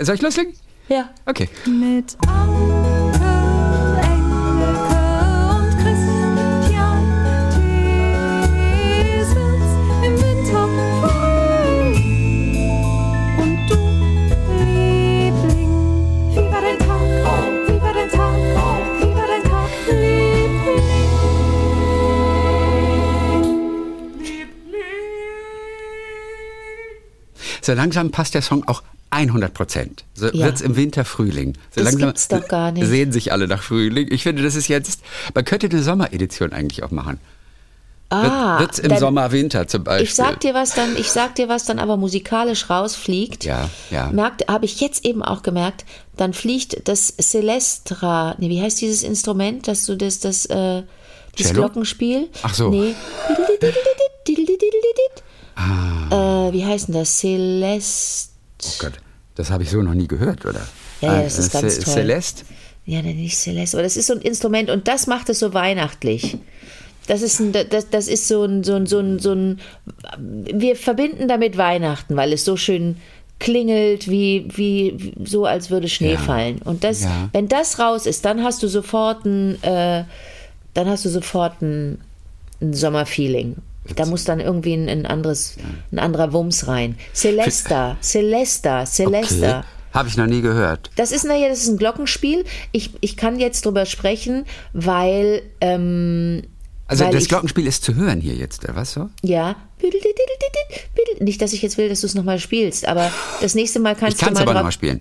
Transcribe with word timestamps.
Soll 0.00 0.16
ich 0.16 0.22
loslegen? 0.22 0.52
Ja. 0.88 1.14
Okay. 1.24 1.48
Mit 1.66 2.16
Anke, 2.26 3.14
Engelke 4.02 4.74
und 5.54 5.70
Christian 5.78 6.34
Thiesens 9.14 9.70
im 10.04 10.14
Winter. 10.20 10.64
Und 13.38 13.70
du, 13.70 13.76
Liebling, 14.64 15.72
wie 16.32 16.50
war 16.50 16.60
dein 16.60 16.78
Tag? 16.80 17.00
Wie 17.68 17.80
war 17.80 17.94
dein 17.94 18.10
Tag? 18.10 18.36
Wie 18.98 19.14
war 19.14 19.28
dein 19.28 19.44
Tag, 19.44 19.70
Liebling? 19.86 20.82
So 27.62 27.74
langsam 27.74 28.10
passt 28.10 28.34
der 28.34 28.42
Song 28.42 28.64
auch 28.66 28.82
100 29.14 29.54
Prozent. 29.54 30.04
So 30.14 30.26
Ja. 30.26 30.46
wird's 30.46 30.60
im 30.60 30.76
Winter 30.76 31.04
Frühling. 31.04 31.54
So 31.74 31.82
Das 31.82 31.84
langsam 31.92 32.08
gibt's 32.10 32.28
doch 32.28 32.46
gar 32.48 32.72
nicht. 32.72 32.86
Sehen 32.86 33.12
sich 33.12 33.32
alle 33.32 33.48
nach 33.48 33.62
Frühling. 33.62 34.08
Ich 34.10 34.22
finde, 34.22 34.42
das 34.42 34.54
ist 34.54 34.68
jetzt, 34.68 35.00
man 35.34 35.44
könnte 35.44 35.68
eine 35.68 35.82
Sommeredition 35.82 36.52
eigentlich 36.52 36.82
auch 36.82 36.90
machen. 36.90 37.18
Ah, 38.10 38.58
Wird, 38.58 38.60
wird's 38.60 38.78
im 38.78 38.90
dann- 38.90 38.98
Sommer, 38.98 39.32
Winter 39.32 39.66
zum 39.66 39.82
Beispiel. 39.82 40.04
Ich 40.06 40.14
sag 40.14 40.38
dir 40.40 40.54
was 40.54 40.74
dann, 40.74 40.94
ich 40.96 41.10
sag 41.10 41.34
dir 41.34 41.48
was 41.48 41.64
dann 41.64 41.78
aber 41.78 41.96
musikalisch 41.96 42.68
rausfliegt. 42.70 43.44
Ja, 43.44 43.70
ja. 43.90 44.10
Merkt, 44.12 44.46
habe 44.48 44.66
ich 44.66 44.78
jetzt 44.80 45.04
eben 45.04 45.22
auch 45.22 45.42
gemerkt, 45.42 45.84
dann 46.16 46.32
fliegt 46.34 46.86
das 46.86 47.14
Celestra, 47.20 48.36
nee, 48.38 48.50
wie 48.50 48.60
heißt 48.62 48.80
dieses 48.80 49.02
Instrument, 49.02 49.66
dass 49.66 49.86
du 49.86 49.96
das, 49.96 50.20
das, 50.20 50.44
äh, 50.46 50.82
das 51.36 51.46
Cello? 51.48 51.62
Glockenspiel? 51.62 52.28
Ach 52.42 52.54
so. 52.54 52.68
Nee. 52.70 52.94
Äh, 56.10 56.52
wie 56.52 56.64
heißt 56.64 56.88
denn 56.88 56.94
das? 56.94 57.18
Celest. 57.18 58.30
oh 58.64 58.70
Gott, 58.78 58.92
das 59.34 59.50
habe 59.50 59.62
ich 59.62 59.70
so 59.70 59.82
noch 59.82 59.94
nie 59.94 60.08
gehört, 60.08 60.44
oder? 60.46 60.60
Ja, 61.00 61.12
ja, 61.14 61.18
Ah, 61.20 61.22
das 61.22 61.38
ist 61.38 61.54
äh, 61.54 61.60
ganz 61.60 61.78
toll. 61.80 61.94
Celeste? 61.94 62.44
Ja, 62.86 63.00
nicht 63.02 63.36
Celeste, 63.36 63.76
aber 63.76 63.82
das 63.84 63.96
ist 63.96 64.06
so 64.08 64.14
ein 64.14 64.20
Instrument 64.20 64.68
und 64.70 64.86
das 64.88 65.06
macht 65.06 65.28
es 65.30 65.38
so 65.38 65.54
weihnachtlich. 65.54 66.36
Das 67.06 67.20
ist 67.22 67.38
ein, 67.40 67.52
das, 67.52 67.90
das 67.90 68.08
ist 68.08 68.28
so 68.28 68.44
ein, 68.44 68.62
so 68.64 68.74
ein, 68.76 68.86
so 68.86 68.98
ein, 68.98 69.18
so 69.18 69.32
ein, 69.32 69.60
wir 70.18 70.76
verbinden 70.76 71.28
damit 71.28 71.56
Weihnachten, 71.58 72.16
weil 72.16 72.32
es 72.32 72.44
so 72.44 72.56
schön 72.56 72.96
klingelt, 73.40 74.08
wie, 74.08 74.46
wie, 74.54 75.12
so 75.24 75.44
als 75.44 75.70
würde 75.70 75.88
Schnee 75.88 76.12
Ja. 76.12 76.18
fallen. 76.18 76.62
Und 76.62 76.84
das, 76.84 77.02
Ja. 77.04 77.28
wenn 77.32 77.48
das 77.48 77.78
raus 77.78 78.06
ist, 78.06 78.24
dann 78.24 78.42
hast 78.42 78.62
du 78.62 78.68
sofort 78.68 79.24
ein, 79.26 79.62
äh, 79.62 80.04
dann 80.72 80.88
hast 80.88 81.04
du 81.04 81.08
sofort 81.10 81.60
ein, 81.60 81.98
ein 82.62 82.72
Sommerfeeling. 82.72 83.56
Da 83.96 84.06
muss 84.06 84.24
dann 84.24 84.40
irgendwie 84.40 84.74
ein, 84.74 84.88
ein 84.88 85.06
anderes, 85.06 85.56
ein 85.92 85.98
anderer 85.98 86.32
Wumms 86.32 86.66
rein. 86.66 86.96
Celesta, 87.12 87.96
Celesta, 88.00 88.86
Celesta. 88.86 89.58
Okay. 89.58 89.68
Habe 89.92 90.08
ich 90.08 90.16
noch 90.16 90.26
nie 90.26 90.40
gehört. 90.40 90.90
Das 90.96 91.12
ist 91.12 91.24
naja, 91.24 91.48
das 91.48 91.60
ist 91.60 91.68
ein 91.68 91.76
Glockenspiel. 91.76 92.44
Ich, 92.72 92.90
ich 93.00 93.16
kann 93.16 93.38
jetzt 93.38 93.64
drüber 93.64 93.86
sprechen, 93.86 94.44
weil 94.72 95.42
ähm, 95.60 96.42
Also 96.88 97.04
weil 97.04 97.12
das 97.12 97.24
ich, 97.24 97.28
Glockenspiel 97.28 97.66
ist 97.66 97.84
zu 97.84 97.94
hören 97.94 98.20
hier 98.20 98.34
jetzt, 98.34 98.64
oder 98.64 98.74
was 98.74 98.92
so? 98.92 99.08
ja 99.22 99.54
nicht, 101.20 101.40
dass 101.42 101.52
ich 101.52 101.62
jetzt 101.62 101.76
will, 101.78 101.88
dass 101.88 102.00
du 102.00 102.06
es 102.06 102.14
nochmal 102.14 102.38
spielst, 102.38 102.86
aber 102.86 103.10
das 103.40 103.54
nächste 103.54 103.80
Mal 103.80 103.92
Ich 103.92 103.98
kannst 103.98 104.18
kann 104.18 104.32
es 104.32 104.38
du 104.38 104.40
mal 104.40 104.42
aber 104.42 104.52
drauf, 104.52 104.60
nochmal 104.60 104.72
spielen. 104.72 105.00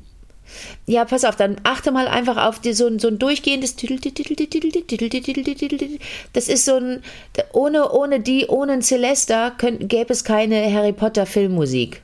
Ja, 0.86 1.06
pass 1.06 1.24
auf, 1.26 1.36
dann 1.36 1.58
achte 1.64 1.92
mal 1.92 2.08
einfach 2.08 2.38
auf 2.38 2.60
die, 2.60 2.74
so, 2.74 2.88
ein- 2.88 3.00
so 3.00 3.08
ein 3.08 3.20
durchgehendes 3.20 3.76
Das 6.34 6.48
ist 6.48 6.66
so 6.66 6.76
ein, 6.76 7.02
ohne, 7.54 7.92
ohne 7.92 8.20
die, 8.20 8.46
ohne 8.48 8.74
ein 8.74 8.82
Celesta 8.82 9.52
könnt, 9.52 9.88
gäbe 9.90 10.14
es 10.14 10.24
keine 10.24 10.72
Harry 10.74 10.94
Potter 10.94 11.26
Filmmusik. 11.26 12.02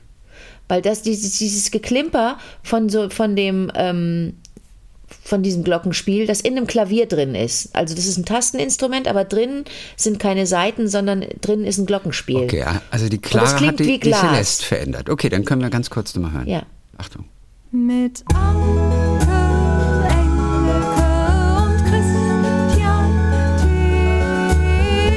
Weil 0.68 0.82
das, 0.82 1.02
dieses, 1.02 1.38
dieses 1.38 1.70
Geklimper 1.70 2.38
von 2.62 2.88
so, 2.88 3.10
von 3.10 3.34
dem, 3.34 3.72
ähm, 3.74 4.34
von 5.24 5.42
diesem 5.42 5.64
Glockenspiel, 5.64 6.26
das 6.26 6.40
in 6.40 6.56
einem 6.56 6.68
Klavier 6.68 7.06
drin 7.06 7.34
ist. 7.34 7.74
Also 7.74 7.96
das 7.96 8.06
ist 8.06 8.16
ein 8.16 8.24
Tasteninstrument, 8.24 9.08
aber 9.08 9.24
drin 9.24 9.64
sind 9.96 10.20
keine 10.20 10.46
Saiten, 10.46 10.86
sondern 10.88 11.24
drin 11.40 11.64
ist 11.64 11.78
ein 11.78 11.86
Glockenspiel. 11.86 12.36
Okay, 12.36 12.64
also 12.92 13.08
die 13.08 13.18
Clara 13.18 13.60
hat 13.60 13.80
die, 13.80 13.98
die. 13.98 14.12
Celeste 14.12 14.64
verändert. 14.64 15.10
Okay, 15.10 15.28
dann 15.28 15.44
können 15.44 15.62
wir 15.62 15.70
ganz 15.70 15.90
kurz 15.90 16.14
nochmal 16.14 16.32
hören. 16.32 16.48
Ja. 16.48 16.62
Achtung. 16.96 17.24
Mit 17.72 18.24
Anke, 18.34 19.30
Engelke 20.08 21.06
und 21.56 21.78
Christian 21.84 22.42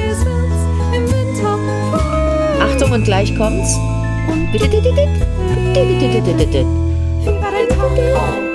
Thiesens 0.05 0.59
im 0.93 1.03
Winter. 1.11 1.57
Achtung 2.61 2.91
und 2.91 3.05
gleich 3.05 3.35
kommt's. 3.35 3.75
Und 4.31 4.53
wie 4.53 4.59
war 7.41 7.51
dein 7.51 7.69
Tag? 7.69 8.52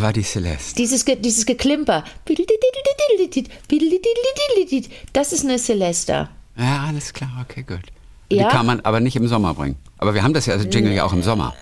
War 0.00 0.12
die 0.12 0.22
Celeste. 0.22 0.76
Dieses, 0.76 1.04
dieses 1.04 1.44
Geklimper. 1.46 2.04
Das 5.12 5.32
ist 5.32 5.44
eine 5.44 5.58
Celesta. 5.58 6.28
Ja, 6.56 6.84
alles 6.88 7.12
klar, 7.12 7.30
okay, 7.42 7.62
gut. 7.62 7.80
Ja? 8.30 8.48
Die 8.48 8.56
kann 8.56 8.66
man 8.66 8.80
aber 8.80 9.00
nicht 9.00 9.16
im 9.16 9.26
Sommer 9.28 9.54
bringen. 9.54 9.76
Aber 9.98 10.14
wir 10.14 10.22
haben 10.22 10.34
das 10.34 10.46
ja, 10.46 10.54
also 10.54 10.68
Jingle 10.68 10.92
ja 10.92 11.04
auch 11.04 11.12
im 11.12 11.22
Sommer. 11.22 11.54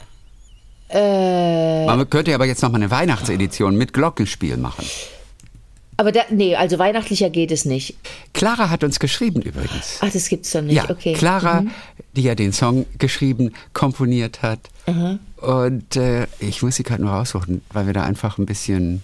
Äh, 0.90 1.86
Man 1.86 2.08
könnte 2.08 2.30
ja 2.30 2.36
aber 2.36 2.46
jetzt 2.46 2.62
nochmal 2.62 2.80
eine 2.80 2.90
Weihnachtsedition 2.90 3.76
mit 3.76 3.92
Glockenspiel 3.92 4.56
machen. 4.56 4.84
Aber 5.98 6.12
da, 6.12 6.22
nee, 6.30 6.56
also 6.56 6.78
weihnachtlicher 6.78 7.28
geht 7.28 7.50
es 7.52 7.66
nicht. 7.66 7.96
Clara 8.32 8.70
hat 8.70 8.82
uns 8.84 8.98
geschrieben 8.98 9.42
übrigens. 9.42 9.98
Ach, 10.00 10.10
das 10.10 10.28
gibt's 10.30 10.52
doch 10.52 10.62
nicht. 10.62 10.74
Ja, 10.76 10.88
okay. 10.88 11.12
Clara, 11.12 11.60
Mhm. 11.62 11.70
die 12.16 12.22
ja 12.22 12.34
den 12.34 12.52
Song 12.54 12.86
geschrieben, 12.98 13.52
komponiert 13.74 14.40
hat. 14.42 14.60
Und 15.36 15.96
äh, 15.96 16.26
ich 16.40 16.62
muss 16.62 16.76
sie 16.76 16.82
gerade 16.82 17.02
nur 17.02 17.10
raussuchen, 17.12 17.60
weil 17.72 17.86
wir 17.86 17.92
da 17.92 18.04
einfach 18.04 18.38
ein 18.38 18.46
bisschen, 18.46 19.02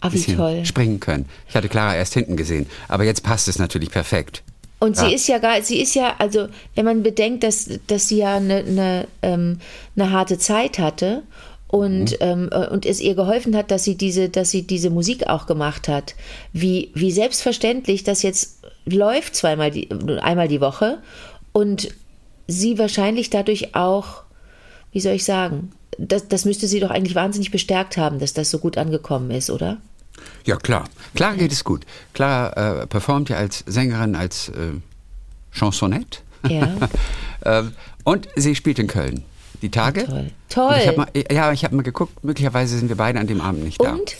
Ah, 0.00 0.08
bisschen 0.08 0.36
toll. 0.38 0.64
springen 0.64 1.00
können. 1.00 1.26
Ich 1.48 1.54
hatte 1.54 1.68
Clara 1.68 1.94
erst 1.94 2.14
hinten 2.14 2.36
gesehen, 2.36 2.66
aber 2.88 3.04
jetzt 3.04 3.22
passt 3.22 3.48
es 3.48 3.58
natürlich 3.58 3.90
perfekt. 3.90 4.42
Und 4.78 4.96
Ja. 4.96 5.06
sie 5.08 5.14
ist 5.14 5.26
ja 5.26 5.38
gar, 5.38 5.60
sie 5.62 5.80
ist 5.80 5.94
ja, 5.94 6.14
also 6.18 6.48
wenn 6.74 6.84
man 6.84 7.02
bedenkt, 7.02 7.42
dass, 7.44 7.68
dass 7.86 8.08
sie 8.08 8.18
ja 8.18 8.36
eine, 8.36 8.56
eine, 8.58 9.08
ähm, 9.22 9.58
eine 9.96 10.10
harte 10.12 10.38
Zeit 10.38 10.78
hatte 10.78 11.22
und, 11.68 12.12
Mhm. 12.12 12.16
ähm, 12.20 12.48
äh, 12.52 12.68
und 12.68 12.86
es 12.86 13.00
ihr 13.00 13.14
geholfen 13.14 13.56
hat, 13.56 13.70
dass 13.70 13.84
sie 13.84 13.96
diese, 13.96 14.28
dass 14.28 14.50
sie 14.50 14.66
diese 14.66 14.90
Musik 14.90 15.26
auch 15.26 15.46
gemacht 15.46 15.88
hat. 15.88 16.14
Wie, 16.52 16.90
wie 16.94 17.10
selbstverständlich 17.10 18.04
das 18.04 18.22
jetzt 18.22 18.60
läuft 18.84 19.34
zweimal 19.34 19.70
die, 19.70 19.88
einmal 20.20 20.48
die 20.48 20.60
Woche 20.60 20.98
und 21.52 21.88
sie 22.46 22.78
wahrscheinlich 22.78 23.30
dadurch 23.30 23.74
auch, 23.74 24.22
wie 24.92 25.00
soll 25.00 25.14
ich 25.14 25.24
sagen, 25.24 25.72
das, 25.98 26.28
das 26.28 26.44
müsste 26.44 26.68
sie 26.68 26.80
doch 26.80 26.90
eigentlich 26.90 27.14
wahnsinnig 27.14 27.50
bestärkt 27.50 27.96
haben, 27.96 28.18
dass 28.18 28.32
das 28.32 28.50
so 28.50 28.58
gut 28.58 28.78
angekommen 28.78 29.30
ist, 29.30 29.50
oder? 29.50 29.78
Ja, 30.44 30.56
klar. 30.56 30.88
Clara 31.14 31.34
geht 31.34 31.52
es 31.52 31.64
gut. 31.64 31.84
Clara 32.12 32.82
äh, 32.82 32.86
performt 32.86 33.28
ja 33.28 33.36
als 33.36 33.64
Sängerin, 33.66 34.14
als 34.14 34.50
äh, 34.50 34.72
Chansonette. 35.50 36.20
Ja. 36.48 36.76
ähm, 37.44 37.72
und 38.04 38.28
sie 38.36 38.54
spielt 38.54 38.78
in 38.78 38.86
Köln. 38.86 39.24
Die 39.62 39.70
Tage. 39.70 40.04
Toll. 40.06 40.18
Und 40.18 40.32
Toll. 40.48 40.76
Ich 40.80 40.88
hab 40.88 40.96
mal, 40.96 41.08
ja, 41.30 41.52
ich 41.52 41.64
habe 41.64 41.74
mal 41.76 41.82
geguckt, 41.82 42.22
möglicherweise 42.24 42.78
sind 42.78 42.88
wir 42.88 42.96
beide 42.96 43.18
an 43.20 43.26
dem 43.26 43.40
Abend 43.40 43.64
nicht 43.64 43.82
da. 43.82 43.92
Und? 43.92 44.16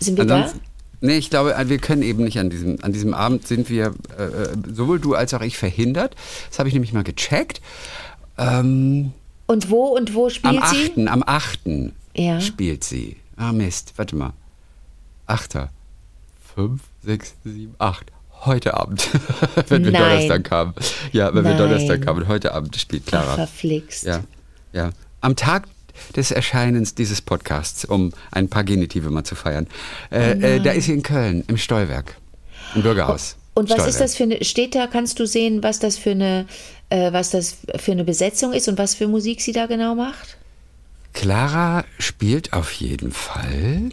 Sind 0.00 0.16
wir 0.18 0.24
da? 0.24 0.36
Ansonsten, 0.36 0.60
nee, 1.00 1.16
ich 1.18 1.30
glaube, 1.30 1.54
äh, 1.54 1.68
wir 1.68 1.78
können 1.78 2.02
eben 2.02 2.24
nicht 2.24 2.38
an 2.38 2.50
diesem, 2.50 2.78
an 2.82 2.92
diesem 2.92 3.14
Abend 3.14 3.46
sind 3.46 3.68
wir, 3.70 3.94
äh, 4.18 4.22
äh, 4.22 4.56
sowohl 4.72 5.00
du 5.00 5.14
als 5.14 5.34
auch 5.34 5.40
ich 5.42 5.56
verhindert. 5.58 6.14
Das 6.48 6.58
habe 6.58 6.68
ich 6.68 6.74
nämlich 6.74 6.92
mal 6.92 7.04
gecheckt. 7.04 7.60
Ähm, 8.36 9.12
Und 9.46 9.70
wo 9.70 9.86
und 9.96 10.14
wo 10.14 10.24
am 10.26 10.30
spielt 10.30 10.66
sie? 10.66 10.92
8. 11.02 11.08
Am 11.08 11.22
8. 11.26 11.60
Ja. 12.14 12.40
spielt 12.40 12.84
sie. 12.84 13.16
Ah, 13.36 13.52
Mist, 13.52 13.94
warte 13.96 14.16
mal. 14.16 14.32
8. 15.26 15.68
5, 16.54 16.80
6, 17.04 17.34
7, 17.44 17.74
8. 17.78 18.06
Heute 18.44 18.74
Abend. 18.74 19.08
wenn 19.68 19.84
wir 19.84 19.92
Nein. 19.92 20.02
Donnerstag 20.02 20.44
kamen. 20.44 20.74
Ja, 21.12 21.28
wenn 21.34 21.44
wir 21.44 21.50
Nein. 21.50 21.58
Donnerstag 21.58 22.02
kamen. 22.02 22.28
Heute 22.28 22.54
Abend 22.54 22.76
spielt 22.76 23.02
Ach, 23.06 23.10
Clara. 23.10 23.34
verflixt. 23.34 24.04
Ja, 24.04 24.22
ja. 24.72 24.90
Am 25.20 25.36
Tag 25.36 25.68
des 26.14 26.30
Erscheinens 26.30 26.94
dieses 26.94 27.20
Podcasts, 27.20 27.84
um 27.84 28.12
ein 28.30 28.48
paar 28.48 28.64
Genitive 28.64 29.10
mal 29.10 29.24
zu 29.24 29.34
feiern, 29.34 29.66
äh, 30.10 30.56
äh, 30.56 30.60
da 30.60 30.70
ist 30.70 30.84
sie 30.84 30.92
in 30.92 31.02
Köln, 31.02 31.44
im 31.48 31.56
Stolwerk, 31.56 32.16
im 32.74 32.82
Bürgerhaus. 32.82 33.36
Und 33.54 33.70
was 33.70 33.88
ist 33.88 34.00
das 34.00 34.14
für 34.14 34.22
eine, 34.22 34.44
steht 34.44 34.76
da, 34.76 34.86
kannst 34.86 35.18
du 35.18 35.26
sehen, 35.26 35.64
was 35.64 35.80
das 35.80 35.98
für 35.98 36.12
eine, 36.12 36.46
äh, 36.90 37.12
was 37.12 37.30
das 37.30 37.56
für 37.76 37.90
eine 37.90 38.04
Besetzung 38.04 38.52
ist 38.52 38.68
und 38.68 38.78
was 38.78 38.94
für 38.94 39.08
Musik 39.08 39.40
sie 39.40 39.50
da 39.50 39.66
genau 39.66 39.96
macht? 39.96 40.36
Clara 41.12 41.84
spielt 41.98 42.52
auf 42.52 42.70
jeden 42.72 43.10
Fall. 43.10 43.88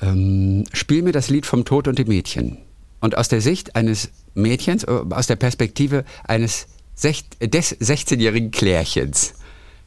Ähm, 0.00 0.64
spiel 0.72 1.02
mir 1.02 1.10
das 1.10 1.28
Lied 1.28 1.46
vom 1.46 1.64
Tod 1.64 1.88
und 1.88 1.98
dem 1.98 2.06
Mädchen. 2.06 2.58
Und 3.04 3.18
aus 3.18 3.28
der 3.28 3.42
Sicht 3.42 3.76
eines 3.76 4.08
Mädchens, 4.32 4.82
äh, 4.84 5.00
aus 5.10 5.26
der 5.26 5.36
Perspektive 5.36 6.06
eines 6.26 6.68
des 6.96 7.78
16-jährigen 7.78 8.50
Klärchens. 8.50 9.34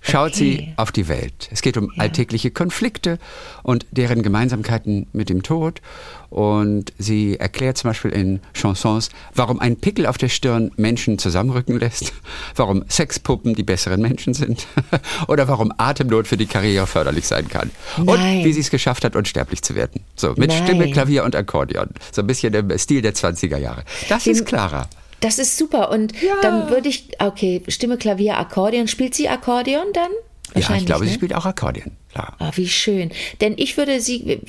Schaut 0.01 0.33
Okay. 0.33 0.35
sie 0.38 0.73
auf 0.77 0.91
die 0.91 1.07
Welt. 1.07 1.49
Es 1.51 1.61
geht 1.61 1.77
um 1.77 1.91
alltägliche 1.97 2.51
Konflikte 2.51 3.19
und 3.63 3.85
deren 3.91 4.21
Gemeinsamkeiten 4.23 5.07
mit 5.13 5.29
dem 5.29 5.44
Tod. 5.44 5.81
Und 6.29 6.91
sie 6.97 7.39
erklärt 7.39 7.77
zum 7.77 7.89
Beispiel 7.89 8.11
in 8.11 8.41
Chansons, 8.53 9.09
warum 9.33 9.59
ein 9.59 9.77
Pickel 9.77 10.05
auf 10.05 10.17
der 10.17 10.27
Stirn 10.29 10.71
Menschen 10.75 11.17
zusammenrücken 11.19 11.79
lässt, 11.79 12.11
warum 12.55 12.83
Sexpuppen 12.89 13.55
die 13.55 13.63
besseren 13.63 14.01
Menschen 14.01 14.33
sind 14.33 14.67
oder 15.27 15.47
warum 15.47 15.71
Atemnot 15.77 16.27
für 16.27 16.38
die 16.38 16.45
Karriere 16.45 16.85
förderlich 16.88 17.25
sein 17.27 17.47
kann. 17.47 17.71
Nein. 17.97 18.07
Und 18.07 18.19
wie 18.45 18.53
sie 18.53 18.59
es 18.61 18.69
geschafft 18.69 19.03
hat, 19.05 19.15
unsterblich 19.15 19.61
zu 19.61 19.73
werden. 19.75 20.01
So, 20.15 20.33
mit 20.35 20.49
Nein. 20.49 20.63
Stimme, 20.63 20.91
Klavier 20.91 21.23
und 21.23 21.35
Akkordeon. 21.35 21.89
So 22.11 22.21
ein 22.21 22.27
bisschen 22.27 22.53
im 22.53 22.77
Stil 22.77 23.01
der 23.01 23.13
20er 23.15 23.57
Jahre. 23.57 23.83
Das 24.09 24.25
Dem- 24.25 24.33
ist 24.33 24.45
Clara. 24.45 24.88
Das 25.19 25.40
ist 25.40 25.58
super. 25.58 25.90
Und 25.92 26.14
dann 26.42 26.69
würde 26.69 26.90
ich, 26.90 27.10
okay, 27.19 27.64
Stimme, 27.68 27.98
Klavier, 27.98 28.38
Akkordeon. 28.38 28.88
Spielt 28.88 29.16
sie 29.16 29.30
Akkordeon 29.30 29.88
dann? 29.94 30.12
Ja, 30.56 30.75
ich 30.75 30.86
glaube, 30.86 31.04
ne? 31.04 31.10
sie 31.10 31.16
spielt 31.16 31.36
auch 31.36 31.46
Akkordeon. 31.46 31.92
Klar. 32.12 32.36
Ah, 32.40 32.52
wie 32.56 32.68
schön. 32.68 33.12
Denn 33.42 33.56
ich 33.58 33.78
würde 33.78 34.00
sie, 34.00 34.40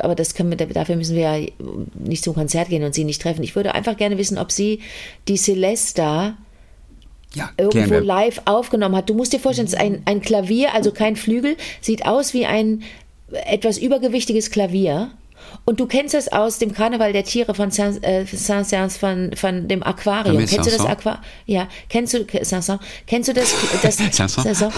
aber 0.00 0.14
das 0.14 0.34
können 0.34 0.50
wir, 0.50 0.56
dafür 0.56 0.96
müssen 0.96 1.14
wir 1.16 1.38
ja 1.38 1.46
nicht 1.94 2.24
zum 2.24 2.34
Konzert 2.34 2.68
gehen 2.68 2.82
und 2.82 2.94
sie 2.94 3.04
nicht 3.04 3.22
treffen. 3.22 3.42
Ich 3.42 3.54
würde 3.54 3.74
einfach 3.74 3.96
gerne 3.96 4.18
wissen, 4.18 4.38
ob 4.38 4.50
sie 4.50 4.80
die 5.28 5.36
Celesta 5.36 6.36
Ja, 7.34 7.50
irgendwo 7.56 7.98
live 7.98 8.42
aufgenommen 8.44 8.96
hat. 8.96 9.08
Du 9.08 9.14
musst 9.14 9.32
dir 9.32 9.40
vorstellen, 9.40 9.66
es 9.66 9.74
ist 9.74 9.80
ein, 9.80 10.02
ein 10.04 10.20
Klavier, 10.20 10.74
also 10.74 10.90
kein 10.90 11.16
Flügel, 11.16 11.56
sieht 11.80 12.04
aus 12.06 12.34
wie 12.34 12.44
ein 12.44 12.82
etwas 13.30 13.78
übergewichtiges 13.78 14.50
Klavier. 14.50 15.10
Und 15.64 15.80
du 15.80 15.86
kennst 15.86 16.14
das 16.14 16.28
aus 16.28 16.58
dem 16.58 16.72
Karneval 16.72 17.12
der 17.12 17.24
Tiere 17.24 17.54
von 17.54 17.70
Saint- 17.70 18.02
äh, 18.04 18.24
Saint-Saëns, 18.24 18.98
von, 18.98 19.32
von 19.34 19.68
dem 19.68 19.82
Aquarium. 19.82 20.38
Kennst 20.38 20.54
du 20.54 20.58
das 20.58 20.74
Saint-Saëns? 20.80 20.90
Aquarium? 20.90 21.22
Ja, 21.46 21.68
kennst 21.88 22.14
du 22.14 22.18
Saint-Saëns? 22.18 22.78
Kennst 23.06 23.28
du 23.28 23.32
das? 23.32 23.54
das 23.82 23.96
Saint-Saëns? 24.12 24.42
Saint-Saëns? 24.42 24.74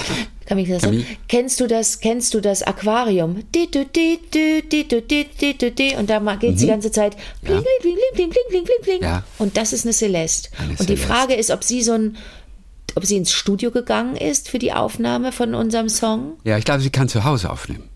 Saint-Saëns? 0.49 1.05
Kennst 1.29 1.61
du 1.61 1.67
das? 1.67 2.01
Kennst 2.01 2.35
du 2.35 2.41
das 2.41 2.63
Aquarium? 2.63 3.37
Und 3.37 3.57
da 6.11 6.35
geht 6.37 6.55
es 6.55 6.61
die 6.61 6.67
ganze 6.67 6.91
Zeit 6.91 7.17
bling, 7.43 7.63
bling, 7.63 7.65
bling, 7.83 7.97
bling, 8.15 8.31
bling, 8.31 8.45
bling, 8.49 8.65
bling, 8.65 8.83
bling. 8.83 8.99
Mhm. 8.99 9.05
Ja. 9.05 9.23
Und 9.39 9.57
das 9.57 9.73
ist 9.73 9.85
eine 9.85 9.93
Celeste. 9.93 10.51
Eine 10.59 10.75
Und 10.79 10.89
die. 10.89 10.97
Frage 10.97 11.35
ist, 11.35 11.51
ob 11.51 11.65
sie 11.65 11.83
so 11.83 11.93
ein 11.93 12.17
ob 12.95 13.05
sie 13.05 13.17
ins 13.17 13.33
Studio 13.33 13.71
gegangen 13.71 14.17
ist 14.17 14.49
für 14.49 14.59
die 14.59 14.73
Aufnahme 14.73 15.31
von 15.31 15.55
unserem 15.55 15.89
Song. 15.89 16.33
Ja, 16.45 16.59
ich 16.59 16.65
glaube, 16.65 16.81
sie 16.81 16.91
kann 16.91 17.09
zu 17.09 17.23
Hause 17.23 17.51
aufnehmen. 17.51 17.89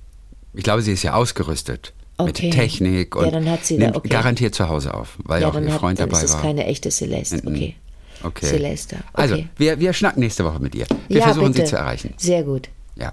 Ich 0.55 0.63
glaube, 0.63 0.83
sie 0.83 0.93
ist 0.93 1.03
ja 1.03 1.15
ausgerüstet 1.15 1.93
Okay. 2.19 2.47
mit 2.47 2.55
Technik 2.55 3.17
und 3.17 3.25
Ja, 3.25 3.31
dann 3.31 3.49
hat 3.51 3.65
sie 3.65 3.79
da- 3.79 3.95
okay. 3.95 4.09
garantiert 4.09 4.55
zu 4.55 4.69
Hause 4.69 4.95
auf, 4.95 5.17
weil 5.25 5.43
ja, 5.43 5.49
auch 5.49 5.55
ihr 5.61 5.73
hat, 5.73 5.81
Freund 5.81 5.99
dann 5.99 6.09
dabei 6.11 6.23
ist 6.23 6.31
es 6.31 6.35
war. 6.35 6.43
keine 6.43 6.67
echte 6.67 6.91
Celeste. 6.91 7.43
Okay. 7.47 7.75
Okay. 8.23 8.47
Celeste. 8.47 8.97
Okay. 8.97 9.05
Also, 9.15 9.45
wir, 9.57 9.81
wir 9.81 9.93
schnacken 9.93 10.21
nächste 10.21 10.45
Woche 10.45 10.61
mit 10.61 10.75
ihr. 10.75 10.87
Wir 11.09 11.19
ja, 11.19 11.25
versuchen 11.25 11.53
bitte. 11.53 11.67
sie 11.67 11.71
zu 11.71 11.77
erreichen. 11.77 12.15
Sehr 12.19 12.45
gut. 12.45 12.69
Ja. 12.95 13.13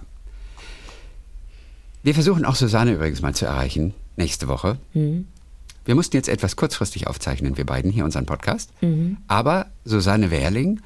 Wir 2.04 2.14
versuchen 2.14 2.46
auch 2.46 2.56
Susanne 2.56 2.94
übrigens 2.94 3.22
mal 3.22 3.34
zu 3.34 3.46
erreichen, 3.46 3.94
nächste 4.18 4.48
Woche. 4.48 4.78
Mhm. 4.94 5.28
Wir 5.86 5.96
mussten 5.96 6.16
jetzt 6.16 6.30
etwas 6.30 6.56
kurzfristig 6.56 7.08
aufzeichnen, 7.08 7.58
wir 7.58 7.66
beiden 7.66 7.92
hier 7.92 8.06
unseren 8.06 8.26
Podcast. 8.26 8.70
Mhm. 8.82 9.18
Aber 9.28 9.68
Susanne 9.86 10.30
Werling 10.30 10.82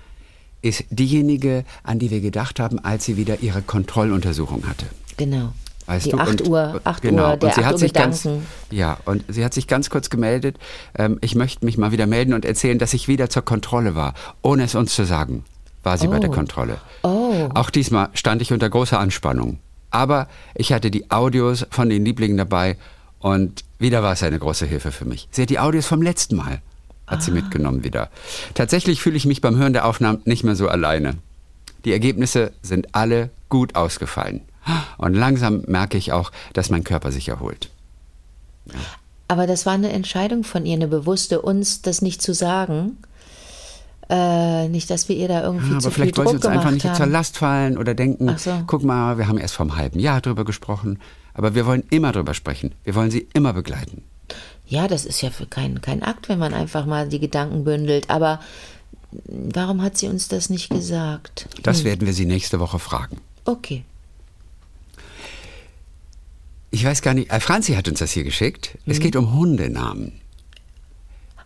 ist 0.61 0.85
diejenige, 0.89 1.65
an 1.83 1.99
die 1.99 2.09
wir 2.09 2.21
gedacht 2.21 2.59
haben, 2.59 2.79
als 2.79 3.03
sie 3.05 3.17
wieder 3.17 3.41
ihre 3.41 3.61
Kontrolluntersuchung 3.61 4.65
hatte. 4.67 4.85
Genau. 5.17 5.51
Weißt 5.85 6.05
die 6.05 6.11
du? 6.11 6.17
8 6.17 6.41
Und- 6.41 6.47
Uhr, 6.49 6.81
8 6.83 7.01
genau. 7.01 7.31
Uhr, 7.31 7.37
der 7.37 7.49
und 7.49 7.55
sie 7.55 7.61
8 7.61 7.65
hat 7.65 7.73
Uhr 7.73 7.79
sich 7.79 7.93
ganz, 7.93 8.27
ja, 8.71 8.97
und 9.05 9.23
sie 9.27 9.43
hat 9.43 9.53
sich 9.53 9.67
ganz 9.67 9.89
kurz 9.89 10.09
gemeldet. 10.09 10.57
Ähm, 10.97 11.17
ich 11.21 11.35
möchte 11.35 11.65
mich 11.65 11.77
mal 11.77 11.91
wieder 11.91 12.07
melden 12.07 12.33
und 12.33 12.45
erzählen, 12.45 12.79
dass 12.79 12.93
ich 12.93 13.07
wieder 13.07 13.29
zur 13.29 13.43
Kontrolle 13.43 13.93
war, 13.95 14.13
ohne 14.41 14.63
es 14.63 14.75
uns 14.75 14.95
zu 14.95 15.05
sagen. 15.05 15.43
War 15.83 15.97
sie 15.97 16.07
bei 16.07 16.19
der 16.19 16.29
Oh. 16.29 16.33
Kontrolle. 16.33 16.77
Oh. 17.01 17.49
Auch 17.53 17.69
diesmal 17.69 18.07
stand 18.13 18.41
ich 18.41 18.53
unter 18.53 18.69
großer 18.69 18.97
Anspannung. 18.99 19.59
Aber 19.91 20.27
ich 20.55 20.71
hatte 20.71 20.89
die 20.89 21.11
Audios 21.11 21.65
von 21.69 21.89
den 21.89 22.05
Lieblingen 22.05 22.37
dabei 22.37 22.77
und 23.19 23.65
wieder 23.79 24.01
war 24.01 24.13
es 24.13 24.23
eine 24.23 24.39
große 24.39 24.65
Hilfe 24.65 24.93
für 24.93 25.03
mich. 25.05 25.27
Sie 25.31 25.41
hat 25.41 25.49
die 25.49 25.59
Audios 25.59 25.85
vom 25.85 26.01
letzten 26.01 26.37
Mal, 26.37 26.61
hat 27.05 27.19
Ah. 27.19 27.21
sie 27.21 27.31
mitgenommen 27.31 27.83
wieder. 27.83 28.09
Tatsächlich 28.53 29.01
fühle 29.01 29.17
ich 29.17 29.25
mich 29.25 29.41
beim 29.41 29.57
Hören 29.57 29.73
der 29.73 29.85
Aufnahmen 29.85 30.21
nicht 30.23 30.45
mehr 30.45 30.55
so 30.55 30.69
alleine. 30.69 31.15
Die 31.83 31.91
Ergebnisse 31.91 32.53
sind 32.61 32.95
alle 32.95 33.29
gut 33.49 33.75
ausgefallen. 33.75 34.39
Und 34.97 35.13
langsam 35.13 35.63
merke 35.67 35.97
ich 35.97 36.11
auch, 36.11 36.31
dass 36.53 36.69
mein 36.69 36.83
Körper 36.83 37.11
sich 37.11 37.27
erholt. 37.29 37.69
Aber 39.27 39.47
das 39.47 39.65
war 39.65 39.73
eine 39.73 39.91
Entscheidung 39.91 40.43
von 40.43 40.65
ihr, 40.65 40.75
eine 40.75 40.87
bewusste, 40.87 41.41
uns 41.41 41.81
das 41.81 42.01
nicht 42.01 42.21
zu 42.21 42.33
sagen. 42.33 42.97
Äh, 44.09 44.67
nicht, 44.67 44.89
dass 44.89 45.07
wir 45.09 45.15
ihr 45.15 45.27
da 45.27 45.43
irgendwie 45.43 45.73
Ja, 45.73 45.79
zu 45.79 45.87
aber 45.87 45.95
viel 45.95 46.03
vielleicht 46.03 46.17
wollen 46.17 46.27
sie 46.27 46.33
Druck 46.33 46.43
uns 46.45 46.45
einfach 46.57 46.71
nicht 46.71 46.85
haben. 46.85 46.95
zur 46.95 47.05
Last 47.07 47.37
fallen 47.37 47.77
oder 47.77 47.93
denken, 47.95 48.37
so. 48.37 48.51
guck 48.67 48.83
mal, 48.83 49.17
wir 49.17 49.27
haben 49.27 49.37
erst 49.37 49.55
vor 49.55 49.65
einem 49.65 49.75
halben 49.77 49.99
Jahr 49.99 50.21
drüber 50.21 50.43
gesprochen. 50.45 50.99
Aber 51.33 51.55
wir 51.55 51.65
wollen 51.65 51.83
immer 51.89 52.11
drüber 52.11 52.33
sprechen. 52.33 52.73
Wir 52.83 52.95
wollen 52.95 53.09
sie 53.11 53.27
immer 53.33 53.53
begleiten. 53.53 54.03
Ja, 54.67 54.87
das 54.87 55.05
ist 55.05 55.21
ja 55.21 55.29
für 55.31 55.45
kein, 55.45 55.81
kein 55.81 56.03
Akt, 56.03 56.29
wenn 56.29 56.37
man 56.39 56.53
einfach 56.53 56.85
mal 56.85 57.07
die 57.09 57.19
Gedanken 57.19 57.63
bündelt. 57.63 58.09
Aber 58.09 58.39
warum 59.25 59.81
hat 59.81 59.97
sie 59.97 60.07
uns 60.07 60.27
das 60.27 60.49
nicht 60.49 60.69
gesagt? 60.69 61.47
Das 61.63 61.83
werden 61.83 62.05
wir 62.05 62.13
sie 62.13 62.25
nächste 62.25 62.59
Woche 62.59 62.79
fragen. 62.79 63.17
Okay. 63.45 63.83
Ich 66.73 66.83
weiß 66.83 67.03
gar 67.03 67.13
nicht, 67.13 67.31
äh, 67.31 67.39
Franzi 67.39 67.75
hat 67.75 67.87
uns 67.87 67.99
das 67.99 68.11
hier 68.11 68.23
geschickt. 68.23 68.79
Es 68.87 68.99
geht 68.99 69.15
um 69.15 69.31
Hundenamen. 69.35 70.19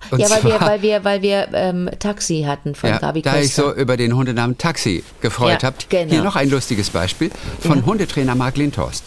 Und 0.10 0.20
Mhm. 0.20 0.20
ja, 0.20 0.30
weil 0.30 0.44
wir, 0.44 0.58
zwar- 0.58 0.68
weil 0.70 0.82
wir, 0.82 1.04
weil 1.04 1.22
wir 1.22 1.50
ähm, 1.54 1.90
Taxi 2.00 2.44
hatten 2.48 2.76
von 2.76 2.92
ja, 2.92 2.98
Gabi 3.00 3.22
da 3.24 3.32
Köster. 3.34 3.46
ich 3.46 3.54
so 3.54 3.74
über 3.76 3.98
den 3.98 4.16
Hundenamen 4.16 4.58
Taxi 4.58 5.04
gefreut 5.20 5.64
Ja, 5.64 5.68
habe, 5.68 5.76
genau. 5.90 6.10
hier 6.14 6.24
noch 6.24 6.38
ein 6.38 6.50
lustiges 6.50 6.92
Beispiel 6.92 7.30
von 7.60 7.86
Hundetrainer 7.86 8.36
Marc 8.36 8.56
Lindhorst. 8.56 9.04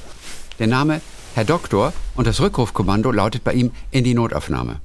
Der 0.58 0.66
Name 0.66 1.00
Herr 1.34 1.44
Doktor 1.44 1.94
und 2.16 2.26
das 2.26 2.38
Rückrufkommando 2.40 3.12
lautet 3.12 3.42
bei 3.42 3.54
ihm 3.54 3.70
in 3.90 4.04
die 4.04 4.12
Notaufnahme. 4.12 4.80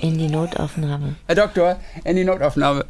In 0.00 0.18
die 0.18 0.28
Notaufnahme. 0.28 1.14
Herr 1.28 1.36
Doktor, 1.36 1.78
in 2.02 2.16
die 2.16 2.24
Notaufnahme. 2.24 2.84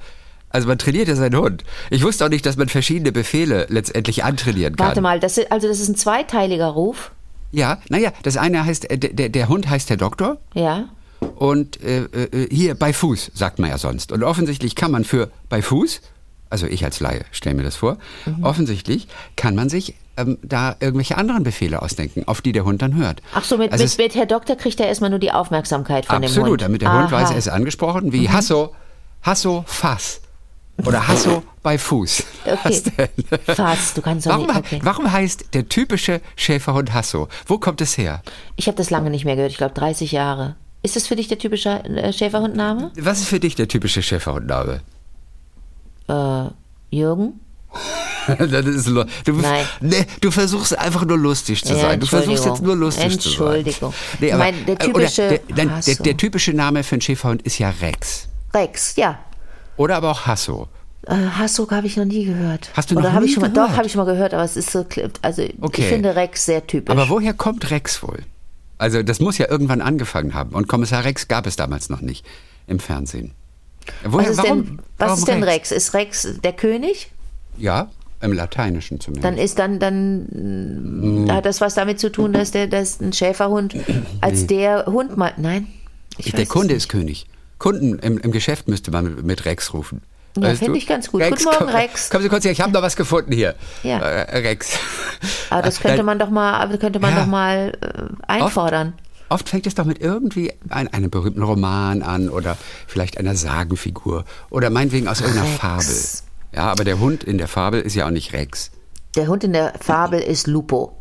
Also 0.55 0.69
man 0.69 0.79
trainiert 0.79 1.09
ja 1.09 1.17
seinen 1.17 1.37
Hund. 1.37 1.65
Ich 1.91 2.05
wusste 2.05 2.25
auch 2.25 2.29
nicht, 2.29 2.47
dass 2.47 2.57
man 2.57 2.69
verschiedene 2.69 3.11
Befehle 3.11 3.67
letztendlich 3.71 4.23
antrainieren 4.23 4.77
kann. 4.77 4.87
Warte 4.87 5.01
mal, 5.01 5.19
das 5.19 5.37
ist, 5.37 5.51
also 5.51 5.67
das 5.67 5.81
ist 5.81 5.89
ein 5.89 5.97
zweiteiliger 5.97 6.69
Ruf. 6.69 7.11
Ja, 7.51 7.79
naja, 7.89 8.13
das 8.23 8.37
eine 8.37 8.65
heißt, 8.65 8.89
äh, 8.89 8.97
der, 8.97 9.11
der- 9.15 9.29
der 9.31 9.49
Hund 9.49 9.69
heißt 9.69 9.91
Herr 9.91 9.97
Doktor 9.97 10.37
Ja. 10.55 10.85
und 11.37 11.83
äh, 11.83 12.05
äh, 12.05 12.49
hier 12.55 12.77
bei 12.77 12.93
Fuß, 12.93 13.33
sagt 13.35 13.59
man 13.59 13.69
ja 13.71 13.79
sonst. 13.79 14.13
Und 14.13 14.23
offensichtlich 14.23 14.77
kann 14.77 14.93
man 14.93 15.03
für 15.03 15.29
bei 15.49 15.61
Fuß, 15.61 16.01
also 16.51 16.67
ich 16.69 16.85
als 16.85 17.01
Laie 17.01 17.25
stelle 17.33 17.57
mir 17.57 17.65
das 17.65 17.75
vor, 17.75 17.99
Mhm. 18.25 18.45
offensichtlich 18.45 19.09
kann 19.35 19.57
man 19.57 19.69
sich 19.69 19.95
ähm, 20.17 20.39
da 20.45 20.77
irgendwelche 20.79 21.17
anderen 21.19 21.43
Befehle 21.43 21.83
ausdenken, 21.83 22.29
auf 22.29 22.41
die 22.43 22.53
der 22.53 22.65
Hund 22.65 22.81
dann 22.81 22.95
hört. 22.95 23.21
Ach 23.35 23.43
so, 23.43 23.59
mit, 23.59 23.73
Also 23.73 23.83
mit, 23.83 23.91
es- 23.91 23.99
mit 23.99 24.15
Herr 24.15 24.27
Doktor 24.27 24.55
kriegt 24.55 24.79
er 24.79 24.87
erstmal 24.87 25.11
nur 25.11 25.19
die 25.19 25.33
Aufmerksamkeit 25.33 26.07
von 26.07 26.23
dem 26.23 26.31
Hund. 26.31 26.39
Absolut, 26.39 26.63
damit 26.63 26.81
der 26.83 26.93
Hund 26.93 27.07
Aha. 27.13 27.19
Mhm. 27.19 27.23
weiß, 27.25 27.31
er 27.33 27.39
ist 27.39 27.49
angesprochen, 27.49 28.13
wie 28.13 28.29
Hasso, 28.31 28.73
Hasso, 29.23 29.65
Fass. 29.67 30.21
Oder 30.85 31.07
Hasso 31.07 31.43
bei 31.63 31.79
Fuß. 31.79 32.25
Okay. 32.45 32.83
Fass, 33.47 33.95
du 33.95 34.03
kannst 34.03 34.27
Warum, 34.27 34.47
nicht. 34.49 34.57
Okay. 34.57 34.81
warum 34.83 35.11
heißt 35.11 35.55
der 35.55 35.69
typische 35.69 36.21
Schäferhund 36.37 36.93
Hasso? 36.93 37.29
Wo 37.47 37.59
kommt 37.59 37.81
es 37.81 37.97
her? 37.97 38.23
Ich 38.57 38.67
habe 38.67 38.77
das 38.77 38.91
lange 38.91 39.11
nicht 39.11 39.25
mehr 39.25 39.37
gehört, 39.37 39.53
ich 39.53 39.57
glaube 39.59 39.75
30 39.75 40.11
Jahre. 40.13 40.57
Ist 40.83 40.97
das 40.97 41.07
für 41.07 41.17
dich 41.17 41.29
der 41.29 41.39
typische 41.39 41.83
äh, 41.85 42.13
Schäferhundname? 42.13 42.91
Was 42.99 43.21
ist 43.21 43.29
für 43.29 43.41
dich 43.41 43.55
der 43.55 43.69
typische 43.69 44.03
Schäferhundname? 44.03 44.81
Äh, 46.09 46.45
Jürgen? 46.91 47.41
das 48.39 48.67
ist, 48.67 48.87
lu- 48.89 49.05
du, 49.25 49.33
Nein. 49.33 49.67
Nee, 49.81 50.07
du 50.21 50.31
versuchst 50.31 50.79
einfach 50.79 51.05
nur 51.05 51.19
lustig 51.19 51.65
zu 51.65 51.75
Ja, 51.75 51.81
sein. 51.81 52.01
Du 52.01 52.07
versuchst 52.07 52.45
jetzt 52.45 52.63
nur 52.63 52.77
lustig 52.77 53.19
zu 53.21 53.31
sein. 53.31 53.57
Entschuldigung. 53.57 53.95
Nee, 54.21 54.33
aber, 54.33 54.45
meine, 54.45 54.59
der 54.59 54.75
äh, 54.75 54.85
typische- 54.87 55.29
der, 55.29 55.41
nein, 55.67 55.81
der, 55.87 55.95
der 55.97 56.17
typische 56.17 56.53
Name 56.53 56.83
für 56.85 56.97
einen 56.97 57.03
Schäferhund 57.03 57.43
ist 57.43 57.59
ja 57.59 57.71
Rex. 57.81 58.29
Rex, 58.53 58.97
ja. 58.97 59.19
Oder 59.77 59.97
aber 59.97 60.11
auch 60.11 60.27
Hasso. 60.27 60.69
Äh, 61.07 61.15
Hasso 61.15 61.71
habe 61.71 61.87
ich 61.87 61.97
noch 61.97 62.05
nie 62.05 62.25
gehört. 62.25 62.71
Hast 62.75 62.91
du 62.91 62.95
noch 62.95 63.03
Oder 63.03 63.21
nie 63.21 63.27
ich 63.27 63.35
schon 63.35 63.43
mal, 63.43 63.51
gehört? 63.51 63.71
Doch, 63.71 63.77
habe 63.77 63.87
ich 63.87 63.93
schon 63.93 64.05
mal 64.05 64.13
gehört, 64.13 64.33
aber 64.35 64.45
es 64.45 64.57
ist 64.57 64.71
so, 64.71 64.87
also 65.23 65.43
Okay. 65.61 65.83
ich 65.83 65.89
finde 65.89 66.17
Rex 66.17 66.47
sehr 66.47 66.67
typisch. 66.67 66.91
Aber 66.91 67.09
woher 67.09 67.35
kommt 67.35 67.71
Rex 67.71 68.03
wohl? 68.03 68.21
Also 68.79 69.03
das 69.03 69.21
muss 69.21 69.39
ja 69.39 69.49
irgendwann 69.51 69.81
angefangen 69.81 70.35
haben. 70.35 70.51
Und 70.55 70.67
Kommissar 70.69 71.05
Rex 71.05 71.29
gab 71.29 71.47
es 71.47 71.57
damals 71.57 71.91
noch 71.91 72.01
nicht 72.01 72.25
im 72.67 72.79
Fernsehen. 72.79 73.33
Woher, 74.05 74.29
was 74.31 74.39
ist, 74.39 74.43
warum, 74.45 74.65
denn, 74.65 74.79
was 74.79 75.09
warum 75.09 75.19
ist 75.19 75.29
denn 75.29 75.43
Rex? 75.43 75.71
Ist 75.71 75.95
Rex 75.95 76.29
der 76.43 76.53
König? 76.53 77.11
Ja, 77.59 77.91
im 78.21 78.33
Lateinischen 78.33 79.01
zumindest. 79.01 79.25
Dann 79.25 79.37
ist 79.37 79.59
dann, 79.59 79.79
dann 79.79 81.27
da 81.27 81.35
hat 81.35 81.47
das 81.47 81.61
was 81.61 81.75
damit 81.75 82.01
zu 82.01 82.11
tun, 82.11 82.33
dass 82.33 82.51
der 82.51 82.67
dass 82.67 83.01
ein 83.01 83.13
Schäferhund 83.13 83.77
als 84.23 84.47
der 84.47 84.87
Hund 84.87 85.17
mal. 85.17 85.35
Nein. 85.37 85.69
Ich 86.17 86.33
der 86.33 86.47
Kunde 86.47 86.69
nicht. 86.75 86.85
ist 86.85 86.89
König. 86.89 87.27
Kunden 87.65 87.99
im, 88.01 88.19
im 88.19 88.31
Geschäft 88.31 88.69
müsste 88.69 88.91
man 88.91 89.25
mit, 89.25 89.47
Rex 89.47 89.73
rufen. 89.73 90.03
Ja, 90.37 90.55
finde 90.55 90.77
ich 90.77 90.87
ganz 90.87 91.11
gut. 91.11 91.23
Guten 91.23 91.45
Morgen, 91.45 91.57
komm, 91.61 91.69
Rex. 91.71 92.11
Kommen 92.11 92.23
Sie 92.23 92.29
kurz 92.29 92.45
her, 92.45 92.53
ich 92.53 92.61
habe 92.61 92.73
noch 92.73 92.83
was 92.83 92.95
gefunden 92.95 93.33
hier. 93.33 93.55
Ja. 93.83 94.01
Äh, 94.01 94.41
Rex. 94.41 94.79
Aber 95.49 95.63
das 95.63 95.81
könnte 95.81 96.03
man 96.03 96.19
doch 96.19 96.29
mal, 96.29 96.77
könnte 96.77 97.01
man 97.01 97.15
Ja. 97.15 97.21
doch 97.21 97.27
mal 97.27 97.73
äh, 97.81 98.31
einfordern. 98.31 98.93
Oft 99.31 99.49
fängt 99.49 99.67
es 99.67 99.75
doch 99.75 99.87
mit 99.87 99.99
irgendwie 99.99 100.53
ein, 100.69 100.89
einem 100.89 101.09
berühmten 101.09 101.43
Roman 101.43 102.03
an 102.03 102.29
oder 102.29 102.59
vielleicht 102.87 103.17
einer 103.17 103.35
Sagenfigur 103.35 104.27
oder 104.51 104.69
meinetwegen 104.69 105.09
aus 105.09 105.23
irgendeiner 105.23 105.49
Rex. 105.49 105.59
Fabel. 105.59 105.97
Ja, 106.53 106.71
aber 106.71 106.85
der 106.85 106.99
Hund 106.99 107.25
in 107.25 107.39
der 107.39 107.49
Fabel 107.49 107.81
ist 107.81 107.95
ja 107.95 108.05
auch 108.05 108.11
nicht 108.11 108.35
Rex. 108.35 108.73
Der 109.17 109.29
Hund 109.29 109.43
in 109.43 109.55
der 109.55 109.73
Fabel 109.81 110.21
ist 110.21 110.47
Lupo. 110.49 110.99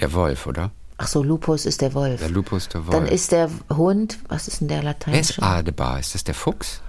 Der 0.00 0.12
Wolf, 0.12 0.46
oder? 0.46 0.70
Ach 1.00 1.06
so, 1.06 1.22
Lupus 1.22 1.64
ist 1.64 1.80
der 1.80 1.94
Wolf. 1.94 2.18
Der 2.20 2.28
Lupus, 2.28 2.68
der 2.68 2.84
Wolf. 2.86 2.90
Dann 2.96 3.06
ist 3.06 3.30
der 3.32 3.48
Hund, 3.70 4.18
was 4.28 4.48
ist 4.48 4.60
denn 4.60 4.68
der 4.68 4.82
Wer 4.82 4.90
ist 4.90 4.98
lateinische? 5.06 5.42
Adebar? 5.42 6.00
Ist 6.00 6.14
das 6.14 6.24
der 6.24 6.34
Fuchs? 6.34 6.80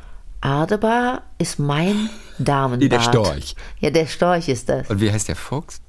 Adebar 0.42 1.22
ist 1.38 1.60
mein 1.60 2.10
Damenbart. 2.40 2.80
Nee, 2.82 2.90
der 2.90 3.02
Storch. 3.02 3.56
Ja, 3.80 3.90
der 3.92 4.08
Storch 4.08 4.48
ist 4.50 4.68
das. 4.70 4.90
Und 4.90 5.00
wie 5.00 5.12
heißt 5.12 5.28
der 5.28 5.36
Fuchs? 5.36 5.82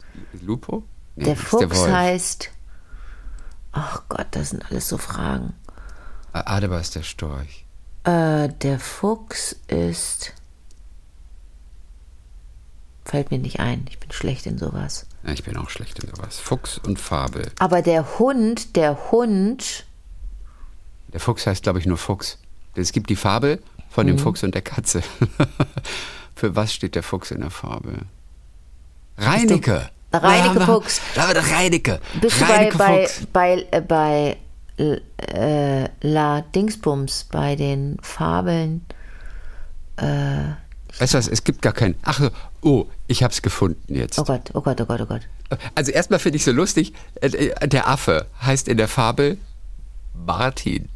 Lupo? 0.43 0.83
Nee, 1.17 1.25
Der 1.25 1.37
Fuchs 1.37 1.79
Wolf. 1.79 1.91
heißt. 1.93 2.51
Ach 3.73 4.03
Gott, 4.09 4.27
das 4.33 4.51
sind 4.51 4.65
alles 4.71 4.89
so 4.89 4.99
Fragen. 4.99 5.55
A- 6.33 6.57
Adebar 6.57 6.81
ist 6.81 6.95
der 6.97 7.03
Storch. 7.05 7.65
Äh, 8.05 8.49
der 8.49 8.79
Fuchs 8.81 9.57
ist. 9.69 10.33
Fällt 13.05 13.31
mir 13.31 13.39
nicht 13.39 13.61
ein. 13.61 13.87
Ich 13.89 13.99
bin 13.99 14.11
schlecht 14.13 14.47
in 14.47 14.59
sowas. 14.59 15.07
Ich 15.25 15.45
bin 15.45 15.57
auch 15.57 15.69
schlecht 15.71 15.99
in 16.03 16.09
sowas. 16.15 16.39
Fuchs 16.39 16.79
und 16.79 16.99
Fabel. 16.99 17.51
Aber 17.59 17.83
der 17.83 18.19
Hund, 18.19 18.75
der 18.77 19.11
Hund. 19.11 19.85
Der 21.13 21.21
Fuchs 21.21 21.47
heißt, 21.47 21.63
glaube 21.63 21.79
ich, 21.79 21.87
nur 21.87 21.99
Fuchs. 21.99 22.39
Es 22.75 22.93
gibt 22.93 23.11
die 23.11 23.17
Fabel 23.17 23.63
von 23.91 24.07
Mhm. 24.07 24.11
dem 24.13 24.19
Fuchs 24.19 24.43
und 24.43 24.55
der 24.55 24.63
Katze. 24.63 25.03
Für 26.35 26.57
was 26.57 26.73
steht 26.73 26.95
der 26.95 27.03
Fuchs 27.03 27.31
in 27.33 27.41
der 27.43 27.51
Fabel? 27.51 27.99
Reinecke. 29.19 29.91
Reinecke 30.13 30.61
Fuchs. 30.65 31.01
David 31.15 31.37
Reinecke. 31.53 32.01
Bist 32.21 32.41
du 32.41 32.47
bei, 32.47 32.53
Reinecke 32.55 32.79
bei, 32.79 33.07
Fuchs. 33.07 33.27
bei, 33.33 33.67
äh, 33.71 33.81
bei 33.83 34.37
äh, 34.79 35.89
La 36.01 36.41
Dingsbums, 36.41 37.25
bei 37.31 37.57
den 37.57 37.99
Fabeln? 38.01 38.87
Weißt 39.97 41.15
du 41.15 41.19
was, 41.19 41.29
es 41.29 41.45
gibt 41.45 41.61
gar 41.63 41.73
keinen. 41.75 41.95
Ach, 42.03 42.31
oh, 42.63 42.87
ich 43.11 43.23
hab's 43.23 43.43
gefunden 43.43 43.95
jetzt. 43.95 44.19
Oh 44.19 44.25
Gott, 44.25 44.51
oh 44.55 44.61
Gott, 44.61 44.81
oh 44.81 44.85
Gott, 44.87 45.01
oh 45.01 45.07
Gott. 45.07 45.23
Also 45.75 45.91
erstmal 45.91 46.19
finde 46.21 46.37
ich 46.37 46.45
so 46.45 46.53
lustig, 46.53 46.93
äh, 47.21 47.27
äh, 47.27 47.69
der 47.69 47.89
Affe 47.89 48.27
heißt 48.43 48.69
in 48.69 48.77
der 48.77 48.87
Fabel 48.89 49.37
Martin. 50.15 50.89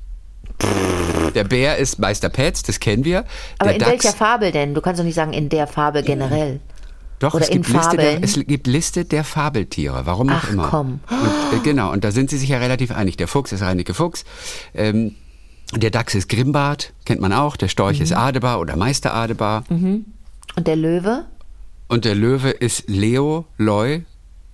Der 1.34 1.44
Bär 1.44 1.76
ist 1.78 1.98
Meister 1.98 2.28
Petz, 2.28 2.62
das 2.62 2.78
kennen 2.78 3.04
wir. 3.04 3.24
Aber 3.58 3.70
der 3.70 3.74
in 3.74 3.78
Dachs, 3.80 3.90
welcher 4.04 4.16
Fabel 4.16 4.52
denn? 4.52 4.74
Du 4.74 4.80
kannst 4.80 5.00
doch 5.00 5.04
nicht 5.04 5.16
sagen, 5.16 5.32
in 5.32 5.48
der 5.48 5.66
Fabel 5.66 6.02
generell. 6.02 6.60
Doch, 7.18 7.34
oder 7.34 7.44
es 7.44 7.50
in 7.50 7.62
gibt, 7.62 7.74
Liste 7.74 7.96
der, 7.96 8.22
es 8.22 8.34
gibt 8.34 8.66
Liste 8.66 9.04
der 9.04 9.24
Fabeltiere, 9.24 10.06
warum 10.06 10.28
auch 10.30 10.34
Ach, 10.44 10.50
immer. 10.50 10.68
komm. 10.68 11.00
Und, 11.10 11.58
äh, 11.58 11.62
genau, 11.62 11.90
und 11.92 12.04
da 12.04 12.12
sind 12.12 12.30
sie 12.30 12.38
sich 12.38 12.48
ja 12.50 12.58
relativ 12.58 12.92
einig. 12.92 13.16
Der 13.16 13.26
Fuchs 13.28 13.50
ist 13.52 13.62
Reinecke 13.62 13.94
Fuchs, 13.94 14.24
ähm, 14.74 15.14
der 15.74 15.90
Dachs 15.90 16.14
ist 16.14 16.28
Grimbart, 16.28 16.92
kennt 17.04 17.20
man 17.20 17.32
auch, 17.32 17.56
der 17.56 17.68
Storch 17.68 17.98
Mhm. 17.98 18.04
ist 18.04 18.12
Adebar 18.12 18.60
oder 18.60 18.76
Meister 18.76 19.14
Adebar 19.14 19.64
Und 19.70 20.04
der 20.56 20.76
Löwe? 20.76 21.24
Und 21.88 22.04
der 22.04 22.14
Löwe 22.14 22.50
ist 22.50 22.88
Leo, 22.88 23.46
Loi 23.58 24.02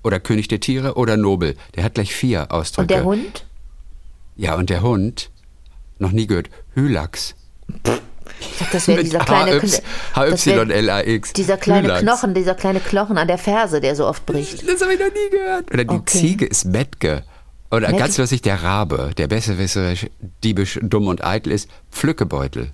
oder 0.03 0.21
König 0.21 0.49
der 0.49 0.61
Tiere 0.61 0.95
oder 0.95 1.17
Nobel. 1.17 1.57
Der 1.77 1.85
hat 1.85 1.95
gleich 1.95 2.15
vier 2.15 2.51
Ausdrücke. 2.53 2.83
Und 2.83 2.91
der 2.91 3.05
Hund? 3.05 3.47
Ja, 4.37 4.55
und 4.57 4.71
der 4.71 4.83
Hund, 4.83 5.31
noch 5.99 6.13
nie 6.13 6.27
gehört, 6.27 6.49
Hylax. 6.75 7.35
Ich 8.41 8.59
dachte, 8.59 8.73
das 8.73 8.89
wäre 8.89 9.05
dieser 9.05 9.19
kleine, 9.19 9.61
HY 9.61 11.21
dieser 11.37 11.57
kleine 11.59 11.89
Hylax. 11.89 12.01
Knochen, 12.03 12.35
dieser 12.35 12.55
kleine 12.55 12.81
Knochen 12.81 13.19
an 13.19 13.29
der 13.29 13.39
Ferse, 13.39 13.81
der 13.81 13.95
so 13.95 14.07
oft 14.07 14.25
bricht. 14.25 14.67
Das 14.67 14.81
habe 14.81 14.95
ich 14.95 14.99
noch 15.01 15.09
nie 15.09 15.31
gehört. 15.31 15.73
Oder 15.73 15.85
die 15.85 15.95
Okay. 15.95 16.19
Ziege 16.19 16.47
ist 16.47 16.65
Metke. 16.65 17.25
Oder 17.71 17.89
Metke. 17.89 18.01
ganz 18.01 18.19
lustig, 18.19 18.41
der 18.43 18.63
Rabe, 18.63 19.11
der 19.19 19.29
besserwisserisch, 19.29 20.07
diebisch, 20.43 20.79
dumm 20.83 21.09
und 21.09 21.23
eitel 21.23 21.53
ist, 21.53 21.69
Pflückebeutel. 21.91 22.71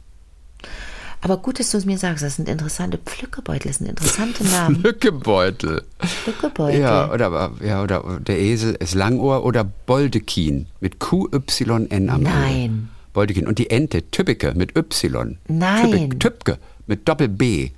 Aber 1.23 1.39
gut, 1.39 1.59
dass 1.59 1.71
du 1.71 1.79
es 1.79 1.85
mir 1.85 1.99
sagst, 1.99 2.23
das 2.23 2.37
sind 2.37 2.49
interessante 2.49 2.99
Pflückebeutel, 2.99 3.71
das 3.71 3.79
sind 3.79 3.89
interessante 3.89 4.45
Namen. 4.45 4.77
Pflückebeutel. 4.81 5.83
Pflückebeutel. 5.99 6.81
Ja, 6.81 7.11
oder, 7.13 7.53
ja, 7.65 7.83
oder 7.83 8.21
der 8.21 8.39
Esel 8.39 8.75
ist 8.75 8.95
Langohr 8.95 9.45
oder 9.45 9.65
Boldekin 9.65 10.67
mit 10.81 11.01
QYN 11.01 11.71
am 11.71 11.87
Ende. 11.91 12.31
Nein. 12.31 12.89
Boldekin. 13.13 13.47
Und 13.47 13.59
die 13.59 13.71
Ente, 13.71 14.11
Tübbeke 14.11 14.53
mit 14.55 14.77
Y. 14.77 15.39
Nein. 15.49 16.19
Tübke 16.19 16.59
mit 16.87 17.09
Doppel 17.09 17.29
B. 17.29 17.71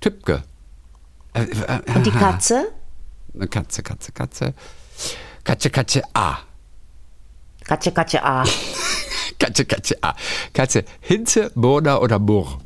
Tübke. 0.00 0.42
Äh, 1.34 1.42
äh, 1.42 1.94
Und 1.94 2.06
die. 2.06 2.10
Katze? 2.10 2.64
Eine 3.34 3.46
Katze, 3.46 3.82
Katze, 3.82 4.12
Katze. 4.12 4.54
Katze, 5.44 5.70
Katze, 5.70 6.02
A. 6.14 6.38
Katze, 7.64 7.92
Katze, 7.92 8.24
A. 8.24 8.44
Katze, 9.38 9.64
Katze, 9.64 9.96
A. 10.02 10.14
Katze, 10.52 10.84
Hinze, 11.00 11.50
Burda 11.54 11.98
oder 11.98 12.18
Burr? 12.18 12.58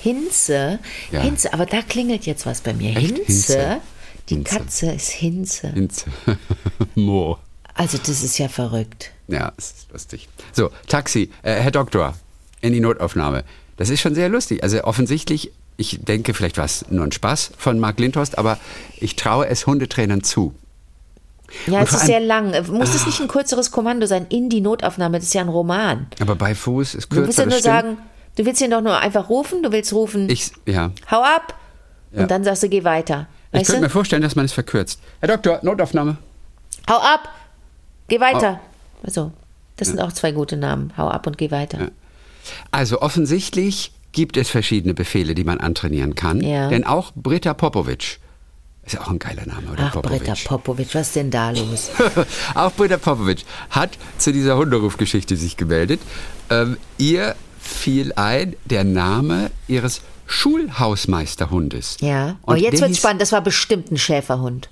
Hinze? 0.00 0.78
Ja. 1.10 1.22
Hinze, 1.22 1.52
aber 1.52 1.66
da 1.66 1.82
klingelt 1.82 2.26
jetzt 2.26 2.46
was 2.46 2.60
bei 2.60 2.72
mir. 2.72 2.96
Echt? 2.96 3.16
Hinze? 3.16 3.24
Hinze. 3.26 3.80
Die 4.28 4.34
Hinze. 4.34 4.58
Katze 4.58 4.92
ist 4.92 5.10
Hinze. 5.10 5.68
Hinze. 5.72 6.06
Mo. 6.94 7.38
Also 7.74 7.98
das 7.98 8.22
ist 8.22 8.38
ja 8.38 8.48
verrückt. 8.48 9.12
Ja, 9.28 9.52
es 9.56 9.70
ist 9.70 9.92
lustig. 9.92 10.28
So, 10.52 10.70
Taxi. 10.86 11.30
Äh, 11.42 11.54
Herr 11.54 11.70
Doktor, 11.70 12.14
in 12.60 12.72
die 12.72 12.80
Notaufnahme. 12.80 13.44
Das 13.76 13.90
ist 13.90 14.00
schon 14.00 14.14
sehr 14.14 14.28
lustig. 14.28 14.62
Also 14.62 14.82
offensichtlich, 14.84 15.52
ich 15.76 16.00
denke, 16.02 16.34
vielleicht 16.34 16.58
war 16.58 16.64
es 16.64 16.86
nur 16.90 17.04
ein 17.04 17.12
Spaß 17.12 17.52
von 17.56 17.78
Marc 17.78 18.00
Lindhorst, 18.00 18.36
aber 18.36 18.58
ich 18.98 19.16
traue 19.16 19.46
es 19.46 19.66
Hundetrainern 19.66 20.24
zu. 20.24 20.54
Ja, 21.66 21.82
es 21.82 21.92
ist 21.92 22.06
sehr 22.06 22.20
lang. 22.20 22.52
Muss 22.70 22.94
es 22.94 23.06
nicht 23.06 23.20
ein 23.20 23.28
kürzeres 23.28 23.70
Kommando 23.70 24.06
sein? 24.06 24.26
In 24.28 24.48
die 24.50 24.60
Notaufnahme, 24.60 25.18
das 25.18 25.28
ist 25.28 25.34
ja 25.34 25.40
ein 25.42 25.48
Roman. 25.48 26.06
Aber 26.20 26.34
bei 26.36 26.54
Fuß 26.54 26.94
ist 26.94 27.10
Du 27.12 27.16
willst 27.16 27.36
kürzer, 27.38 27.42
ja 27.44 27.48
nur 27.48 27.60
sagen, 27.60 27.98
du 28.36 28.44
willst 28.44 28.60
ihn 28.60 28.70
doch 28.70 28.82
nur 28.82 28.98
einfach 28.98 29.28
rufen, 29.30 29.62
du 29.62 29.72
willst 29.72 29.92
rufen, 29.92 30.28
Ich, 30.28 30.52
ja. 30.66 30.90
hau 31.10 31.22
ab 31.22 31.54
Ja. 32.12 32.22
und 32.22 32.30
dann 32.30 32.44
sagst 32.44 32.62
du, 32.62 32.68
geh 32.68 32.84
weiter. 32.84 33.26
Ich 33.52 33.60
Weißt 33.60 33.70
könnte 33.70 33.82
mir 33.84 33.90
vorstellen, 33.90 34.20
dass 34.22 34.36
man 34.36 34.44
es 34.44 34.52
verkürzt. 34.52 35.00
Herr 35.20 35.28
Doktor, 35.28 35.60
Notaufnahme. 35.62 36.18
Hau 36.88 36.96
ab, 36.98 37.28
geh 38.08 38.20
weiter. 38.20 38.60
Also, 39.02 39.32
das 39.76 39.88
sind 39.88 40.00
auch 40.00 40.12
zwei 40.12 40.32
gute 40.32 40.56
Namen. 40.58 40.92
Hau 40.98 41.08
ab 41.08 41.26
und 41.26 41.38
geh 41.38 41.50
weiter. 41.50 41.90
Also 42.70 43.00
offensichtlich 43.00 43.92
gibt 44.12 44.36
es 44.36 44.48
verschiedene 44.50 44.94
Befehle, 44.94 45.34
die 45.34 45.44
man 45.44 45.60
antrainieren 45.60 46.14
kann. 46.14 46.40
Ja. 46.42 46.68
Denn 46.68 46.84
auch 46.84 47.12
Britta 47.14 47.54
Popovic, 47.54 48.18
ist 48.88 48.94
ja 48.94 49.02
auch 49.02 49.10
ein 49.10 49.18
geiler 49.18 49.46
Name, 49.46 49.70
oder? 49.70 49.92
Ach, 49.94 50.02
Britta 50.02 50.34
Popovic, 50.44 50.94
was 50.94 51.08
ist 51.08 51.16
denn 51.16 51.30
da 51.30 51.50
los? 51.50 51.90
auch 52.54 52.72
Britta 52.72 52.96
Popovic 52.96 53.44
hat 53.70 53.98
zu 54.16 54.32
dieser 54.32 54.56
Hunderufgeschichte 54.56 55.36
sich 55.36 55.56
gemeldet. 55.56 56.00
Ähm, 56.48 56.78
ihr 56.96 57.36
fiel 57.60 58.12
ein 58.14 58.56
der 58.64 58.84
Name 58.84 59.50
ihres 59.66 60.00
Schulhausmeisterhundes. 60.26 61.98
Ja. 62.00 62.36
Oh, 62.46 62.52
Und 62.52 62.58
jetzt 62.58 62.80
wird's 62.80 62.98
spannend. 62.98 63.20
Das 63.20 63.32
war 63.32 63.42
bestimmt 63.42 63.90
ein 63.92 63.98
Schäferhund. 63.98 64.70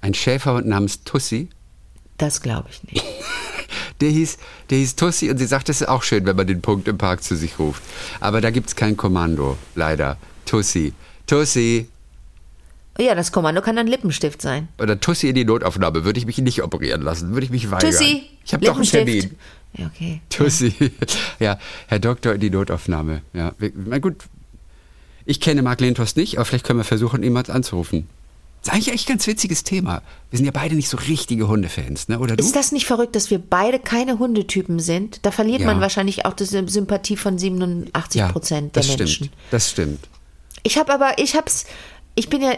Ein 0.00 0.14
Schäferhund 0.14 0.66
namens 0.66 1.02
Tussi. 1.02 1.48
Das 2.18 2.40
glaube 2.40 2.68
ich 2.70 2.82
nicht. 2.84 3.04
Der 4.00 4.08
hieß, 4.08 4.38
der 4.70 4.78
hieß 4.78 4.96
Tussi 4.96 5.28
und 5.28 5.36
sie 5.36 5.44
sagt, 5.44 5.68
es 5.68 5.82
ist 5.82 5.86
auch 5.86 6.02
schön, 6.02 6.24
wenn 6.24 6.34
man 6.34 6.46
den 6.46 6.62
Punkt 6.62 6.88
im 6.88 6.96
Park 6.96 7.22
zu 7.22 7.36
sich 7.36 7.58
ruft. 7.58 7.82
Aber 8.18 8.40
da 8.40 8.50
gibt 8.50 8.68
es 8.68 8.74
kein 8.74 8.96
Kommando, 8.96 9.58
leider. 9.74 10.16
Tussi. 10.46 10.94
Tussi. 11.30 11.86
Ja, 12.98 13.14
das 13.14 13.30
Kommando 13.30 13.62
kann 13.62 13.78
ein 13.78 13.86
Lippenstift 13.86 14.42
sein. 14.42 14.68
Oder 14.78 14.98
Tussi 14.98 15.28
in 15.28 15.36
die 15.36 15.44
Notaufnahme. 15.44 16.04
Würde 16.04 16.18
ich 16.18 16.26
mich 16.26 16.38
nicht 16.38 16.62
operieren 16.62 17.02
lassen. 17.02 17.32
Würde 17.32 17.44
ich 17.44 17.50
mich 17.50 17.70
weigern. 17.70 17.90
Tussi, 17.92 18.22
Ich 18.44 18.52
habe 18.52 18.64
doch 18.64 18.74
einen. 18.76 18.84
Termin. 18.84 19.36
Ja, 19.74 19.86
okay. 19.86 20.20
Tussi. 20.28 20.74
Ja, 21.38 21.58
Herr 21.86 22.00
Doktor 22.00 22.34
in 22.34 22.40
die 22.40 22.50
Notaufnahme. 22.50 23.22
Ja, 23.32 23.52
na 23.86 23.98
gut. 23.98 24.16
Ich 25.24 25.40
kenne 25.40 25.62
Marc 25.62 25.80
Lentos 25.80 26.16
nicht, 26.16 26.36
aber 26.36 26.44
vielleicht 26.44 26.66
können 26.66 26.80
wir 26.80 26.84
versuchen, 26.84 27.22
ihn 27.22 27.32
mal 27.32 27.44
anzurufen. 27.48 28.08
Das 28.62 28.68
ist 28.68 28.74
eigentlich 28.74 28.92
echt 28.94 29.08
ein 29.08 29.12
ganz 29.12 29.26
witziges 29.28 29.62
Thema. 29.62 30.02
Wir 30.30 30.36
sind 30.38 30.44
ja 30.46 30.52
beide 30.52 30.74
nicht 30.74 30.88
so 30.88 30.96
richtige 30.98 31.46
Hundefans, 31.48 32.08
ne? 32.08 32.18
Oder 32.18 32.36
du? 32.36 32.44
Ist 32.44 32.56
das 32.56 32.72
nicht 32.72 32.86
verrückt, 32.86 33.14
dass 33.14 33.30
wir 33.30 33.38
beide 33.38 33.78
keine 33.78 34.18
Hundetypen 34.18 34.80
sind? 34.80 35.24
Da 35.24 35.30
verliert 35.30 35.60
Ja. 35.60 35.66
man 35.66 35.80
wahrscheinlich 35.80 36.26
auch 36.26 36.34
die 36.34 36.44
Sympathie 36.44 37.16
von 37.16 37.38
87 37.38 38.20
Prozent 38.32 38.74
der 38.76 38.82
das 38.82 38.98
Menschen. 38.98 39.08
stimmt. 39.26 39.30
Das 39.52 39.70
stimmt. 39.70 40.08
Ich 40.62 40.78
habe 40.78 40.92
aber, 40.92 41.18
ich 41.18 41.34
hab's, 41.36 41.66
ich 42.14 42.28
bin 42.28 42.42
ja, 42.42 42.52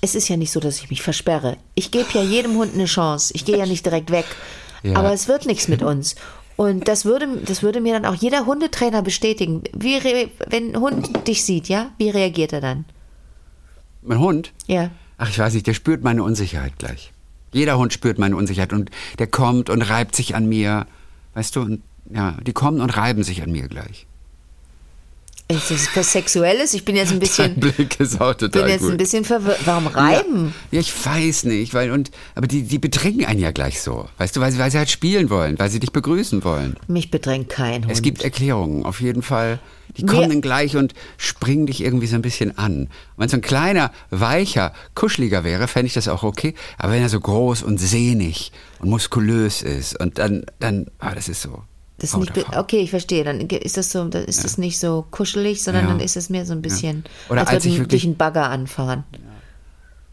es 0.00 0.14
ist 0.14 0.28
ja 0.28 0.36
nicht 0.36 0.52
so, 0.52 0.60
dass 0.60 0.78
ich 0.78 0.90
mich 0.90 1.02
versperre. 1.02 1.56
Ich 1.74 1.90
gebe 1.90 2.08
ja 2.12 2.22
jedem 2.22 2.56
Hund 2.56 2.74
eine 2.74 2.86
Chance. 2.86 3.32
Ich 3.34 3.44
gehe 3.44 3.58
ja 3.58 3.66
nicht 3.66 3.84
direkt 3.84 4.10
weg. 4.10 4.26
Ja. 4.82 4.96
Aber 4.96 5.12
es 5.12 5.28
wird 5.28 5.46
nichts 5.46 5.68
mit 5.68 5.82
uns. 5.82 6.16
Und 6.56 6.88
das 6.88 7.04
würde, 7.04 7.26
das 7.44 7.62
würde 7.62 7.80
mir 7.80 7.94
dann 7.94 8.04
auch 8.04 8.14
jeder 8.14 8.46
Hundetrainer 8.46 9.02
bestätigen. 9.02 9.62
Wie 9.72 9.98
wenn 10.48 10.74
ein 10.74 10.80
Hund 10.80 11.26
dich 11.26 11.44
sieht, 11.44 11.68
ja, 11.68 11.90
wie 11.98 12.10
reagiert 12.10 12.52
er 12.52 12.60
dann? 12.60 12.84
Mein 14.02 14.18
Hund? 14.18 14.52
Ja. 14.66 14.90
Ach, 15.18 15.28
ich 15.28 15.38
weiß 15.38 15.54
nicht, 15.54 15.66
der 15.66 15.74
spürt 15.74 16.02
meine 16.02 16.22
Unsicherheit 16.22 16.78
gleich. 16.78 17.12
Jeder 17.52 17.78
Hund 17.78 17.92
spürt 17.92 18.18
meine 18.18 18.36
Unsicherheit 18.36 18.72
und 18.72 18.90
der 19.18 19.26
kommt 19.26 19.70
und 19.70 19.82
reibt 19.82 20.14
sich 20.14 20.34
an 20.34 20.48
mir. 20.48 20.86
Weißt 21.34 21.56
du, 21.56 21.62
und 21.62 21.82
ja, 22.12 22.36
die 22.42 22.52
kommen 22.52 22.80
und 22.80 22.96
reiben 22.96 23.22
sich 23.22 23.42
an 23.42 23.52
mir 23.52 23.68
gleich. 23.68 24.06
Ist 25.50 25.70
das 25.70 25.88
was 25.96 26.12
Sexuelles? 26.12 26.74
Ich 26.74 26.84
bin 26.84 26.94
jetzt 26.96 27.12
ein 27.12 27.18
bisschen, 27.20 27.58
Dein 27.60 27.72
Blick 27.72 27.98
ist 27.98 28.20
auch 28.20 28.34
total 28.34 28.62
bin 28.62 28.70
jetzt 28.70 28.82
gut. 28.82 28.92
ein 28.92 28.96
bisschen 28.96 29.24
verwirrt. 29.24 29.58
Warum 29.64 29.88
reiben? 29.88 30.54
Ja, 30.70 30.76
ja, 30.76 30.80
ich 30.80 31.06
weiß 31.06 31.44
nicht, 31.44 31.74
weil 31.74 31.90
und 31.90 32.10
aber 32.34 32.46
die, 32.46 32.62
die 32.62 32.78
bedrängen 32.78 33.24
einen 33.26 33.40
ja 33.40 33.50
gleich 33.50 33.80
so. 33.80 34.08
Weißt 34.18 34.36
du, 34.36 34.40
weil 34.40 34.52
sie, 34.52 34.58
weil 34.58 34.70
sie 34.70 34.78
halt 34.78 34.90
spielen 34.90 35.28
wollen, 35.28 35.58
weil 35.58 35.68
sie 35.70 35.80
dich 35.80 35.92
begrüßen 35.92 36.44
wollen. 36.44 36.76
Mich 36.86 37.10
bedrängt 37.10 37.48
kein 37.48 37.82
Hund. 37.82 37.92
Es 37.92 38.00
gibt 38.02 38.22
Erklärungen, 38.22 38.84
auf 38.84 39.00
jeden 39.00 39.22
Fall. 39.22 39.58
Die 39.96 40.06
kommen 40.06 40.28
dann 40.28 40.40
gleich 40.40 40.76
und 40.76 40.94
springen 41.16 41.66
dich 41.66 41.82
irgendwie 41.82 42.06
so 42.06 42.14
ein 42.14 42.22
bisschen 42.22 42.56
an. 42.56 42.88
Wenn 43.16 43.28
so 43.28 43.36
ein 43.36 43.40
kleiner, 43.40 43.90
weicher, 44.10 44.72
kuscheliger 44.94 45.42
wäre, 45.42 45.66
fände 45.66 45.88
ich 45.88 45.94
das 45.94 46.06
auch 46.06 46.22
okay. 46.22 46.54
Aber 46.78 46.92
wenn 46.92 47.02
er 47.02 47.08
so 47.08 47.18
groß 47.18 47.64
und 47.64 47.78
sehnig 47.78 48.52
und 48.78 48.88
muskulös 48.88 49.62
ist 49.62 49.98
und 49.98 50.18
dann, 50.18 50.44
dann, 50.60 50.86
ah, 51.00 51.14
das 51.16 51.28
ist 51.28 51.42
so. 51.42 51.64
Das 52.00 52.14
Haut 52.14 52.34
nicht, 52.34 52.56
okay, 52.56 52.80
ich 52.80 52.90
verstehe. 52.90 53.24
Dann 53.24 53.40
ist 53.40 53.76
das 53.76 53.92
so, 53.92 54.02
dann 54.08 54.24
ist 54.24 54.42
das 54.42 54.58
nicht 54.58 54.78
so 54.78 55.06
kuschelig, 55.10 55.62
sondern 55.62 55.84
Ja. 55.84 55.90
dann 55.90 56.00
ist 56.00 56.16
es 56.16 56.30
mehr 56.30 56.44
so 56.46 56.52
ein 56.52 56.62
bisschen, 56.62 57.04
Oder 57.28 57.46
als 57.46 57.64
ich 57.64 57.72
würden 57.74 57.82
wirklich- 57.84 58.02
dich 58.02 58.10
ein 58.10 58.16
Bagger 58.16 58.48
anfahren. 58.50 59.04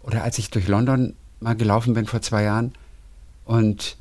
Oder 0.04 0.24
als 0.24 0.38
ich 0.38 0.50
durch 0.52 0.68
London 0.68 1.16
mal 1.40 1.56
gelaufen 1.56 1.94
bin 1.94 2.06
vor 2.06 2.22
zwei 2.22 2.44
Jahren 2.44 2.74
und 3.46 3.98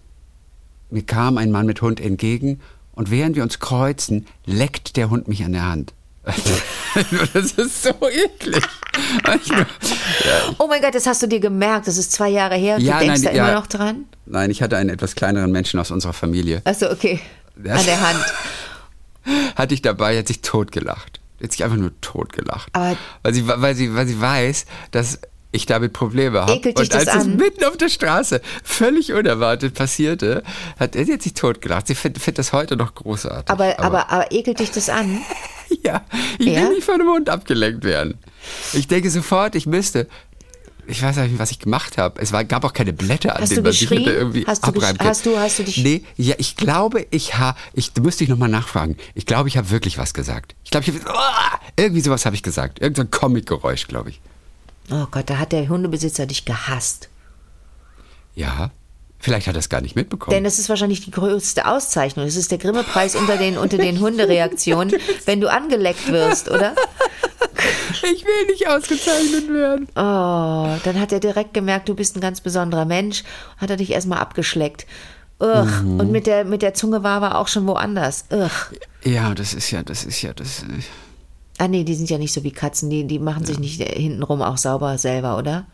mir 0.91 1.03
kam 1.03 1.39
ein 1.39 1.51
Mann 1.51 1.67
mit 1.67 1.81
Hund 1.83 2.01
entgegen 2.01 2.61
und 2.93 3.11
während 3.11 3.37
wir 3.37 3.43
uns 3.43 3.59
kreuzen, 3.59 4.27
leckt 4.45 4.97
der 4.97 5.11
Hund 5.11 5.29
mich 5.29 5.45
an 5.45 5.53
der 5.53 5.67
Hand. 5.67 5.93
das 7.35 7.53
ist 7.53 7.83
so 7.85 7.91
eklig. 8.09 8.65
Oh 10.59 10.67
mein 10.69 10.81
Gott, 10.83 10.95
das 10.95 11.07
hast 11.07 11.23
du 11.23 11.29
dir 11.29 11.39
gemerkt. 11.41 11.87
Das 11.87 11.99
ist 11.99 12.11
zwei 12.13 12.31
Jahre 12.31 12.57
her. 12.57 12.79
Ja, 12.79 12.99
du 12.99 13.05
denkst 13.07 13.23
nein, 13.23 13.35
da 13.35 13.39
immer 13.39 13.49
ja. 13.51 13.55
noch 13.55 13.67
dran? 13.69 14.07
Nein, 14.27 14.51
ich 14.51 14.63
hatte 14.63 14.77
einen 14.77 14.91
etwas 14.91 15.15
kleineren 15.15 15.53
Menschen 15.53 15.79
aus 15.79 15.91
unserer 15.93 16.13
Familie. 16.13 16.63
Achso, 16.65 16.91
okay. 16.91 17.21
Das- 17.57 17.81
An 17.81 17.87
der 17.87 18.01
Hand. 18.09 18.25
Hatte 19.57 19.75
ich 19.75 19.83
dabei, 19.83 20.19
hat 20.19 20.29
sich 20.29 20.41
totgelacht. 20.41 21.21
Hat 21.43 21.53
sich 21.53 21.65
einfach 21.65 21.77
nur 21.77 21.93
totgelacht. 22.01 22.69
Aber- 22.73 22.97
weil, 23.23 23.35
sie, 23.35 23.47
weil, 23.47 23.75
sie, 23.75 23.95
weil 23.95 24.07
sie 24.07 24.21
weiß, 24.21 24.67
dass 24.93 25.19
ich 25.53 25.65
damit 25.67 25.93
Probleme 25.95 26.41
habe. 26.43 26.53
Und 26.53 26.79
als 26.95 27.07
das 27.07 27.15
es 27.15 27.25
mitten 27.27 27.65
auf 27.65 27.77
der 27.79 27.89
Straße 27.89 28.43
völlig 28.63 29.13
unerwartet 29.15 29.75
passierte, 29.75 30.43
hat 30.79 30.95
sie 30.95 31.11
hat 31.13 31.23
sich 31.23 31.33
totgelacht. 31.35 31.87
Sie 31.87 31.95
findet 31.95 32.23
find 32.23 32.39
das 32.39 32.53
heute 32.53 32.77
noch 32.77 32.95
großartig. 32.95 33.49
Aber, 33.51 33.79
aber, 33.81 34.11
aber 34.11 34.31
ekelt 34.33 34.59
dich 34.61 34.71
das 34.71 34.89
an? 34.91 35.21
ja, 35.83 36.05
ich 36.39 36.47
Ja? 36.49 36.63
will 36.63 36.75
nicht 36.75 36.85
von 36.85 36.97
einem 36.97 37.09
Hund 37.09 37.31
abgelenkt 37.31 37.85
werden. 37.85 38.19
Ich 38.75 38.87
denke 38.87 39.09
sofort, 39.11 39.55
ich 39.55 39.67
müsste. 39.67 40.09
Ich 40.89 41.03
weiß 41.03 41.17
nicht, 41.17 41.39
was 41.39 41.51
ich 41.51 41.59
gemacht 41.59 41.99
habe. 41.99 42.21
Es 42.21 42.33
war, 42.33 42.45
gab 42.45 42.65
auch 42.65 42.73
keine 42.73 42.93
Blätter, 42.93 43.37
an 43.37 43.43
Hast 43.43 43.53
denen 43.53 43.63
man 43.65 43.73
sich 43.73 43.83
hätte 43.83 43.97
geschrien? 43.97 44.17
irgendwie 44.17 44.47
Hast 44.47 44.67
du 44.67 44.83
hast 44.83 45.27
du- 45.27 45.39
hast 45.39 45.59
du 45.59 45.63
dich- 45.65 45.79
Nee, 45.79 46.05
ja, 46.17 46.35
ich 46.39 46.57
glaube, 46.57 47.07
ich 47.11 47.37
habe, 47.39 47.59
ich, 47.75 47.93
da 47.93 48.03
müsste 48.03 48.25
ich 48.25 48.31
nochmal 48.31 48.49
nachfragen. 48.49 48.97
Ich 49.15 49.27
glaube, 49.27 49.49
ich 49.49 49.57
habe 49.57 49.71
wirklich 49.71 49.99
was 49.99 50.15
gesagt. 50.15 50.55
Ich 50.65 50.71
glaube, 50.71 50.89
ich 50.89 50.95
habe, 50.95 51.11
Ah! 51.11 51.59
irgendwie 51.77 52.01
sowas 52.01 52.25
habe 52.27 52.37
ich 52.37 52.43
gesagt. 52.43 52.81
Irgend 52.81 52.97
so 52.97 53.03
ein 53.03 53.11
Comic-Geräusch, 53.11 53.89
glaube 53.89 54.11
ich. 54.11 54.21
Oh 54.91 55.07
Gott, 55.11 55.29
da 55.29 55.39
hat 55.39 55.53
der 55.53 55.69
Hundebesitzer 55.69 56.27
dich 56.27 56.45
gehasst. 56.45 57.09
Ja, 58.35 58.71
vielleicht 59.19 59.47
hat 59.49 59.57
er 59.57 59.61
es 59.61 59.69
gar 59.69 59.81
nicht 59.81 59.97
mitbekommen. 59.97 60.35
Denn 60.35 60.45
das 60.45 60.59
ist 60.59 60.69
wahrscheinlich 60.69 61.01
die 61.05 61.11
größte 61.11 61.67
Auszeichnung. 61.67 62.27
Das 62.27 62.37
ist 62.37 62.51
der 62.51 62.59
Grimme-Preis 62.59 63.17
unter 63.17 63.37
den, 63.37 63.59
unter 63.59 63.79
den 63.79 63.99
Hundereaktionen, 64.01 64.95
wenn 65.25 65.41
du 65.41 65.51
angeleckt 65.51 66.07
wirst, 66.13 66.49
oder? 66.51 66.75
Ich 68.03 68.25
will 68.25 68.47
nicht 68.51 68.69
ausgezeichnet 68.69 69.49
werden. 69.49 69.89
Oh, 69.97 70.77
dann 70.85 71.01
hat 71.01 71.13
er 71.13 71.21
direkt 71.21 71.55
gemerkt, 71.55 71.89
du 71.89 71.95
bist 71.95 72.17
ein 72.17 72.21
ganz 72.21 72.41
besonderer 72.41 72.85
Mensch. 72.85 73.25
Hat 73.59 73.71
er 73.71 73.77
dich 73.77 73.91
erstmal 73.91 74.19
abgeschleckt. 74.19 74.87
Ugh. 75.41 75.65
Mhm. 75.83 76.01
Und 76.01 76.11
mit 76.11 76.27
der, 76.27 76.45
mit 76.45 76.63
der 76.63 76.75
Zunge 76.75 77.03
war 77.03 77.23
er 77.23 77.39
auch 77.39 77.49
schon 77.49 77.67
woanders. 77.67 78.25
Ugh. 78.33 78.51
Ja, 79.05 79.35
das 79.35 79.55
ist 79.55 79.71
ja, 79.71 79.83
das 79.83 80.05
ist 80.05 80.23
ja, 80.23 80.33
das. 80.33 80.63
äh, 80.63 80.67
Ah 81.59 81.69
nee, 81.69 81.85
die 81.85 81.95
sind 81.95 82.11
ja 82.11 82.19
nicht 82.19 82.33
so 82.35 82.45
wie 82.45 82.53
Katzen. 82.53 82.91
Die, 82.91 83.07
die 83.07 83.19
machen 83.19 83.47
sich 83.47 83.59
nicht 83.59 83.81
hintenrum 83.83 84.43
auch 84.43 84.59
sauber 84.59 84.99
selber, 84.99 85.39
oder? 85.39 85.67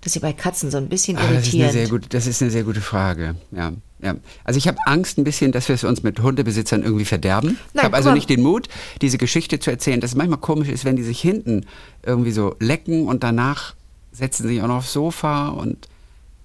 Das 0.00 0.14
ist 0.14 0.22
ja 0.22 0.28
bei 0.28 0.32
Katzen 0.32 0.70
so 0.70 0.76
ein 0.76 0.88
bisschen 0.88 1.16
Ah, 1.16 1.20
das, 1.22 1.48
ist 1.48 1.54
eine 1.54 1.64
irritierend. 1.64 1.72
sehr 1.72 1.88
gute, 1.88 2.08
das 2.08 2.26
ist 2.26 2.40
eine 2.40 2.50
sehr 2.52 2.62
gute 2.62 2.80
Frage. 2.80 3.34
Ja, 3.50 3.72
ja. 4.00 4.14
Also 4.44 4.58
ich 4.58 4.68
habe 4.68 4.78
Angst 4.86 5.18
ein 5.18 5.24
bisschen, 5.24 5.50
dass 5.50 5.66
wir 5.68 5.74
es 5.74 5.82
uns 5.84 6.02
mit 6.04 6.20
Hundebesitzern 6.20 6.82
irgendwie 6.84 7.04
verderben. 7.04 7.58
ich 7.68 7.74
Nein, 7.74 7.84
habe 7.86 7.96
also 7.96 8.12
nicht 8.12 8.30
den 8.30 8.42
Mut, 8.42 8.68
diese 9.02 9.18
Geschichte 9.18 9.58
zu 9.58 9.70
erzählen, 9.70 10.00
dass 10.00 10.10
es 10.12 10.16
manchmal 10.16 10.38
komisch 10.38 10.68
ist, 10.68 10.84
wenn 10.84 10.94
die 10.96 11.02
sich 11.02 11.20
hinten 11.20 11.66
irgendwie 12.06 12.30
so 12.30 12.54
lecken 12.60 13.06
und 13.08 13.24
danach 13.24 13.74
setzen 14.12 14.44
sie 14.44 14.54
sich 14.54 14.62
auch 14.62 14.68
noch 14.68 14.76
aufs 14.78 14.92
Sofa 14.92 15.48
und, 15.48 15.88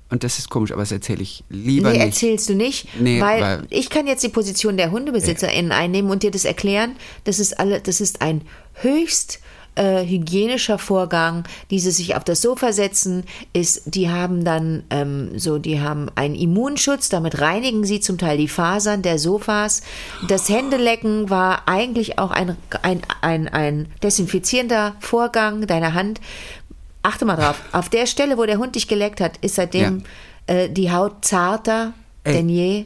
und 0.10 0.24
das 0.24 0.40
ist 0.40 0.50
komisch, 0.50 0.72
aber 0.72 0.82
das 0.82 0.92
erzähle 0.92 1.22
ich 1.22 1.44
lieber 1.50 1.92
Nee, 1.92 1.98
nicht. 2.00 2.06
erzählst 2.08 2.50
du 2.50 2.56
nicht, 2.56 2.88
Nee, 3.00 3.22
weil, 3.22 3.42
weil- 3.42 3.68
ich 3.70 3.90
kann 3.92 4.08
jetzt 4.08 4.24
die 4.24 4.30
Position 4.30 4.78
der 4.78 4.90
HundebesitzerInnen 4.92 5.72
einnehmen 5.72 6.10
und 6.10 6.24
dir 6.24 6.32
das 6.32 6.46
erklären. 6.46 6.96
Das 7.24 7.38
ist 7.40 7.60
alle, 7.60 7.82
das 7.82 8.02
ist 8.02 8.22
ein 8.24 8.42
höchst 8.82 9.40
äh, 9.76 10.06
hygienischer 10.06 10.78
Vorgang. 10.78 11.44
Dieses 11.70 11.98
sich 11.98 12.16
auf 12.16 12.24
das 12.24 12.42
Sofa 12.42 12.74
setzen 12.74 13.24
ist, 13.54 13.84
die 13.86 14.10
haben 14.10 14.44
dann 14.44 14.84
ähm, 14.90 15.38
so, 15.38 15.58
die 15.58 15.82
haben 15.82 16.10
einen 16.16 16.36
Immunschutz, 16.36 17.10
damit 17.10 17.40
reinigen 17.40 17.84
sie 17.84 18.00
zum 18.00 18.18
Teil 18.18 18.38
die 18.38 18.48
Fasern 18.48 19.02
der 19.02 19.20
Sofas. 19.20 19.82
Das 20.28 20.50
Händelecken 20.50 21.30
war 21.30 21.68
eigentlich 21.68 22.20
auch 22.20 22.32
ein, 22.32 22.58
ein, 22.82 23.02
ein, 23.22 23.48
ein 23.48 23.88
desinfizierender 24.02 24.96
Vorgang 25.00 25.68
deiner 25.68 25.94
Hand. 25.94 26.22
Achte 27.02 27.26
mal 27.26 27.36
drauf, 27.36 27.62
auf 27.72 27.90
der 27.90 28.06
Stelle, 28.06 28.38
wo 28.38 28.46
der 28.46 28.58
Hund 28.58 28.76
dich 28.76 28.88
geleckt 28.88 29.20
hat, 29.20 29.38
ist 29.38 29.56
seitdem 29.56 30.04
äh, 30.48 30.70
die 30.70 30.92
Haut 30.92 31.26
zarter 31.26 31.94
Ey. 32.24 32.34
denn 32.34 32.50
je. 32.50 32.86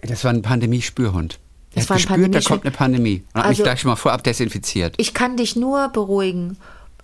Das 0.00 0.24
war 0.24 0.32
ein 0.32 0.42
Pandemie-Spürhund. 0.42 1.38
Das 1.74 1.88
war 1.88 1.96
ein 1.96 2.02
gespürt, 2.02 2.34
da 2.34 2.40
kommt 2.40 2.64
eine 2.64 2.70
Pandemie. 2.70 3.22
Und 3.32 3.40
hat 3.40 3.48
mich 3.48 3.58
Also- 3.58 3.62
gleich 3.64 3.80
schon 3.80 3.90
mal 3.90 3.96
vorab 3.96 4.22
desinfiziert. 4.24 4.94
Ich 4.98 5.14
kann 5.14 5.36
dich 5.36 5.56
nur 5.56 5.88
beruhigen. 5.88 6.56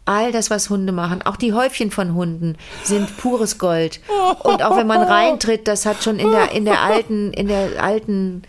All 0.04 0.32
das, 0.32 0.48
was 0.48 0.70
Hunde 0.70 0.92
machen, 0.92 1.20
auch 1.22 1.36
die 1.36 1.52
Häufchen 1.52 1.90
von 1.90 2.14
Hunden, 2.14 2.56
sind 2.82 3.14
pures 3.18 3.58
Gold. 3.58 4.00
Und 4.42 4.62
auch 4.62 4.76
wenn 4.76 4.86
man 4.86 5.02
reintritt, 5.02 5.68
das 5.68 5.84
hat 5.84 6.02
schon 6.02 6.18
in 6.18 6.30
der, 6.30 6.52
in 6.52 6.64
der 6.64 6.80
alten, 6.80 7.30
in 7.34 7.46
der 7.48 7.82
alten 7.82 8.42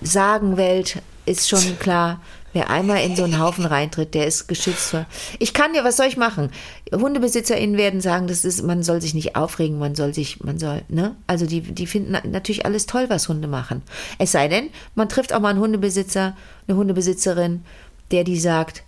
Sagenwelt 0.00 1.02
ist 1.24 1.48
schon 1.48 1.78
klar, 1.78 2.20
wer 2.56 2.70
einmal 2.70 3.04
in 3.04 3.14
so 3.14 3.24
einen 3.24 3.38
Haufen 3.38 3.66
reintritt, 3.66 4.14
der 4.14 4.26
ist 4.26 4.48
geschützt. 4.48 4.90
Vor. 4.90 5.04
Ich 5.38 5.52
kann 5.52 5.74
ja, 5.74 5.84
was 5.84 5.96
soll 5.98 6.06
ich 6.06 6.16
machen? 6.16 6.50
HundebesitzerInnen 6.92 7.76
werden 7.76 8.00
sagen, 8.00 8.26
das 8.26 8.44
ist, 8.44 8.62
man 8.62 8.82
soll 8.82 9.00
sich 9.02 9.12
nicht 9.14 9.36
aufregen, 9.36 9.78
man 9.78 9.94
soll 9.94 10.14
sich, 10.14 10.42
man 10.42 10.58
soll, 10.58 10.82
ne? 10.88 11.14
Also 11.26 11.44
die, 11.46 11.60
die 11.60 11.86
finden 11.86 12.12
na- 12.12 12.22
natürlich 12.26 12.64
alles 12.64 12.86
toll, 12.86 13.06
was 13.08 13.28
Hunde 13.28 13.46
machen. 13.46 13.82
Es 14.18 14.32
sei 14.32 14.48
denn, 14.48 14.70
man 14.94 15.08
trifft 15.08 15.32
auch 15.34 15.40
mal 15.40 15.50
einen 15.50 15.60
Hundebesitzer, 15.60 16.34
eine 16.66 16.76
Hundebesitzerin, 16.76 17.62
der 18.10 18.24
die 18.24 18.38
sagt, 18.40 18.82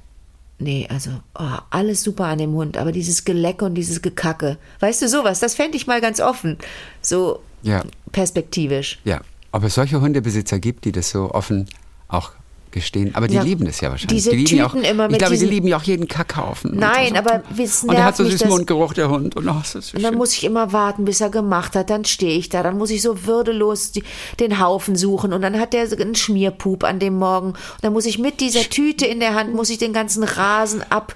Nee, 0.60 0.88
also 0.90 1.10
oh, 1.38 1.58
alles 1.70 2.02
super 2.02 2.24
an 2.24 2.38
dem 2.38 2.52
Hund, 2.52 2.78
aber 2.78 2.90
dieses 2.90 3.24
Gelecke 3.24 3.64
und 3.64 3.74
dieses 3.76 4.02
Gekacke. 4.02 4.56
Weißt 4.80 5.00
du 5.02 5.08
sowas, 5.08 5.38
das 5.38 5.54
fände 5.54 5.76
ich 5.76 5.86
mal 5.86 6.00
ganz 6.00 6.18
offen. 6.18 6.58
So 7.00 7.38
Ja. 7.62 7.84
perspektivisch. 8.10 8.98
Ja, 9.04 9.20
ob 9.52 9.62
es 9.62 9.76
solche 9.76 10.00
Hundebesitzer 10.00 10.58
gibt, 10.58 10.84
die 10.84 10.90
das 10.90 11.10
so 11.10 11.30
offen 11.30 11.68
auch 12.08 12.32
gestehen. 12.70 13.14
Aber 13.14 13.28
die 13.28 13.34
Ja, 13.34 13.42
lieben 13.42 13.66
es 13.66 13.80
ja 13.80 13.90
wahrscheinlich. 13.90 14.16
diese 14.24 14.30
die 14.30 14.36
lieben 14.38 14.56
ja 14.56 14.66
auch, 14.66 14.72
Tüten 14.72 14.84
immer 14.84 15.04
ich 15.06 15.10
mit 15.12 15.18
glaube, 15.20 15.36
die 15.36 15.46
lieben 15.46 15.68
ja 15.68 15.76
auch 15.76 15.82
jeden 15.82 16.08
Kackhaufen. 16.08 16.76
Nein, 16.76 17.10
so. 17.10 17.16
aber 17.16 17.42
es 17.56 17.84
Und 17.84 17.94
er 17.94 18.04
hat 18.04 18.16
so 18.16 18.24
süßen 18.24 18.48
Mundgeruch, 18.48 18.92
der 18.94 19.08
Hund. 19.08 19.36
Und, 19.36 19.46
ist 19.64 19.72
so 19.72 19.96
Und 19.96 20.02
dann 20.02 20.14
muss 20.16 20.32
ich 20.34 20.44
immer 20.44 20.72
warten, 20.72 21.04
bis 21.04 21.20
er 21.20 21.30
gemacht 21.30 21.74
hat. 21.76 21.90
Dann 21.90 22.04
stehe 22.04 22.38
ich 22.38 22.48
da. 22.48 22.62
Dann 22.62 22.78
muss 22.78 22.90
ich 22.90 23.02
so 23.02 23.24
würdelos 23.26 23.92
die, 23.92 24.02
den 24.40 24.60
Haufen 24.60 24.96
suchen. 24.96 25.32
Und 25.32 25.42
dann 25.42 25.58
hat 25.58 25.72
der 25.72 25.88
einen 25.98 26.14
Schmierpup 26.14 26.84
an 26.84 26.98
dem 26.98 27.18
Morgen. 27.18 27.48
Und 27.48 27.56
dann 27.82 27.92
muss 27.92 28.06
ich 28.06 28.18
mit 28.18 28.40
dieser 28.40 28.62
Tüte 28.62 29.06
in 29.06 29.20
der 29.20 29.34
Hand, 29.34 29.54
muss 29.54 29.70
ich 29.70 29.78
den 29.78 29.92
ganzen 29.92 30.22
Rasen 30.24 30.82
ab, 30.90 31.14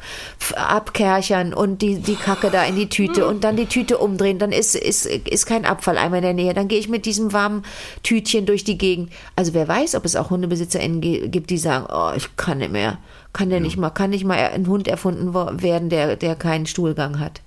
abkerchern 0.57 1.55
und 1.55 1.83
die, 1.83 1.97
die 1.97 2.15
Kacke 2.17 2.51
da 2.51 2.65
in 2.65 2.77
die 2.77 2.89
Tüte 2.89 3.27
und 3.27 3.45
dann 3.45 3.57
die 3.57 3.67
Tüte 3.67 3.99
umdrehen. 3.99 4.39
Dann 4.39 4.53
ist, 4.53 4.75
ist, 4.75 5.07
ist 5.07 5.47
kein 5.47 5.65
Abfalleimer 5.65 6.17
in 6.17 6.23
der 6.23 6.35
Nähe. 6.35 6.55
Dann 6.55 6.69
gehe 6.69 6.79
ich 6.79 6.89
mit 6.89 7.07
diesem 7.07 7.33
warmen 7.33 7.63
Tütchen 8.03 8.47
durch 8.47 8.65
die 8.65 8.79
Gegend. 8.79 9.11
Also 9.37 9.55
wer 9.55 9.69
weiß, 9.69 9.95
ob 9.95 10.05
es 10.05 10.17
auch 10.17 10.31
HundebesitzerInnen 10.31 11.01
ge- 11.01 11.29
gibt, 11.43 11.51
die 11.51 11.59
sagen, 11.59 11.87
oh, 11.93 12.13
ich 12.17 12.37
kann 12.37 12.59
nicht 12.59 12.73
mehr. 12.73 12.99
Kann 13.33 13.51
der 13.51 13.61
nicht 13.61 13.77
mal, 13.77 13.91
kann 13.91 14.11
nicht 14.11 14.25
mal 14.25 14.37
ein 14.39 14.67
Hund 14.67 14.87
erfunden 14.87 15.35
werden, 15.35 15.89
der, 15.89 16.17
der 16.17 16.37
keinen 16.37 16.67
Stuhlgang 16.67 17.19
hat. 17.19 17.41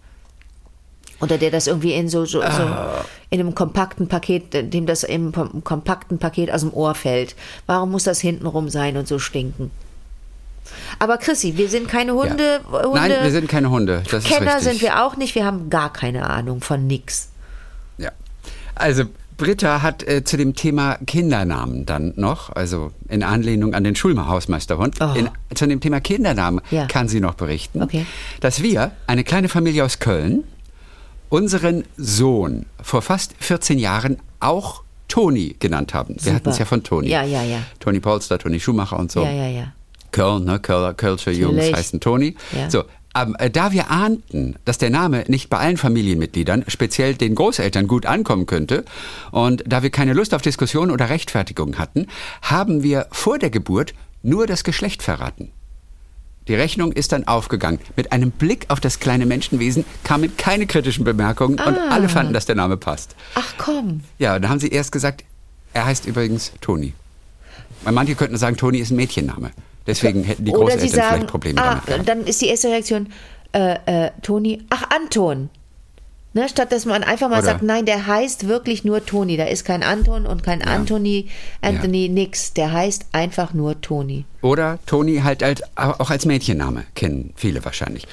Oder 1.21 1.37
der 1.37 1.49
das 1.49 1.67
irgendwie 1.67 1.93
in 1.93 2.09
so, 2.09 2.25
so, 2.25 2.41
so 2.41 2.63
in 3.29 3.39
einem 3.39 3.55
kompakten 3.55 4.07
Paket, 4.07 4.73
dem 4.73 4.85
das 4.85 5.03
im 5.03 5.31
kom- 5.31 5.63
kompakten 5.63 6.17
Paket 6.17 6.51
aus 6.51 6.61
dem 6.61 6.73
Ohr 6.73 6.93
fällt. 6.93 7.35
Warum 7.67 7.91
muss 7.91 8.03
das 8.03 8.19
hintenrum 8.19 8.69
sein 8.69 8.97
und 8.97 9.07
so 9.07 9.17
stinken? 9.17 9.71
Aber 10.99 11.17
Chrissy, 11.17 11.55
wir 11.55 11.69
sind 11.69 11.87
keine 11.87 12.13
Hunde, 12.13 12.59
Hunde 12.69 12.89
Nein, 12.93 13.11
wir 13.21 13.31
sind 13.31 13.47
keine 13.47 13.69
Hunde. 13.69 14.03
Das 14.11 14.25
Kenner 14.25 14.59
sind 14.59 14.81
wir 14.81 15.05
auch 15.05 15.15
nicht. 15.15 15.35
Wir 15.35 15.45
haben 15.45 15.69
gar 15.69 15.93
keine 15.93 16.29
Ahnung 16.29 16.61
von 16.61 16.85
nix. 16.85 17.29
Ja. 17.97 18.11
Also 18.73 19.05
Britta 19.37 19.81
hat 19.81 20.03
äh, 20.07 20.23
zu 20.23 20.37
dem 20.37 20.55
Thema 20.55 20.97
Kindernamen 21.05 21.85
dann 21.85 22.13
noch, 22.15 22.49
also 22.55 22.91
in 23.09 23.23
Anlehnung 23.23 23.73
an 23.73 23.83
den 23.83 23.95
Schulhausmeisterhund, 23.95 24.95
Oh. 25.01 25.13
in, 25.15 25.29
zu 25.53 25.67
dem 25.67 25.79
Thema 25.81 25.99
Kindernamen 25.99 26.61
Ja. 26.71 26.85
kann 26.87 27.07
sie 27.07 27.19
noch 27.19 27.33
berichten, 27.35 27.81
Okay. 27.83 28.05
dass 28.39 28.61
wir, 28.63 28.91
eine 29.07 29.23
kleine 29.23 29.49
Familie 29.49 29.83
aus 29.83 29.99
Köln, 29.99 30.43
unseren 31.29 31.83
Sohn 31.97 32.65
vor 32.81 33.01
fast 33.01 33.33
14 33.39 33.79
Jahren 33.79 34.17
auch 34.39 34.83
Toni 35.07 35.55
genannt 35.59 35.93
haben. 35.93 36.15
Wir 36.21 36.33
hatten 36.33 36.49
es 36.49 36.57
ja 36.57 36.65
von 36.65 36.83
Toni. 36.83 37.09
Ja, 37.09 37.23
ja, 37.23 37.43
ja. 37.43 37.59
Toni 37.79 37.99
Polster, 37.99 38.37
Toni 38.39 38.59
Schumacher 38.59 38.97
und 38.97 39.11
so. 39.11 39.23
Ja, 39.23 39.31
ja, 39.31 39.47
ja. 39.47 39.73
Köln, 40.11 40.45
ne? 40.45 40.59
Kölner, 40.59 40.93
Kölsche 40.93 41.31
Jungs 41.31 41.71
heißen 41.73 41.99
Toni. 41.99 42.35
Ja. 42.57 42.69
So, 42.69 42.83
da 43.51 43.71
wir 43.71 43.89
ahnten, 43.91 44.55
dass 44.65 44.77
der 44.77 44.89
Name 44.89 45.23
nicht 45.27 45.49
bei 45.49 45.57
allen 45.57 45.77
Familienmitgliedern, 45.77 46.65
speziell 46.67 47.15
den 47.15 47.35
Großeltern, 47.35 47.87
gut 47.87 48.05
ankommen 48.05 48.45
könnte 48.45 48.83
und 49.31 49.63
da 49.65 49.83
wir 49.83 49.89
keine 49.89 50.13
Lust 50.13 50.33
auf 50.33 50.41
Diskussion 50.41 50.91
oder 50.91 51.09
Rechtfertigung 51.09 51.77
hatten, 51.77 52.07
haben 52.41 52.83
wir 52.83 53.07
vor 53.11 53.39
der 53.39 53.49
Geburt 53.49 53.93
nur 54.21 54.47
das 54.47 54.63
Geschlecht 54.63 55.01
verraten. 55.03 55.51
Die 56.47 56.55
Rechnung 56.55 56.91
ist 56.91 57.11
dann 57.11 57.25
aufgegangen. 57.27 57.79
Mit 57.95 58.11
einem 58.11 58.29
Blick 58.31 58.65
auf 58.67 58.79
das 58.79 58.99
kleine 58.99 59.25
Menschenwesen 59.25 59.83
kamen 60.03 60.35
keine 60.37 60.67
kritischen 60.67 61.03
Bemerkungen 61.03 61.59
und 61.59 61.75
Ah. 61.77 61.89
alle 61.89 62.07
fanden, 62.09 62.33
dass 62.33 62.45
der 62.45 62.55
Name 62.55 62.77
passt. 62.77 63.15
Ach 63.33 63.53
komm. 63.57 64.01
Ja, 64.19 64.37
dann 64.37 64.51
haben 64.51 64.59
sie 64.59 64.67
erst 64.67 64.91
gesagt, 64.91 65.23
er 65.73 65.85
heißt 65.85 66.05
übrigens 66.05 66.51
Toni. 66.61 66.93
Manche 67.89 68.15
könnten 68.15 68.37
sagen, 68.37 68.57
Toni 68.57 68.77
ist 68.79 68.91
ein 68.91 68.95
Mädchenname. 68.97 69.51
Deswegen 69.87 70.23
hätten 70.23 70.45
die 70.45 70.51
Großeltern 70.51 70.89
sagen, 70.89 71.07
vielleicht 71.15 71.27
Probleme 71.27 71.61
ah, 71.61 71.69
damit 71.75 71.85
gehabt. 71.85 72.09
dann 72.09 72.23
ist 72.25 72.41
die 72.41 72.47
erste 72.47 72.69
Reaktion, 72.69 73.07
äh, 73.53 74.05
äh, 74.07 74.11
Toni, 74.21 74.63
ach, 74.69 74.83
Anton. 74.89 75.49
Ne, 76.33 76.49
statt 76.49 76.73
dass 76.73 76.83
man 76.85 77.01
einfach 77.01 77.29
mal 77.29 77.37
Oder- 77.37 77.45
sagt, 77.45 77.63
nein, 77.63 77.85
der 77.85 78.07
heißt 78.07 78.47
wirklich 78.49 78.83
nur 78.83 79.05
Toni. 79.05 79.37
Da 79.37 79.45
ist 79.45 79.63
kein 79.63 79.83
Anton 79.83 80.25
und 80.25 80.43
kein 80.43 80.61
Anthony, 80.61 81.27
Anthony, 81.61 82.09
nix. 82.09 82.51
Der 82.51 82.73
heißt 82.73 83.05
einfach 83.13 83.53
nur 83.53 83.79
Toni. 83.79 84.25
Oder 84.41 84.79
Toni 84.85 85.19
halt 85.19 85.43
als, 85.43 85.61
auch 85.77 86.09
als 86.09 86.25
Mädchenname 86.25 86.83
kennen 86.93 87.31
viele 87.37 87.63
wahrscheinlich. 87.63 88.05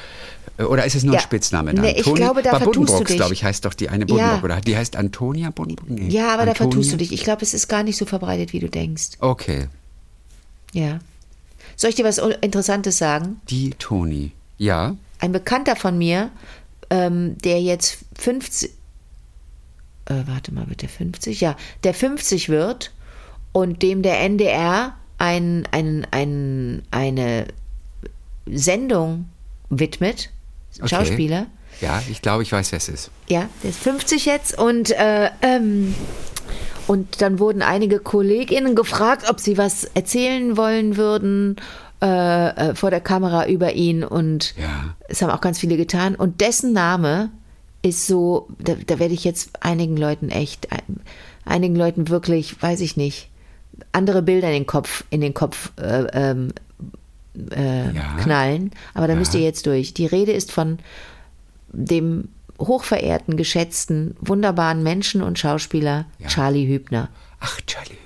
Oder 0.58 0.84
ist 0.84 0.94
es 0.94 1.02
nur 1.02 1.14
Ja. 1.14 1.20
ein 1.20 1.24
Spitzname 1.24 1.74
dann? 1.74 1.84
Nee, 1.84 1.94
ich 1.96 2.04
Toni, 2.04 2.20
glaube, 2.20 2.42
da 2.42 2.52
bei 2.52 2.58
vertust 2.60 3.00
du 3.00 3.02
dich. 3.02 3.16
glaube 3.16 3.32
ich, 3.32 3.42
heißt 3.42 3.64
doch 3.64 3.74
die 3.74 3.88
eine 3.88 4.06
Buddenbrook. 4.06 4.38
Ja. 4.38 4.44
Oder 4.44 4.60
die 4.60 4.76
heißt 4.76 4.94
Antonia 4.94 5.50
Buddenbrook? 5.50 5.90
Nee. 5.90 6.08
Ja, 6.08 6.28
aber 6.34 6.44
da 6.44 6.52
Antonia? 6.52 6.54
vertust 6.70 6.92
du 6.92 6.96
dich. 6.98 7.10
Ich 7.10 7.24
glaube, 7.24 7.42
es 7.42 7.54
ist 7.54 7.66
gar 7.66 7.82
nicht 7.82 7.96
so 7.96 8.04
verbreitet, 8.06 8.52
wie 8.52 8.60
du 8.60 8.68
denkst. 8.68 9.12
Okay, 9.18 9.66
Ja. 10.72 11.00
Soll 11.82 11.88
ich 11.88 11.96
dir 11.96 12.04
was 12.04 12.18
Interessantes 12.18 12.98
sagen? 12.98 13.40
die 13.50 13.70
Toni. 13.70 14.30
Ja, 14.56 14.94
Ein 15.18 15.32
Bekannter 15.32 15.74
von 15.74 15.98
mir, 15.98 16.30
ähm, 16.90 17.36
der 17.38 17.60
jetzt 17.60 17.98
50, 18.20 18.70
äh, 20.04 20.14
warte 20.26 20.54
mal, 20.54 20.68
wird 20.68 20.82
der 20.82 20.88
50? 20.88 21.40
Ja, 21.40 21.56
der 21.82 21.92
50 21.92 22.48
wird 22.50 22.92
und 23.50 23.82
dem 23.82 24.02
der 24.02 24.20
NDR 24.20 24.94
ein, 25.18 25.66
ein, 25.72 26.06
ein, 26.12 26.84
eine 26.92 27.48
Sendung 28.46 29.28
widmet, 29.68 30.30
okay. 30.78 30.88
Schauspieler. 30.88 31.46
Ja, 31.80 32.00
ich 32.08 32.22
glaube, 32.22 32.44
ich 32.44 32.52
weiß, 32.52 32.70
wer 32.70 32.76
es 32.76 32.88
ist. 32.88 33.10
Ja, 33.28 33.48
der 33.64 33.70
ist 33.70 33.80
50 33.80 34.24
jetzt 34.26 34.56
und 34.56 34.92
äh, 34.92 35.30
ähm, 35.42 35.96
und 36.86 37.20
dann 37.22 37.38
wurden 37.38 37.62
einige 37.62 37.98
KollegInnen 37.98 38.74
gefragt, 38.74 39.28
ob 39.30 39.40
sie 39.40 39.56
was 39.58 39.84
erzählen 39.94 40.56
wollen 40.56 40.96
würden 40.96 41.56
äh, 42.02 42.48
äh, 42.70 42.74
vor 42.74 42.90
der 42.90 43.00
Kamera 43.00 43.46
über 43.46 43.74
ihn 43.74 44.02
und 44.04 44.54
Ja. 44.58 44.94
es 45.08 45.22
haben 45.22 45.30
auch 45.30 45.40
ganz 45.40 45.58
viele 45.58 45.76
getan 45.76 46.14
und 46.14 46.40
dessen 46.40 46.72
Name 46.72 47.30
ist 47.82 48.06
so, 48.06 48.48
da, 48.58 48.74
da 48.86 48.98
werde 48.98 49.14
ich 49.14 49.24
jetzt 49.24 49.50
einigen 49.62 49.96
Leuten 49.96 50.28
echt, 50.30 50.70
ein- 50.72 51.00
einigen 51.44 51.74
Leuten 51.76 52.08
wirklich, 52.08 52.60
weiß 52.62 52.80
ich 52.80 52.96
nicht, 52.96 53.28
andere 53.92 54.22
Bilder 54.22 54.48
in 54.48 54.54
den 54.54 54.66
Kopf, 54.66 55.04
in 55.10 55.20
den 55.20 55.34
Kopf 55.34 55.72
äh, 55.80 56.04
ähm, 56.12 56.52
äh, 57.50 57.92
Ja. 57.94 58.16
knallen, 58.22 58.70
aber 58.94 59.06
da 59.06 59.14
Ja. 59.14 59.18
müsst 59.18 59.34
ihr 59.34 59.40
jetzt 59.40 59.66
durch. 59.66 59.94
Die 59.94 60.06
Rede 60.06 60.32
ist 60.32 60.52
von 60.52 60.78
dem 61.72 62.28
hochverehrten, 62.66 63.36
geschätzten, 63.36 64.16
wunderbaren 64.20 64.82
Menschen 64.82 65.22
und 65.22 65.38
Schauspieler 65.38 66.06
Ja. 66.18 66.28
Charlie 66.28 66.66
Hübner. 66.66 67.08
Ach, 67.40 67.60
Charlie. 67.66 67.96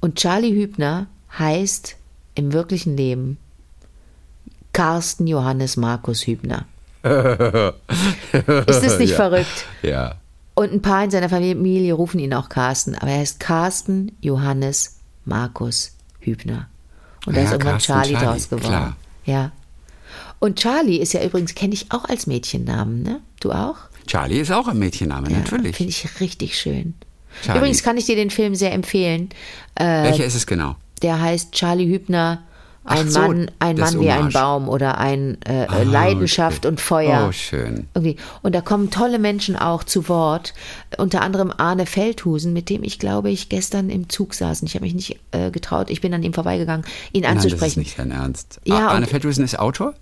Und 0.00 0.16
Charlie 0.16 0.54
Hübner 0.54 1.06
heißt 1.38 1.96
im 2.34 2.52
wirklichen 2.52 2.96
Leben 2.96 3.38
Carsten 4.72 5.26
Johannes 5.26 5.76
Markus 5.76 6.26
Hübner. 6.26 6.66
Ist 7.04 8.82
das 8.82 8.98
nicht 8.98 9.10
Ja. 9.10 9.16
verrückt? 9.16 9.64
Ja. 9.82 10.16
Und 10.54 10.72
ein 10.72 10.82
paar 10.82 11.04
in 11.04 11.10
seiner 11.10 11.28
Familie 11.28 11.92
rufen 11.94 12.18
ihn 12.20 12.32
auch 12.34 12.48
Carsten, 12.48 12.94
aber 12.94 13.10
er 13.10 13.18
heißt 13.18 13.40
Carsten 13.40 14.16
Johannes 14.20 14.98
Markus 15.24 15.92
Hübner. 16.20 16.68
Und 17.26 17.36
da 17.36 17.40
Ja, 17.40 17.46
ist 17.46 17.52
irgendwann 17.52 17.72
Carsten 17.74 17.92
Charlie, 17.92 18.12
Charlie, 18.12 18.26
draus 18.26 18.48
geworden. 18.48 18.66
klar. 18.68 18.96
Ja. 19.24 19.52
Und 20.38 20.58
Charlie 20.58 20.98
ist 20.98 21.12
ja 21.14 21.24
übrigens, 21.24 21.54
kenne 21.54 21.74
ich 21.74 21.90
auch 21.90 22.04
als 22.04 22.26
Mädchennamen, 22.26 23.02
ne? 23.02 23.20
Du 23.40 23.50
auch? 23.52 23.76
Charlie 24.06 24.38
ist 24.40 24.52
auch 24.52 24.68
ein 24.68 24.78
Mädchenname, 24.78 25.30
Ja, 25.30 25.38
natürlich. 25.38 25.76
Finde 25.76 25.90
ich 25.90 26.20
richtig 26.20 26.58
schön. 26.58 26.94
Charlie. 27.42 27.58
Übrigens 27.60 27.82
kann 27.82 27.96
ich 27.96 28.06
dir 28.06 28.16
den 28.16 28.30
Film 28.30 28.54
sehr 28.54 28.72
empfehlen. 28.72 29.30
Äh, 29.74 29.84
Welcher 30.04 30.24
ist 30.24 30.34
es 30.34 30.46
genau? 30.46 30.76
der 31.02 31.20
heißt 31.20 31.52
Charlie 31.52 31.86
Hübner, 31.86 32.42
ein 32.86 33.10
so, 33.10 33.18
Mann, 33.20 33.50
ein 33.58 33.76
Mann 33.76 33.98
wie 34.00 34.10
ein. 34.10 34.28
Baum 34.30 34.68
oder 34.68 34.98
ein 34.98 35.38
äh, 35.46 35.66
Ah, 35.68 35.82
Leidenschaft 35.82 36.62
schön. 36.64 36.72
und 36.72 36.80
Feuer. 36.82 37.26
Oh, 37.28 37.32
schön. 37.32 37.88
Irgendwie. 37.94 38.16
Und 38.42 38.54
da 38.54 38.60
kommen 38.60 38.90
tolle 38.90 39.18
Menschen 39.18 39.56
auch 39.56 39.84
zu 39.84 40.08
Wort. 40.08 40.52
Unter 40.98 41.22
anderem 41.22 41.50
Arne 41.56 41.86
Feldhusen, 41.86 42.52
mit 42.52 42.68
dem 42.70 42.84
ich, 42.84 42.98
glaube 42.98 43.30
ich, 43.30 43.48
gestern 43.48 43.88
im 43.90 44.08
Zug 44.10 44.34
saß. 44.34 44.62
Ich 44.64 44.74
habe 44.74 44.84
mich 44.84 44.94
nicht 44.94 45.18
äh, 45.32 45.50
getraut. 45.50 45.88
Ich 45.90 46.00
bin 46.02 46.12
an 46.14 46.22
ihm 46.22 46.34
vorbeigegangen, 46.34 46.84
ihn 47.12 47.22
Nein, 47.22 47.36
das 47.36 47.46
ist 47.46 47.52
anzusprechen. 47.54 47.80
nicht 47.80 47.98
dein 47.98 48.10
Ernst. 48.10 48.60
Ja, 48.64 48.88
Ah, 48.88 48.92
Arne 48.92 49.06
Feldhusen 49.06 49.44
ist 49.44 49.58
Autor? 49.58 49.94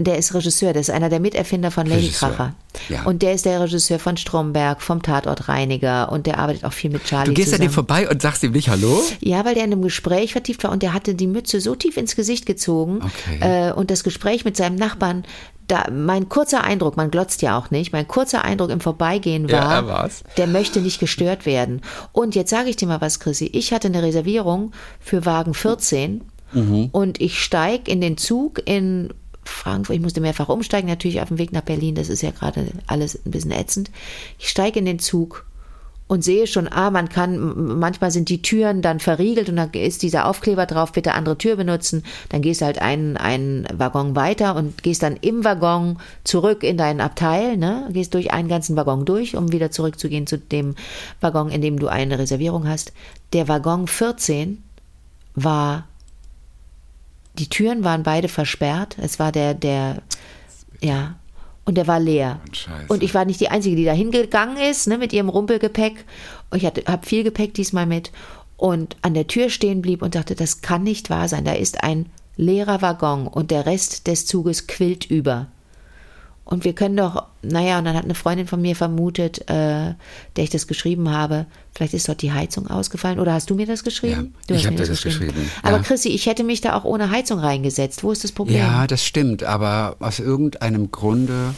Der 0.00 0.16
ist 0.16 0.32
Regisseur, 0.32 0.72
der 0.72 0.80
ist 0.80 0.90
einer 0.90 1.08
der 1.08 1.18
Miterfinder 1.18 1.72
von 1.72 1.84
Lady 1.86 2.02
Regisseur, 2.06 2.30
Kracher. 2.30 2.54
ja. 2.88 3.02
Und 3.02 3.20
der 3.22 3.32
ist 3.34 3.44
der 3.44 3.60
Regisseur 3.60 3.98
von 3.98 4.16
Stromberg, 4.16 4.80
vom 4.80 5.02
Tatortreiniger 5.02 6.12
und 6.12 6.26
der 6.26 6.38
arbeitet 6.38 6.64
auch 6.64 6.72
viel 6.72 6.90
mit 6.90 7.04
Charlie 7.04 7.26
Du 7.26 7.34
gehst 7.34 7.48
an 7.48 7.56
zusammen. 7.58 7.68
dem 7.70 7.74
vorbei 7.74 8.08
und 8.08 8.22
sagst 8.22 8.42
ihm 8.44 8.52
nicht 8.52 8.68
Hallo? 8.68 9.02
Ja, 9.20 9.44
weil 9.44 9.54
der 9.54 9.64
in 9.64 9.72
einem 9.72 9.82
Gespräch 9.82 10.32
vertieft 10.32 10.62
war 10.64 10.70
und 10.70 10.82
der 10.84 10.92
hatte 10.94 11.14
die 11.14 11.26
Mütze 11.26 11.60
so 11.60 11.74
tief 11.74 11.96
ins 11.96 12.14
Gesicht 12.16 12.46
gezogen. 12.46 13.00
Okay. 13.02 13.68
Äh, 13.68 13.72
und 13.72 13.90
das 13.90 14.04
Gespräch 14.04 14.44
mit 14.44 14.56
seinem 14.56 14.76
Nachbarn, 14.76 15.24
da, 15.66 15.86
mein 15.90 16.28
kurzer 16.28 16.62
Eindruck, 16.64 16.96
man 16.96 17.10
glotzt 17.10 17.42
ja 17.42 17.58
auch 17.58 17.70
nicht, 17.70 17.92
mein 17.92 18.06
kurzer 18.08 18.44
Eindruck 18.44 18.70
im 18.70 18.80
Vorbeigehen 18.80 19.48
Ja, 19.48 19.62
war, 19.68 19.86
war's. 19.88 20.22
der 20.36 20.46
möchte 20.46 20.80
nicht 20.80 21.00
gestört 21.00 21.44
werden. 21.44 21.82
Und 22.12 22.34
jetzt 22.36 22.50
sage 22.50 22.70
ich 22.70 22.76
dir 22.76 22.86
mal 22.86 23.00
was, 23.00 23.20
Chrissy. 23.20 23.46
Ich 23.52 23.72
hatte 23.72 23.88
eine 23.88 24.02
Reservierung 24.02 24.72
für 25.00 25.26
Wagen 25.26 25.54
14 25.54 26.22
Mhm. 26.52 26.88
und 26.92 27.20
ich 27.20 27.42
steige 27.44 27.90
in 27.90 28.00
den 28.00 28.16
Zug 28.16 28.62
in 28.64 29.12
Frankfurt. 29.48 29.96
Ich 29.96 30.02
musste 30.02 30.20
mehrfach 30.20 30.48
umsteigen, 30.48 30.88
natürlich 30.88 31.20
auf 31.20 31.28
dem 31.28 31.38
Weg 31.38 31.52
nach 31.52 31.62
Berlin. 31.62 31.94
Das 31.94 32.08
ist 32.08 32.22
ja 32.22 32.30
gerade 32.30 32.66
alles 32.86 33.18
ein 33.24 33.30
bisschen 33.30 33.50
ätzend. 33.50 33.90
Ich 34.38 34.48
steige 34.48 34.78
in 34.78 34.84
den 34.84 34.98
Zug 34.98 35.44
und 36.08 36.24
sehe 36.24 36.46
schon, 36.46 36.68
ah, 36.68 36.90
man 36.90 37.10
kann, 37.10 37.78
manchmal 37.78 38.10
sind 38.10 38.30
die 38.30 38.40
Türen 38.40 38.80
dann 38.80 38.98
verriegelt 38.98 39.50
und 39.50 39.56
da 39.56 39.68
ist 39.74 40.02
dieser 40.02 40.26
Aufkleber 40.26 40.64
drauf, 40.64 40.92
bitte 40.92 41.12
andere 41.12 41.36
Tür 41.36 41.56
benutzen. 41.56 42.02
Dann 42.30 42.40
gehst 42.40 42.62
du 42.62 42.64
halt 42.64 42.80
einen, 42.80 43.18
einen 43.18 43.68
Waggon 43.74 44.16
weiter 44.16 44.56
und 44.56 44.82
gehst 44.82 45.02
dann 45.02 45.16
im 45.16 45.44
Waggon 45.44 45.98
zurück 46.24 46.64
in 46.64 46.78
deinen 46.78 47.02
Abteil, 47.02 47.58
ne? 47.58 47.88
Gehst 47.92 48.14
durch 48.14 48.32
einen 48.32 48.48
ganzen 48.48 48.74
Waggon 48.74 49.04
durch, 49.04 49.36
um 49.36 49.52
wieder 49.52 49.70
zurückzugehen 49.70 50.26
zu 50.26 50.38
dem 50.38 50.74
Waggon, 51.20 51.50
in 51.50 51.60
dem 51.60 51.78
du 51.78 51.88
eine 51.88 52.18
Reservierung 52.18 52.66
hast. 52.66 52.92
Der 53.34 53.46
Waggon 53.46 53.86
14 53.86 54.62
war, 55.34 55.86
die 57.38 57.48
Türen 57.48 57.84
waren 57.84 58.02
beide 58.02 58.28
versperrt. 58.28 58.96
Es 59.00 59.18
war 59.18 59.32
der, 59.32 59.54
der, 59.54 60.02
ja, 60.80 61.16
und 61.64 61.76
der 61.76 61.86
war 61.86 62.00
leer. 62.00 62.40
Und 62.88 63.02
ich 63.02 63.14
war 63.14 63.24
nicht 63.24 63.40
die 63.40 63.50
Einzige, 63.50 63.76
die 63.76 63.84
da 63.84 63.92
hingegangen 63.92 64.56
ist, 64.56 64.88
ne, 64.88 64.98
mit 64.98 65.12
ihrem 65.12 65.28
Rumpelgepäck. 65.28 66.04
Ich 66.54 66.64
hatte, 66.64 66.82
habe 66.86 67.06
viel 67.06 67.24
Gepäck 67.24 67.54
diesmal 67.54 67.86
mit. 67.86 68.10
Und 68.56 68.96
an 69.02 69.14
der 69.14 69.26
Tür 69.26 69.50
stehen 69.50 69.82
blieb 69.82 70.02
und 70.02 70.14
dachte, 70.14 70.34
das 70.34 70.62
kann 70.62 70.82
nicht 70.82 71.10
wahr 71.10 71.28
sein. 71.28 71.44
Da 71.44 71.52
ist 71.52 71.84
ein 71.84 72.06
leerer 72.36 72.82
Waggon 72.82 73.26
und 73.26 73.50
der 73.50 73.66
Rest 73.66 74.06
des 74.06 74.26
Zuges 74.26 74.66
quillt 74.66 75.04
über. 75.04 75.48
Und 76.50 76.64
wir 76.64 76.72
können 76.72 76.96
doch, 76.96 77.24
naja, 77.42 77.78
und 77.78 77.84
dann 77.84 77.94
hat 77.94 78.04
eine 78.04 78.14
Freundin 78.14 78.46
von 78.46 78.62
mir 78.62 78.74
vermutet, 78.74 79.42
äh, 79.50 79.92
der 80.34 80.44
ich 80.44 80.48
das 80.48 80.66
geschrieben 80.66 81.10
habe, 81.10 81.44
vielleicht 81.74 81.92
ist 81.92 82.08
dort 82.08 82.22
die 82.22 82.32
Heizung 82.32 82.68
ausgefallen. 82.68 83.20
Oder 83.20 83.34
hast 83.34 83.50
du 83.50 83.54
mir 83.54 83.66
das 83.66 83.84
geschrieben? 83.84 84.34
Ja, 84.34 84.44
du 84.46 84.54
ich 84.54 84.60
hast 84.60 84.66
hab 84.68 84.72
mir 84.72 84.84
dir 84.84 84.88
das 84.90 85.02
geschrieben, 85.02 85.50
Aber 85.62 85.76
ja. 85.76 85.82
Chrissy, 85.82 86.08
ich 86.08 86.24
hätte 86.24 86.44
mich 86.44 86.62
da 86.62 86.74
auch 86.74 86.84
ohne 86.84 87.10
Heizung 87.10 87.38
reingesetzt. 87.38 88.02
Wo 88.02 88.12
ist 88.12 88.24
das 88.24 88.32
Problem? 88.32 88.56
Ja, 88.56 88.86
das 88.86 89.04
stimmt, 89.04 89.44
aber 89.44 89.96
aus 90.00 90.20
irgendeinem 90.20 90.90
Grunde 90.90 91.54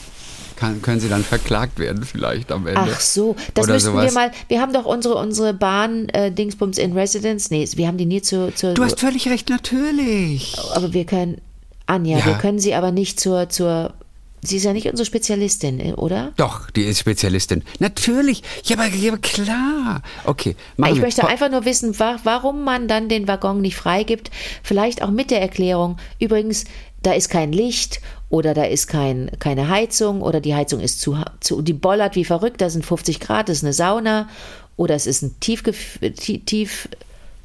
kann, 0.56 0.82
können 0.82 0.98
sie 0.98 1.08
dann 1.08 1.22
verklagt 1.22 1.78
werden 1.78 2.02
vielleicht 2.02 2.50
am 2.50 2.66
Ende. 2.66 2.80
Ach 2.92 2.98
so, 3.00 3.36
das 3.54 3.66
Oder 3.66 3.74
müssten 3.74 3.90
sowas. 3.92 4.04
wir 4.06 4.12
mal. 4.20 4.30
Wir 4.48 4.60
haben 4.60 4.72
doch 4.72 4.86
unsere, 4.86 5.14
unsere 5.14 5.54
Bahn 5.54 6.08
äh, 6.08 6.32
Dingsbums 6.32 6.78
in 6.78 6.94
Residence. 6.94 7.50
Nee, 7.50 7.68
wir 7.76 7.86
haben 7.86 7.96
die 7.96 8.06
nie 8.06 8.22
zur. 8.22 8.52
zur 8.56 8.74
Du 8.74 8.82
hast 8.82 8.98
völlig 8.98 9.28
recht, 9.28 9.48
natürlich. 9.50 10.56
aber 10.74 10.92
wir 10.92 11.04
können. 11.04 11.40
Anja, 11.86 12.18
Ja. 12.18 12.26
wir 12.26 12.34
können 12.34 12.58
sie 12.58 12.74
aber 12.74 12.90
nicht 12.90 13.20
zur, 13.20 13.48
zur. 13.48 13.94
Sie 14.42 14.56
ist 14.56 14.64
ja 14.64 14.72
nicht 14.72 14.86
unsere 14.86 15.06
Spezialistin, 15.06 15.80
äh, 15.80 15.92
oder? 15.92 16.32
Doch, 16.36 16.70
die 16.70 16.82
ist 16.82 17.00
Spezialistin. 17.00 17.62
Natürlich. 17.78 18.42
Ja, 18.64 18.76
aber, 18.76 18.86
ja, 18.88 19.16
klar. 19.16 20.02
Okay. 20.24 20.56
Ich 20.76 20.84
wir. 20.84 20.94
möchte 20.96 21.26
einfach 21.26 21.50
nur 21.50 21.64
wissen, 21.64 21.98
wa 21.98 22.18
warum 22.24 22.64
man 22.64 22.88
dann 22.88 23.08
den 23.08 23.28
Waggon 23.28 23.60
nicht 23.60 23.76
freigibt. 23.76 24.30
Vielleicht 24.62 25.02
auch 25.02 25.10
mit 25.10 25.30
der 25.30 25.40
Erklärung, 25.40 25.98
übrigens, 26.18 26.64
da 27.02 27.12
ist 27.12 27.28
kein 27.28 27.52
Licht 27.52 28.00
oder 28.28 28.54
da 28.54 28.64
ist 28.64 28.86
kein, 28.86 29.30
keine 29.38 29.68
Heizung 29.68 30.22
oder 30.22 30.40
die 30.40 30.54
Heizung 30.54 30.80
ist 30.80 31.00
zu, 31.00 31.16
zu, 31.40 31.62
die 31.62 31.72
bollert 31.72 32.14
wie 32.14 32.24
verrückt, 32.24 32.60
da 32.60 32.70
sind 32.70 32.84
50 32.84 33.20
Grad, 33.20 33.48
das 33.48 33.58
ist 33.58 33.64
eine 33.64 33.72
Sauna 33.72 34.28
oder 34.76 34.94
es 34.94 35.06
ist 35.06 35.22
ein 35.22 35.38
Tiefgef 35.40 35.98
tief, 36.16 36.44
tief, 36.44 36.88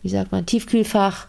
wie 0.04 0.10
sagt 0.10 0.32
man, 0.32 0.46
Tiefkühlfach. 0.46 1.28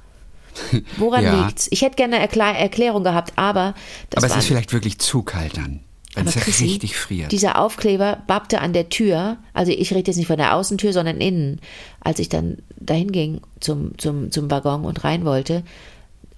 Woran 0.96 1.24
Ja. 1.24 1.46
liegt's? 1.46 1.68
Ich 1.70 1.82
hätte 1.82 1.96
gerne 1.96 2.16
eine 2.16 2.24
Erklä 2.24 2.58
Erklärung 2.58 3.04
gehabt, 3.04 3.32
aber 3.36 3.74
das 4.10 4.24
aber 4.24 4.32
es 4.32 4.38
ist 4.38 4.46
vielleicht 4.48 4.72
wirklich 4.72 4.98
zu 4.98 5.22
kalt 5.22 5.56
dann. 5.56 5.80
Wenn 6.14 6.22
aber 6.22 6.30
es 6.30 6.34
ja 6.36 6.40
Chrissy, 6.40 6.64
richtig 6.64 6.96
friert. 6.96 7.30
Dieser 7.30 7.60
Aufkleber 7.60 8.22
bappte 8.26 8.60
an 8.60 8.72
der 8.72 8.88
Tür, 8.88 9.36
also 9.52 9.70
ich 9.70 9.92
rede 9.92 10.08
jetzt 10.10 10.16
nicht 10.16 10.28
von 10.28 10.38
der 10.38 10.54
Außentür, 10.54 10.92
sondern 10.92 11.20
innen. 11.20 11.60
Als 12.00 12.18
ich 12.18 12.28
dann 12.30 12.58
dahin 12.76 13.12
ging 13.12 13.40
zum, 13.60 13.98
zum, 13.98 14.30
zum 14.30 14.50
Waggon 14.50 14.84
und 14.84 15.04
rein 15.04 15.24
wollte, 15.24 15.62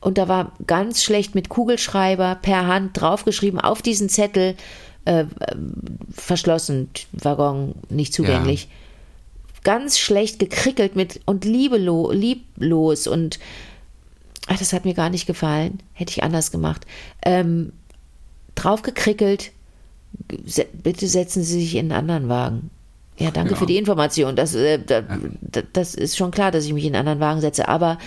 und 0.01 0.19
da 0.19 0.29
war 0.29 0.53
ganz 0.67 1.03
schlecht 1.03 1.35
mit 1.35 1.49
Kugelschreiber 1.49 2.39
per 2.41 2.67
Hand 2.67 3.01
draufgeschrieben 3.01 3.61
auf 3.61 3.83
diesen 3.83 4.09
Zettel, 4.09 4.55
äh, 5.05 5.21
äh, 5.21 5.27
verschlossen, 6.13 6.91
Waggon 7.13 7.75
nicht 7.89 8.13
zugänglich. 8.13 8.69
Ganz 9.65 9.99
schlecht 9.99 10.39
gekrickelt 10.39 10.97
mit 10.97 11.21
und 11.25 11.45
liebelo, 11.45 12.13
lieblos 12.13 13.07
und 13.07 13.39
ach, 14.49 14.59
das 14.59 14.73
hat 14.73 14.85
mir 14.85 14.95
gar 14.95 15.11
nicht 15.11 15.27
gefallen. 15.27 15.79
Hätte 15.93 16.11
ich 16.11 16.23
anders 16.25 16.51
gemacht. 16.51 16.87
Ähm, 17.23 17.73
draufgekrickelt, 18.55 19.53
se- 20.45 20.67
bitte 20.73 21.07
setzen 21.07 21.43
Sie 21.43 21.61
sich 21.61 21.75
in 21.77 21.93
einen 21.93 22.11
anderen 22.11 22.29
Wagen. 22.29 22.71
Ja, 23.19 23.31
danke 23.31 23.53
Ja. 23.53 23.57
für 23.57 23.67
die 23.67 23.77
Information. 23.77 24.37
Das, 24.37 24.55
äh, 24.55 24.79
da, 24.85 25.03
da, 25.41 25.63
das 25.73 25.95
ist 25.95 26.17
schon 26.17 26.31
klar, 26.31 26.51
dass 26.51 26.65
ich 26.65 26.73
mich 26.73 26.85
in 26.85 26.95
einen 26.95 27.07
anderen 27.09 27.21
Wagen 27.21 27.41
setze. 27.41 27.69
Aber 27.69 27.99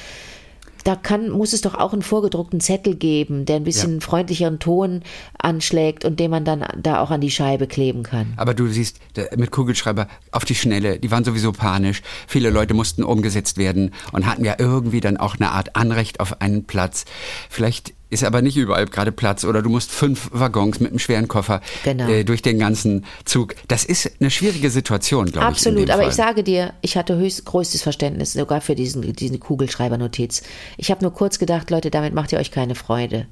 da 0.84 0.96
kann, 0.96 1.30
muss 1.30 1.54
es 1.54 1.62
doch 1.62 1.76
auch 1.76 1.94
einen 1.94 2.02
vorgedruckten 2.02 2.60
Zettel 2.60 2.96
geben, 2.96 3.46
der 3.46 3.58
ein 3.58 3.64
bisschen 3.64 4.02
freundlicheren 4.02 4.60
Ton 4.60 5.02
anschlägt 5.38 6.06
und 6.06 6.20
den 6.20 6.32
man 6.32 6.46
dann 6.46 6.66
da 6.82 7.02
auch 7.02 7.12
an 7.12 7.22
die 7.22 7.32
Scheibe 7.32 7.68
kleben 7.68 8.04
kann. 8.04 8.34
Aber 8.38 8.54
du 8.54 8.68
siehst, 8.68 9.00
mit 9.36 9.52
Kugelschreiber 9.52 10.08
auf 10.32 10.46
die 10.46 10.56
Schnelle, 10.56 11.00
die 11.00 11.12
waren 11.12 11.24
sowieso 11.24 11.52
panisch. 11.52 12.02
Viele 12.28 12.50
Leute 12.50 12.74
mussten 12.74 13.04
umgesetzt 13.04 13.58
werden 13.58 13.92
und 14.12 14.26
hatten 14.26 14.46
ja 14.46 14.56
irgendwie 14.58 15.02
dann 15.02 15.18
auch 15.18 15.36
eine 15.36 15.52
Art 15.52 15.76
Anrecht 15.76 16.20
auf 16.20 16.42
einen 16.42 16.66
Platz. 16.66 17.06
Vielleicht 17.50 17.94
ist 18.12 18.24
aber 18.24 18.42
nicht 18.42 18.58
überall 18.58 18.86
gerade 18.86 19.12
Platz 19.12 19.44
oder 19.46 19.62
du 19.62 19.70
musst 19.70 19.92
fünf 19.92 20.30
Waggons 20.34 20.80
mit 20.80 20.92
einem 20.92 21.00
schweren 21.00 21.28
Koffer 21.28 21.62
Genau. 21.84 22.08
äh, 22.10 22.24
durch 22.24 22.42
den 22.42 22.60
ganzen 22.60 23.06
Zug. 23.26 23.56
Das 23.68 23.86
ist 23.86 24.12
eine 24.20 24.30
schwierige 24.30 24.70
Situation, 24.70 25.26
glaube 25.26 25.40
ich. 25.40 25.44
Absolut, 25.56 25.90
aber 25.90 26.02
Fall. 26.04 26.10
ich 26.10 26.16
sage 26.16 26.44
dir, 26.44 26.74
ich 26.82 26.98
hatte 26.98 27.16
höchst 27.18 27.46
größtes 27.46 27.82
Verständnis 27.82 28.34
sogar 28.34 28.62
für 28.62 28.76
diesen, 28.76 29.02
diese 29.14 29.40
Kugelschreibernotiz. 29.40 30.44
Ich 30.78 30.92
habe 30.92 31.02
nur 31.04 31.14
kurz 31.14 31.40
gedacht, 31.40 31.70
Leute, 31.72 31.90
damit 31.90 32.14
macht 32.14 32.32
ihr 32.34 32.40
euch 32.40 32.52
keine 32.52 32.76
Freude. 32.76 33.28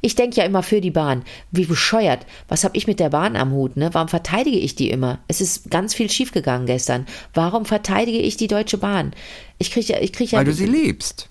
Ich 0.00 0.14
denke 0.14 0.36
ja 0.36 0.44
immer 0.44 0.62
für 0.62 0.80
die 0.80 0.90
Bahn. 0.90 1.22
Wie 1.50 1.66
bescheuert. 1.66 2.26
Was 2.48 2.64
habe 2.64 2.76
ich 2.76 2.86
mit 2.86 3.00
der 3.00 3.10
Bahn 3.10 3.36
am 3.36 3.52
Hut? 3.52 3.76
Ne? 3.76 3.90
Warum 3.92 4.08
verteidige 4.08 4.58
ich 4.58 4.74
die 4.74 4.90
immer? 4.90 5.20
Es 5.28 5.40
ist 5.40 5.70
ganz 5.70 5.94
viel 5.94 6.10
schiefgegangen 6.10 6.66
gestern. 6.66 7.06
Warum 7.34 7.66
verteidige 7.66 8.18
ich 8.18 8.36
die 8.36 8.48
Deutsche 8.48 8.78
Bahn? 8.78 9.12
Ich 9.58 9.70
kriege 9.70 9.92
ja, 9.92 10.00
ich 10.00 10.12
krieg 10.12 10.30
ja, 10.32 10.38
Weil 10.38 10.46
du 10.46 10.54
sie 10.54 10.66
liebst. 10.66 11.28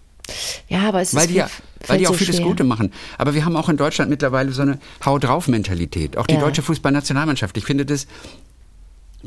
Ja, 0.70 0.88
aber 0.88 1.02
es 1.02 1.14
Weil 1.16 1.24
ist 1.24 1.30
die, 1.32 1.40
fällt 1.40 1.52
weil 1.88 1.98
die 2.00 2.08
auch 2.08 2.12
so 2.12 2.18
vieles 2.18 2.38
schwer. 2.38 2.46
Gute 2.46 2.64
machen. 2.64 2.94
Aber 3.18 3.34
wir 3.34 3.44
haben 3.46 3.56
auch 3.58 3.70
in 3.70 3.78
Deutschland 3.78 4.10
mittlerweile 4.10 4.52
so 4.52 4.62
eine 4.62 4.80
Hau 5.06 5.20
drauf 5.20 5.48
Mentalität. 5.48 6.18
Auch 6.18 6.28
die 6.28 6.36
Ja. 6.36 6.40
deutsche 6.42 6.62
Fußballnationalmannschaft. 6.62 7.58
Ich 7.58 7.66
finde 7.66 7.86
das 7.86 8.08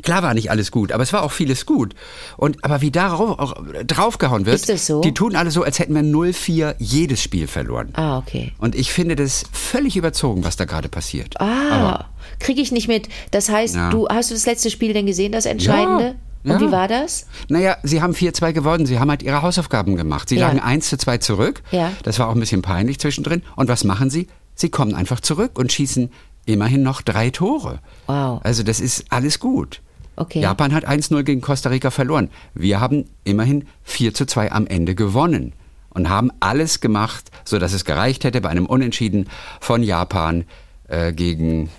Klar 0.03 0.21
war 0.21 0.35
nicht 0.35 0.51
alles 0.51 0.69
gut, 0.69 0.91
aber 0.91 1.01
es 1.01 1.11
war 1.11 1.23
auch 1.23 1.31
vieles 1.31 1.65
gut. 1.65 1.95
Und 2.37 2.63
aber 2.63 2.81
wie 2.81 2.91
darauf 2.91 3.39
auch 3.39 3.55
draufgehauen 3.83 4.45
wird, 4.45 4.53
Ist 4.55 4.69
das 4.69 4.85
so? 4.85 5.01
die 5.01 5.11
tun 5.11 5.35
alle 5.35 5.49
so, 5.49 5.63
als 5.63 5.79
hätten 5.79 5.95
wir 5.95 6.03
0-4 6.03 6.75
jedes 6.77 7.23
Spiel 7.23 7.47
verloren. 7.47 7.89
Ah, 7.93 8.19
okay. 8.19 8.53
Und 8.59 8.75
ich 8.75 8.91
finde 8.91 9.15
das 9.15 9.45
völlig 9.51 9.97
überzogen, 9.97 10.43
was 10.43 10.55
da 10.55 10.65
gerade 10.65 10.87
passiert. 10.87 11.41
Ah, 11.41 12.05
kriege 12.37 12.61
ich 12.61 12.71
nicht 12.71 12.87
mit. 12.87 13.09
Das 13.31 13.49
heißt, 13.49 13.73
Ja. 13.73 13.89
du 13.89 14.07
hast 14.07 14.29
du 14.29 14.35
das 14.35 14.45
letzte 14.45 14.69
Spiel 14.69 14.93
denn 14.93 15.07
gesehen, 15.07 15.31
das 15.31 15.47
Entscheidende? 15.47 16.03
Ja, 16.09 16.15
Und 16.43 16.51
ja. 16.51 16.59
wie 16.61 16.71
war 16.71 16.87
das? 16.87 17.27
Naja, 17.49 17.77
sie 17.83 18.01
haben 18.01 18.13
4-2 18.13 18.53
gewonnen. 18.53 18.85
Sie 18.85 18.99
haben 18.99 19.09
halt 19.09 19.23
ihre 19.23 19.41
Hausaufgaben 19.41 19.95
gemacht. 19.95 20.29
Sie 20.29 20.35
Ja. 20.37 20.47
lagen 20.47 20.59
1 20.59 20.89
zu 20.89 20.97
2 20.97 21.17
zurück. 21.17 21.61
Ja. 21.71 21.91
Das 22.03 22.19
war 22.19 22.27
auch 22.29 22.33
ein 22.33 22.39
bisschen 22.39 22.61
peinlich 22.61 22.99
zwischendrin. 22.99 23.41
Und 23.55 23.67
was 23.67 23.83
machen 23.83 24.09
sie? 24.09 24.27
Sie 24.55 24.69
kommen 24.69 24.95
einfach 24.95 25.19
zurück 25.19 25.59
und 25.59 25.71
schießen 25.71 26.11
immerhin 26.45 26.81
noch 26.83 27.01
drei 27.01 27.29
Tore. 27.29 27.79
Wow. 28.07 28.39
Also 28.43 28.63
das 28.63 28.79
ist 28.79 29.05
alles 29.09 29.39
gut. 29.39 29.81
Okay. 30.15 30.39
Japan 30.41 30.73
hat 30.73 30.87
1-0 30.87 31.21
gegen 31.23 31.41
Costa 31.41 31.69
Rica 31.69 31.91
verloren. 31.91 32.29
Wir 32.55 32.79
haben 32.79 33.05
immerhin 33.23 33.67
4 33.83 34.13
zu 34.15 34.25
2 34.25 34.51
am 34.51 34.65
Ende 34.65 34.95
gewonnen 34.95 35.53
und 35.89 36.09
haben 36.09 36.31
alles 36.39 36.79
gemacht, 36.79 37.29
sodass 37.45 37.73
es 37.73 37.85
gereicht 37.85 38.23
hätte 38.23 38.41
bei 38.41 38.49
einem 38.49 38.65
Unentschieden 38.65 39.27
von 39.59 39.83
Japan 39.83 40.45
äh, 40.87 41.13
gegen, 41.13 41.69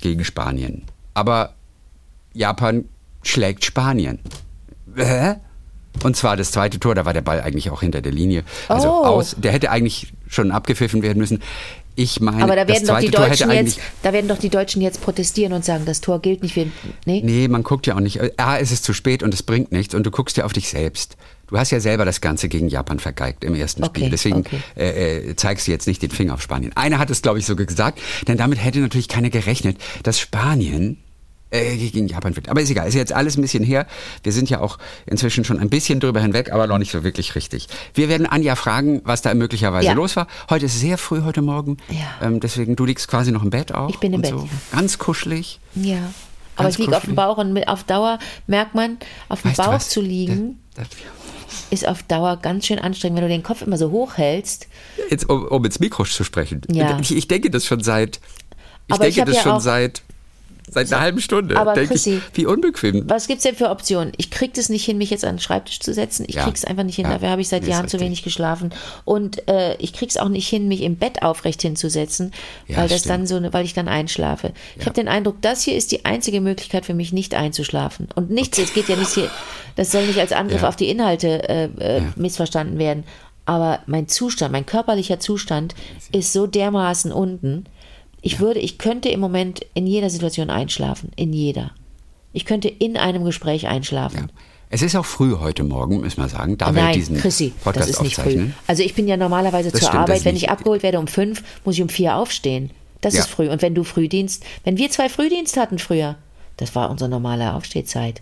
gegen 0.00 0.24
Spanien. 0.24 0.84
Aber 1.14 1.54
Japan 2.34 2.84
schlägt 3.22 3.64
Spanien. 3.64 4.18
Hä? 4.96 5.34
Und 6.04 6.16
zwar 6.16 6.36
das 6.36 6.52
zweite 6.52 6.78
Tor, 6.78 6.94
da 6.94 7.04
war 7.04 7.12
der 7.12 7.22
Ball 7.22 7.40
eigentlich 7.40 7.70
auch 7.70 7.80
hinter 7.80 8.00
der 8.00 8.12
Linie. 8.12 8.44
Also 8.68 8.88
Oh. 8.88 9.04
aus, 9.04 9.34
der 9.38 9.52
hätte 9.52 9.70
eigentlich 9.70 10.12
schon 10.28 10.52
abgepfiffen 10.52 11.02
werden 11.02 11.18
müssen. 11.18 11.42
Ich 11.96 12.20
meine, 12.20 12.44
Aber 12.44 12.54
da 12.54 12.64
das 12.64 12.76
werden 12.76 12.86
doch 12.86 13.00
die 13.00 13.10
Tor 13.10 13.26
Deutschen 13.26 13.50
jetzt, 13.50 13.80
da 14.04 14.12
werden 14.12 14.28
doch 14.28 14.38
die 14.38 14.50
Deutschen 14.50 14.80
jetzt 14.80 15.02
protestieren 15.02 15.52
und 15.52 15.64
sagen, 15.64 15.84
das 15.84 16.00
Tor 16.00 16.20
gilt 16.22 16.44
nicht 16.44 16.54
für. 16.54 16.66
Nee? 17.06 17.22
Nee, 17.24 17.48
man 17.48 17.64
guckt 17.64 17.88
ja 17.88 17.96
auch 17.96 18.00
nicht. 18.00 18.20
A, 18.38 18.54
ist 18.56 18.70
es 18.70 18.82
zu 18.82 18.92
spät 18.92 19.24
und 19.24 19.34
es 19.34 19.42
bringt 19.42 19.72
nichts 19.72 19.96
und 19.96 20.04
du 20.04 20.12
guckst 20.12 20.36
ja 20.36 20.44
auf 20.44 20.52
dich 20.52 20.68
selbst. 20.68 21.16
Du 21.48 21.58
hast 21.58 21.72
ja 21.72 21.80
selber 21.80 22.04
das 22.04 22.20
Ganze 22.20 22.48
gegen 22.48 22.68
Japan 22.68 23.00
vergeigt 23.00 23.42
im 23.42 23.56
ersten 23.56 23.82
Okay, 23.82 23.98
Spiel. 24.00 24.10
Deswegen 24.10 24.38
okay. 24.40 24.60
äh, 24.76 25.30
äh, 25.30 25.34
zeigst 25.34 25.66
du 25.66 25.72
jetzt 25.72 25.88
nicht 25.88 26.00
den 26.00 26.10
Finger 26.12 26.34
auf 26.34 26.42
Spanien. 26.42 26.70
Einer 26.76 27.00
hat 27.00 27.10
es, 27.10 27.20
glaube 27.20 27.40
ich, 27.40 27.46
so 27.46 27.56
gesagt, 27.56 27.98
denn 28.28 28.36
damit 28.36 28.62
hätte 28.62 28.78
natürlich 28.78 29.08
keiner 29.08 29.30
gerechnet, 29.30 29.76
dass 30.04 30.20
Spanien 30.20 30.98
äh, 31.50 31.76
gegen 31.76 32.08
Japan 32.08 32.36
wird. 32.36 32.48
Aber 32.48 32.60
ist 32.60 32.70
egal, 32.70 32.88
ist 32.88 32.94
jetzt 32.94 33.12
alles 33.12 33.36
ein 33.36 33.42
bisschen 33.42 33.64
her. 33.64 33.86
Wir 34.22 34.32
sind 34.32 34.50
ja 34.50 34.60
auch 34.60 34.78
inzwischen 35.06 35.44
schon 35.44 35.58
ein 35.58 35.70
bisschen 35.70 36.00
drüber 36.00 36.20
hinweg, 36.20 36.52
aber 36.52 36.66
noch 36.66 36.78
nicht 36.78 36.92
so 36.92 37.04
wirklich 37.04 37.34
richtig. 37.34 37.68
Wir 37.94 38.08
werden 38.08 38.26
Anja 38.26 38.54
fragen, 38.56 39.00
was 39.04 39.22
da 39.22 39.32
möglicherweise 39.34 39.86
Ja. 39.86 39.92
los 39.94 40.16
war. 40.16 40.26
Heute 40.50 40.66
ist 40.66 40.78
sehr 40.78 40.98
früh, 40.98 41.22
heute 41.22 41.42
Morgen. 41.42 41.78
Ja. 41.88 42.26
Ähm, 42.26 42.40
deswegen, 42.40 42.76
du 42.76 42.84
liegst 42.84 43.08
quasi 43.08 43.32
noch 43.32 43.42
im 43.42 43.50
Bett 43.50 43.72
auch. 43.72 43.88
Ich 43.90 43.98
bin 43.98 44.12
im 44.12 44.20
Bett, 44.22 44.30
So. 44.32 44.38
ja. 44.40 44.48
Ganz 44.72 44.98
kuschelig. 44.98 45.60
Ja. 45.74 45.96
Aber 46.56 46.64
Ganz 46.64 46.74
ich 46.74 46.78
liege 46.80 46.96
auf 46.96 47.04
dem. 47.04 47.14
Bauch 47.14 47.38
und 47.38 47.52
mit, 47.52 47.68
auf 47.68 47.84
Dauer 47.84 48.18
merkt 48.46 48.74
man, 48.74 48.98
auf 49.28 49.42
dem 49.42 49.52
Weißt 49.52 49.58
Bauch 49.58 49.78
zu 49.78 50.00
liegen, 50.00 50.58
Das, 50.74 50.88
das, 50.88 50.98
ist 51.70 51.86
auf 51.88 52.02
Dauer 52.02 52.36
ganz 52.36 52.66
schön 52.66 52.78
anstrengend, 52.78 53.16
wenn 53.18 53.24
du 53.24 53.28
den 53.32 53.42
Kopf 53.42 53.62
immer 53.62 53.78
so 53.78 53.90
hoch 53.90 54.16
hältst. 54.16 54.66
Jetzt, 55.08 55.28
um, 55.28 55.46
um 55.46 55.64
ins 55.64 55.78
Mikro 55.80 56.04
zu 56.04 56.24
sprechen. 56.24 56.62
Ja. 56.70 56.98
Ich, 57.00 57.14
ich 57.16 57.28
denke 57.28 57.50
das 57.50 57.64
schon 57.64 57.80
seit. 57.82 58.20
Ich 58.88 58.94
Aber 58.94 59.06
ich 59.06 59.14
denke 59.14 59.30
hab 59.30 59.36
das 59.36 59.44
ja 59.44 59.50
schon 59.50 59.60
seit 59.60 60.02
seit 60.70 60.92
einer 60.92 61.00
halben 61.02 61.20
Stunde. 61.20 61.56
Aber 61.56 61.74
denke 61.74 61.94
Chrissy- 61.94 62.16
ich, 62.18 62.22
wie 62.38 62.46
unbequem. 62.46 63.04
Was 63.08 63.26
gibt's 63.26 63.42
denn 63.44 63.54
für 63.54 63.70
Optionen? 63.70 64.12
Ich 64.16 64.30
krieg 64.30 64.54
das 64.54 64.68
nicht 64.68 64.84
hin, 64.84 64.98
mich 64.98 65.10
jetzt 65.10 65.24
an 65.24 65.34
den 65.36 65.40
Schreibtisch 65.40 65.80
zu 65.80 65.92
setzen. 65.94 66.24
Ich 66.28 66.36
Ja. 66.36 66.44
krieg's 66.44 66.64
einfach 66.64 66.84
nicht 66.84 66.96
hin. 66.96 67.04
Ja. 67.06 67.12
Dafür 67.14 67.30
habe 67.30 67.40
ich 67.40 67.48
seit 67.48 67.66
Jahren 67.66 67.88
zu 67.88 68.00
wenig 68.00 68.22
geschlafen. 68.22 68.70
Und 69.04 69.48
äh, 69.48 69.76
ich 69.76 69.92
krieg's 69.92 70.16
auch 70.16 70.28
nicht 70.28 70.48
hin, 70.48 70.68
mich 70.68 70.82
im 70.82 70.96
Bett 70.96 71.22
aufrecht 71.22 71.62
hinzusetzen, 71.62 72.32
Ja, 72.66 72.78
weil 72.78 72.88
das 72.88 73.00
stimmt. 73.00 73.12
dann 73.14 73.26
so, 73.26 73.36
eine- 73.36 73.52
weil 73.52 73.64
ich 73.64 73.74
dann 73.74 73.88
einschlafe. 73.88 74.52
Ich 74.78 74.84
habe 74.86 74.94
den 74.94 75.08
Eindruck, 75.08 75.40
das 75.42 75.62
hier 75.62 75.76
ist 75.76 75.92
die 75.92 76.04
einzige 76.04 76.40
Möglichkeit 76.40 76.86
für 76.86 76.94
mich, 76.94 77.12
nicht 77.12 77.34
einzuschlafen. 77.34 78.08
Und 78.14 78.30
nichts, 78.30 78.58
es 78.58 78.72
geht 78.74 78.88
ja 78.88 78.96
nicht 78.96 79.12
hier, 79.14 79.30
das 79.76 79.90
soll 79.92 80.06
nicht 80.06 80.18
als 80.18 80.32
Angriff 80.32 80.62
auf 80.62 80.76
die 80.76 80.88
Inhalte 80.88 81.48
äh, 81.48 81.64
äh, 81.78 82.02
missverstanden 82.16 82.78
werden. 82.78 83.04
Aber 83.46 83.78
mein 83.86 84.08
Zustand, 84.08 84.52
mein 84.52 84.66
körperlicher 84.66 85.20
Zustand 85.20 85.74
ist 86.12 86.34
so 86.34 86.46
dermaßen 86.46 87.12
unten. 87.12 87.64
Ich 88.20 88.40
würde, 88.40 88.60
ich 88.60 88.78
könnte 88.78 89.08
im 89.08 89.20
Moment 89.20 89.64
in 89.74 89.86
jeder 89.86 90.10
Situation 90.10 90.50
einschlafen. 90.50 91.12
In 91.16 91.32
jeder. 91.32 91.70
Ich 92.32 92.44
könnte 92.44 92.68
in 92.68 92.96
einem 92.96 93.24
Gespräch 93.24 93.66
einschlafen. 93.68 94.18
Ja. 94.28 94.42
Es 94.70 94.82
ist 94.82 94.94
auch 94.96 95.06
früh 95.06 95.36
heute 95.38 95.64
Morgen, 95.64 96.00
müssen 96.00 96.20
wir 96.20 96.28
sagen, 96.28 96.58
da 96.58 96.74
wir 96.74 96.82
Nein, 96.82 96.94
diesen 96.94 97.16
Chrissy, 97.16 97.52
Podcast 97.64 97.88
das 97.88 97.96
ist 97.96 98.02
nicht 98.02 98.16
früh. 98.16 98.22
aufzeichnen. 98.22 98.54
Also 98.66 98.82
ich 98.82 98.94
bin 98.94 99.08
ja 99.08 99.16
normalerweise 99.16 99.70
Das 99.70 99.80
zur 99.80 99.88
stimmt, 99.88 100.02
Arbeit, 100.02 100.24
wenn 100.26 100.36
ich 100.36 100.50
abgeholt 100.50 100.82
werde 100.82 100.98
um 100.98 101.06
fünf, 101.06 101.42
muss 101.64 101.76
ich 101.76 101.82
um 101.82 101.88
vier 101.88 102.16
aufstehen. 102.16 102.70
Das 103.00 103.14
Ja. 103.14 103.20
ist 103.20 103.28
früh. 103.30 103.48
Und 103.48 103.62
wenn 103.62 103.74
du 103.74 103.82
Frühdienst, 103.84 104.44
wenn 104.64 104.76
wir 104.76 104.90
zwei 104.90 105.08
Frühdienst 105.08 105.56
hatten 105.56 105.78
früher, 105.78 106.16
das 106.58 106.74
war 106.74 106.90
unsere 106.90 107.08
normale 107.08 107.54
Aufstehzeit. 107.54 108.20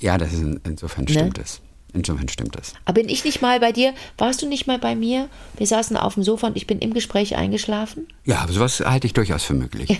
Ja, 0.00 0.18
das 0.18 0.32
ist 0.32 0.40
in, 0.40 0.60
insofern 0.64 1.04
Ne? 1.04 1.10
stimmt 1.12 1.38
es. 1.38 1.60
Insofern 1.94 2.28
stimmt 2.28 2.56
es. 2.56 2.74
Aber 2.84 3.00
bin 3.00 3.08
ich 3.08 3.24
nicht 3.24 3.40
mal 3.40 3.60
bei 3.60 3.72
dir? 3.72 3.94
Warst 4.18 4.42
du 4.42 4.48
nicht 4.48 4.66
mal 4.66 4.78
bei 4.78 4.96
mir? 4.96 5.28
Wir 5.56 5.66
saßen 5.66 5.96
auf 5.96 6.14
dem 6.14 6.24
Sofa 6.24 6.48
und 6.48 6.56
ich 6.56 6.66
bin 6.66 6.80
im 6.80 6.92
Gespräch 6.92 7.36
eingeschlafen. 7.36 8.08
Ja, 8.24 8.38
aber 8.38 8.52
sowas 8.52 8.80
halte 8.80 9.06
ich 9.06 9.12
durchaus 9.12 9.44
für 9.44 9.54
möglich. 9.54 9.98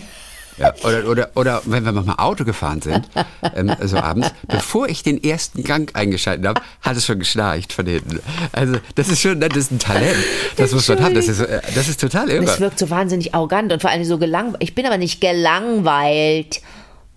Ja, 0.56 0.72
oder, 0.84 1.08
oder, 1.08 1.30
oder 1.34 1.62
wenn 1.64 1.84
wir 1.84 1.92
mal 1.92 2.14
Auto 2.16 2.44
gefahren 2.44 2.80
sind, 2.80 3.08
ähm, 3.56 3.74
so 3.82 3.96
abends, 3.96 4.32
bevor 4.46 4.88
ich 4.88 5.02
den 5.02 5.22
ersten 5.22 5.64
Gang 5.64 5.90
eingeschaltet 5.96 6.46
habe, 6.46 6.60
hat 6.80 6.96
es 6.96 7.06
schon 7.06 7.18
geschnarcht 7.18 7.72
von 7.72 7.86
hinten. 7.86 8.20
Also 8.52 8.76
das 8.94 9.08
ist 9.08 9.20
schon, 9.20 9.40
das 9.40 9.56
ist 9.56 9.72
ein 9.72 9.80
Talent. 9.80 10.16
Das 10.56 10.72
muss 10.72 10.86
man 10.88 11.02
haben. 11.02 11.14
Das 11.14 11.26
ist, 11.26 11.40
äh, 11.40 11.60
das 11.74 11.88
ist 11.88 12.00
total 12.00 12.30
irre. 12.30 12.44
Es 12.44 12.60
wirkt 12.60 12.78
so 12.78 12.88
wahnsinnig 12.88 13.34
arrogant 13.34 13.72
und 13.72 13.80
vor 13.82 13.90
allem 13.90 14.04
so 14.04 14.18
gelangweilt. 14.18 14.62
Ich 14.62 14.74
bin 14.76 14.86
aber 14.86 14.98
nicht 14.98 15.20
gelangweilt. 15.20 16.60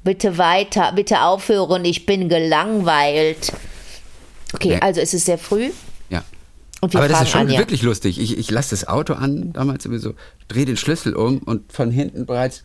Bitte 0.04 0.38
weiter, 0.38 0.94
bitte 0.96 1.22
aufhören, 1.22 1.86
ich 1.86 2.06
bin 2.06 2.30
gelangweilt. 2.30 3.52
Okay, 4.54 4.70
Nee. 4.70 4.80
also 4.82 5.02
es 5.02 5.14
ist 5.14 5.26
sehr 5.26 5.38
früh 5.38 5.72
Ja. 6.10 6.24
Aber 6.82 7.08
das 7.08 7.24
ist 7.24 7.30
schon 7.30 7.42
Anja. 7.42 7.58
wirklich 7.60 7.82
lustig. 7.82 8.20
Ich, 8.20 8.38
ich 8.38 8.52
lasse 8.52 8.70
das 8.72 8.88
Auto 8.88 9.14
an, 9.14 9.52
damals 9.54 9.84
sowieso, 9.84 10.14
drehe 10.48 10.66
den 10.66 10.78
Schlüssel 10.78 11.16
um 11.16 11.40
und 11.40 11.72
von 11.74 11.90
hinten 11.92 12.26
bereits. 12.26 12.64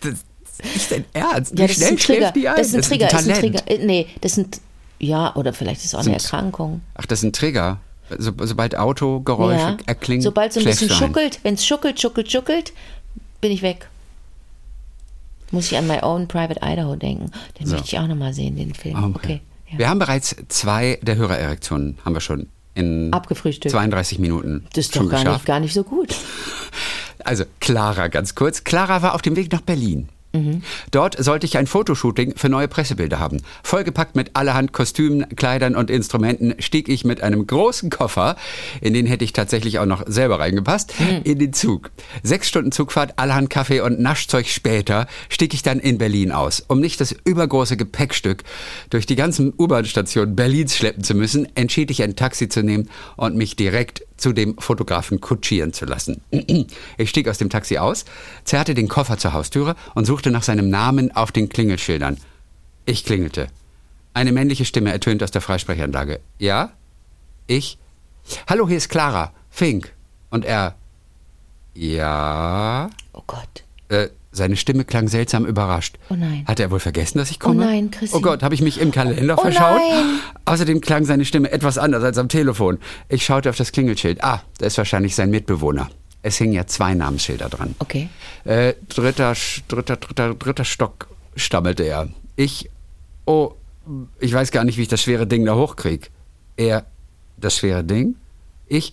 Das 0.00 0.14
ist 0.74 0.90
dein 0.90 1.04
Ernst. 1.12 1.56
Wie 1.56 1.60
Ja, 1.60 1.66
das 1.66 1.76
ist 1.76 1.76
schnell 1.78 1.88
ein 1.90 1.96
Trigger. 1.96 2.20
schläft 2.32 2.36
die 2.36 2.48
ein? 2.48 2.56
Das 2.56 2.66
ist 2.68 2.74
ein 2.74 2.82
Trigger, 2.82 3.06
das 3.08 3.22
ist 3.22 3.28
ein 3.28 3.34
Talent. 3.34 3.56
Trigger. 3.66 3.80
Äh, 3.82 3.86
Nee, 3.86 4.06
das 4.20 4.34
sind 4.34 4.60
ja 4.98 5.34
oder 5.36 5.52
vielleicht 5.52 5.80
ist 5.80 5.86
es 5.86 5.94
auch 5.94 6.00
eine 6.00 6.14
Erkrankung. 6.14 6.80
Ach, 6.94 7.06
das 7.06 7.20
ist 7.20 7.24
ein 7.24 7.32
Trigger. 7.32 7.78
So, 8.18 8.32
sobald 8.42 8.76
Autogeräusche 8.76 9.58
Ja. 9.58 9.76
erklingen, 9.86 10.22
Sobald 10.22 10.52
so 10.52 10.60
ein 10.60 10.66
bisschen 10.66 10.90
ein. 10.90 10.96
schuckelt, 10.96 11.40
wenn 11.42 11.54
es 11.54 11.64
schuckelt, 11.64 12.00
schuckelt, 12.00 12.30
schuckelt, 12.30 12.72
bin 13.40 13.50
ich 13.50 13.62
weg. 13.62 13.88
Muss 15.50 15.70
ich 15.70 15.78
an 15.78 15.86
My 15.86 16.00
Own 16.02 16.26
Private 16.28 16.60
Idaho 16.62 16.96
denken. 16.96 17.30
Den 17.58 17.66
So. 17.66 17.74
möchte 17.74 17.88
ich 17.88 17.98
auch 17.98 18.06
nochmal 18.06 18.34
sehen, 18.34 18.56
den 18.56 18.74
Film. 18.74 18.96
Okay. 18.96 19.14
Okay. 19.16 19.40
Ja. 19.74 19.78
Wir 19.78 19.88
haben 19.88 19.98
bereits 19.98 20.36
zwei 20.48 20.98
der 21.02 21.16
Hörererektionen 21.16 21.98
haben 22.04 22.14
wir 22.14 22.20
schon 22.20 22.48
in 22.74 23.12
Abgefrühstückt. 23.12 23.72
32 23.72 24.18
Minuten 24.18 24.66
Das 24.72 24.86
ist 24.86 24.96
doch 24.96 25.08
gar 25.08 25.24
nicht, 25.24 25.46
gar 25.46 25.60
nicht 25.60 25.74
so 25.74 25.84
gut. 25.84 26.14
Also 27.24 27.44
Clara 27.60 28.08
ganz 28.08 28.34
kurz. 28.34 28.64
Clara 28.64 29.02
war 29.02 29.14
auf 29.14 29.22
dem 29.22 29.36
Weg 29.36 29.50
nach 29.52 29.60
Berlin. 29.62 30.08
Dort 30.90 31.22
sollte 31.22 31.46
ich 31.46 31.56
ein 31.56 31.66
Fotoshooting 31.66 32.34
für 32.36 32.48
neue 32.48 32.68
Pressebilder 32.68 33.20
haben. 33.20 33.40
Vollgepackt 33.62 34.16
mit 34.16 34.34
allerhand 34.34 34.72
Kostümen, 34.72 35.26
Kleidern 35.36 35.76
und 35.76 35.90
Instrumenten 35.90 36.54
stieg 36.58 36.88
ich 36.88 37.04
mit 37.04 37.22
einem 37.22 37.46
großen 37.46 37.90
Koffer, 37.90 38.36
in 38.80 38.94
den 38.94 39.06
hätte 39.06 39.24
ich 39.24 39.32
tatsächlich 39.32 39.78
auch 39.78 39.86
noch 39.86 40.04
selber 40.06 40.40
reingepasst, 40.40 40.94
in 41.24 41.38
den 41.38 41.52
Zug. 41.52 41.90
Sechs 42.22 42.48
Stunden 42.48 42.72
Zugfahrt, 42.72 43.18
allerhand 43.18 43.50
Kaffee 43.50 43.80
und 43.80 44.00
Naschzeug 44.00 44.46
später 44.46 45.06
stieg 45.28 45.54
ich 45.54 45.62
dann 45.62 45.78
in 45.78 45.98
Berlin 45.98 46.32
aus. 46.32 46.64
Um 46.66 46.80
nicht 46.80 47.00
das 47.00 47.14
übergroße 47.24 47.76
Gepäckstück 47.76 48.42
durch 48.90 49.06
die 49.06 49.16
ganzen 49.16 49.52
U-Bahn-Stationen 49.56 50.34
Berlins 50.34 50.76
schleppen 50.76 51.04
zu 51.04 51.14
müssen, 51.14 51.48
entschied 51.56 51.90
ich 51.90 52.02
ein 52.02 52.16
Taxi 52.16 52.48
zu 52.48 52.62
nehmen 52.62 52.90
und 53.16 53.36
mich 53.36 53.56
direkt 53.56 54.04
zu 54.16 54.32
dem 54.32 54.56
Fotografen 54.58 55.20
kutschieren 55.20 55.72
zu 55.72 55.84
lassen. 55.84 56.20
Ich 56.96 57.10
stieg 57.10 57.28
aus 57.28 57.38
dem 57.38 57.50
Taxi 57.50 57.78
aus, 57.78 58.04
zerrte 58.44 58.74
den 58.74 58.88
Koffer 58.88 59.18
zur 59.18 59.32
Haustüre 59.32 59.74
und 59.94 60.04
suchte 60.04 60.30
nach 60.30 60.42
seinem 60.42 60.70
Namen 60.70 61.14
auf 61.14 61.32
den 61.32 61.48
Klingelschildern. 61.48 62.18
Ich 62.86 63.04
klingelte. 63.04 63.48
Eine 64.12 64.32
männliche 64.32 64.64
Stimme 64.64 64.92
ertönt 64.92 65.22
aus 65.22 65.30
der 65.30 65.40
Freisprechanlage. 65.40 66.20
Ja? 66.38 66.70
Ich? 67.46 67.78
Hallo, 68.48 68.68
hier 68.68 68.76
ist 68.76 68.88
Clara. 68.88 69.32
Fink. 69.50 69.92
Und 70.30 70.44
er? 70.44 70.76
Ja? 71.74 72.90
Oh 73.12 73.22
Gott. 73.26 73.64
Äh, 73.88 74.08
seine 74.34 74.56
Stimme 74.56 74.84
klang 74.84 75.08
seltsam 75.08 75.46
überrascht. 75.46 75.96
Oh 76.10 76.14
nein. 76.14 76.44
Hat 76.46 76.60
er 76.60 76.70
wohl 76.70 76.80
vergessen, 76.80 77.18
dass 77.18 77.30
ich 77.30 77.38
komme? 77.40 77.64
nein, 77.64 77.90
Chrissy. 77.90 78.14
Oh 78.16 78.20
Gott, 78.20 78.42
habe 78.42 78.54
ich 78.54 78.60
mich 78.62 78.80
im 78.80 78.90
Kalender 78.90 79.36
Oh 79.38 79.42
verschaut? 79.42 79.80
nein. 79.80 80.20
Außerdem 80.44 80.80
klang 80.80 81.04
seine 81.04 81.24
Stimme 81.24 81.50
etwas 81.52 81.78
anders 81.78 82.02
als 82.02 82.18
am 82.18 82.28
Telefon. 82.28 82.78
Ich 83.08 83.24
schaute 83.24 83.48
auf 83.50 83.56
das 83.56 83.72
Klingelschild. 83.72 84.22
Ah, 84.24 84.42
da 84.58 84.66
ist 84.66 84.76
wahrscheinlich 84.76 85.14
sein 85.14 85.30
Mitbewohner. 85.30 85.88
Es 86.22 86.36
hingen 86.38 86.52
ja 86.54 86.66
zwei 86.66 86.94
Namensschilder 86.94 87.48
dran. 87.48 87.74
Okay. 87.78 88.08
Äh, 88.44 88.74
dritter, 88.88 89.34
dritter, 89.68 89.96
dritter, 89.96 90.34
dritter 90.34 90.64
Stock, 90.64 91.08
stammelte 91.36 91.82
er. 91.84 92.08
Ich, 92.36 92.70
oh, 93.26 93.52
ich 94.18 94.32
weiß 94.32 94.50
gar 94.50 94.64
nicht, 94.64 94.78
wie 94.78 94.82
ich 94.82 94.88
das 94.88 95.02
schwere 95.02 95.26
Ding 95.26 95.44
da 95.44 95.54
hochkrieg. 95.54 96.10
Er, 96.56 96.86
das 97.36 97.58
schwere 97.58 97.84
Ding? 97.84 98.16
Ich, 98.66 98.92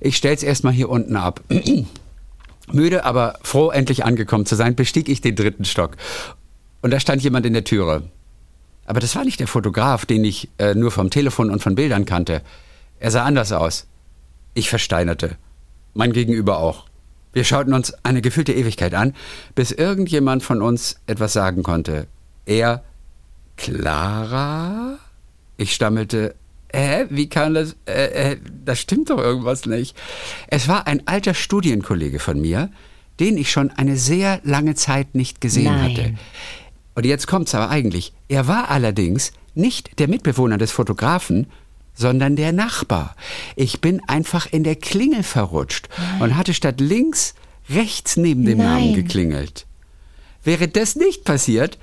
ich 0.00 0.16
stell's 0.16 0.42
erstmal 0.42 0.72
hier 0.72 0.88
unten 0.90 1.14
ab. 1.16 1.40
Müde, 2.74 3.04
aber 3.04 3.38
froh, 3.42 3.70
endlich 3.70 4.04
angekommen 4.04 4.46
zu 4.46 4.54
sein, 4.54 4.74
bestieg 4.74 5.08
ich 5.08 5.20
den 5.20 5.36
dritten 5.36 5.64
Stock. 5.64 5.96
Und 6.80 6.90
da 6.92 7.00
stand 7.00 7.22
jemand 7.22 7.46
in 7.46 7.52
der 7.52 7.64
Türe. 7.64 8.10
Aber 8.84 9.00
das 9.00 9.14
war 9.14 9.24
nicht 9.24 9.40
der 9.40 9.46
Fotograf, 9.46 10.06
den 10.06 10.24
ich 10.24 10.48
äh, 10.58 10.74
nur 10.74 10.90
vom 10.90 11.10
Telefon 11.10 11.50
und 11.50 11.62
von 11.62 11.74
Bildern 11.74 12.04
kannte. 12.04 12.42
Er 12.98 13.10
sah 13.10 13.24
anders 13.24 13.52
aus. 13.52 13.86
Ich 14.54 14.68
versteinerte. 14.68 15.36
Mein 15.94 16.12
Gegenüber 16.12 16.58
auch. 16.58 16.86
Wir 17.32 17.44
schauten 17.44 17.72
uns 17.72 17.94
eine 18.04 18.20
gefühlte 18.20 18.52
Ewigkeit 18.52 18.94
an, 18.94 19.14
bis 19.54 19.70
irgendjemand 19.70 20.42
von 20.42 20.60
uns 20.60 20.96
etwas 21.06 21.32
sagen 21.32 21.62
konnte. 21.62 22.06
Er, 22.44 22.84
Clara? 23.56 24.98
Ich 25.56 25.72
stammelte, 25.72 26.34
hä, 26.72 27.06
wie 27.10 27.28
kann 27.28 27.54
das, 27.54 27.76
äh, 27.86 28.32
äh, 28.32 28.36
das 28.64 28.80
stimmt 28.80 29.10
doch 29.10 29.18
irgendwas 29.18 29.66
nicht. 29.66 29.96
Es 30.48 30.68
war 30.68 30.86
ein 30.86 31.06
alter 31.06 31.34
Studienkollege 31.34 32.18
von 32.18 32.40
mir, 32.40 32.70
den 33.20 33.36
ich 33.36 33.50
schon 33.50 33.70
eine 33.70 33.96
sehr 33.96 34.40
lange 34.44 34.74
Zeit 34.74 35.14
nicht 35.14 35.40
gesehen 35.40 35.64
Nein. 35.64 35.90
hatte. 35.90 36.14
Und 36.94 37.06
jetzt 37.06 37.26
kommt's 37.26 37.54
aber 37.54 37.70
eigentlich. 37.70 38.12
Er 38.28 38.48
war 38.48 38.70
allerdings 38.70 39.32
nicht 39.54 39.98
der 39.98 40.08
Mitbewohner 40.08 40.58
des 40.58 40.72
Fotografen, 40.72 41.46
sondern 41.94 42.36
der 42.36 42.52
Nachbar. 42.52 43.16
Ich 43.54 43.80
bin 43.80 44.00
einfach 44.08 44.50
in 44.50 44.64
der 44.64 44.76
Klingel 44.76 45.22
verrutscht 45.22 45.88
und 46.20 46.36
hatte 46.36 46.54
statt 46.54 46.80
links 46.80 47.34
rechts 47.68 48.16
neben 48.16 48.44
dem 48.44 48.58
Namen 48.58 48.86
Nein. 48.86 48.94
geklingelt. 48.94 49.66
Wäre 50.42 50.68
das 50.68 50.96
nicht 50.96 51.24
passiert, 51.24 51.78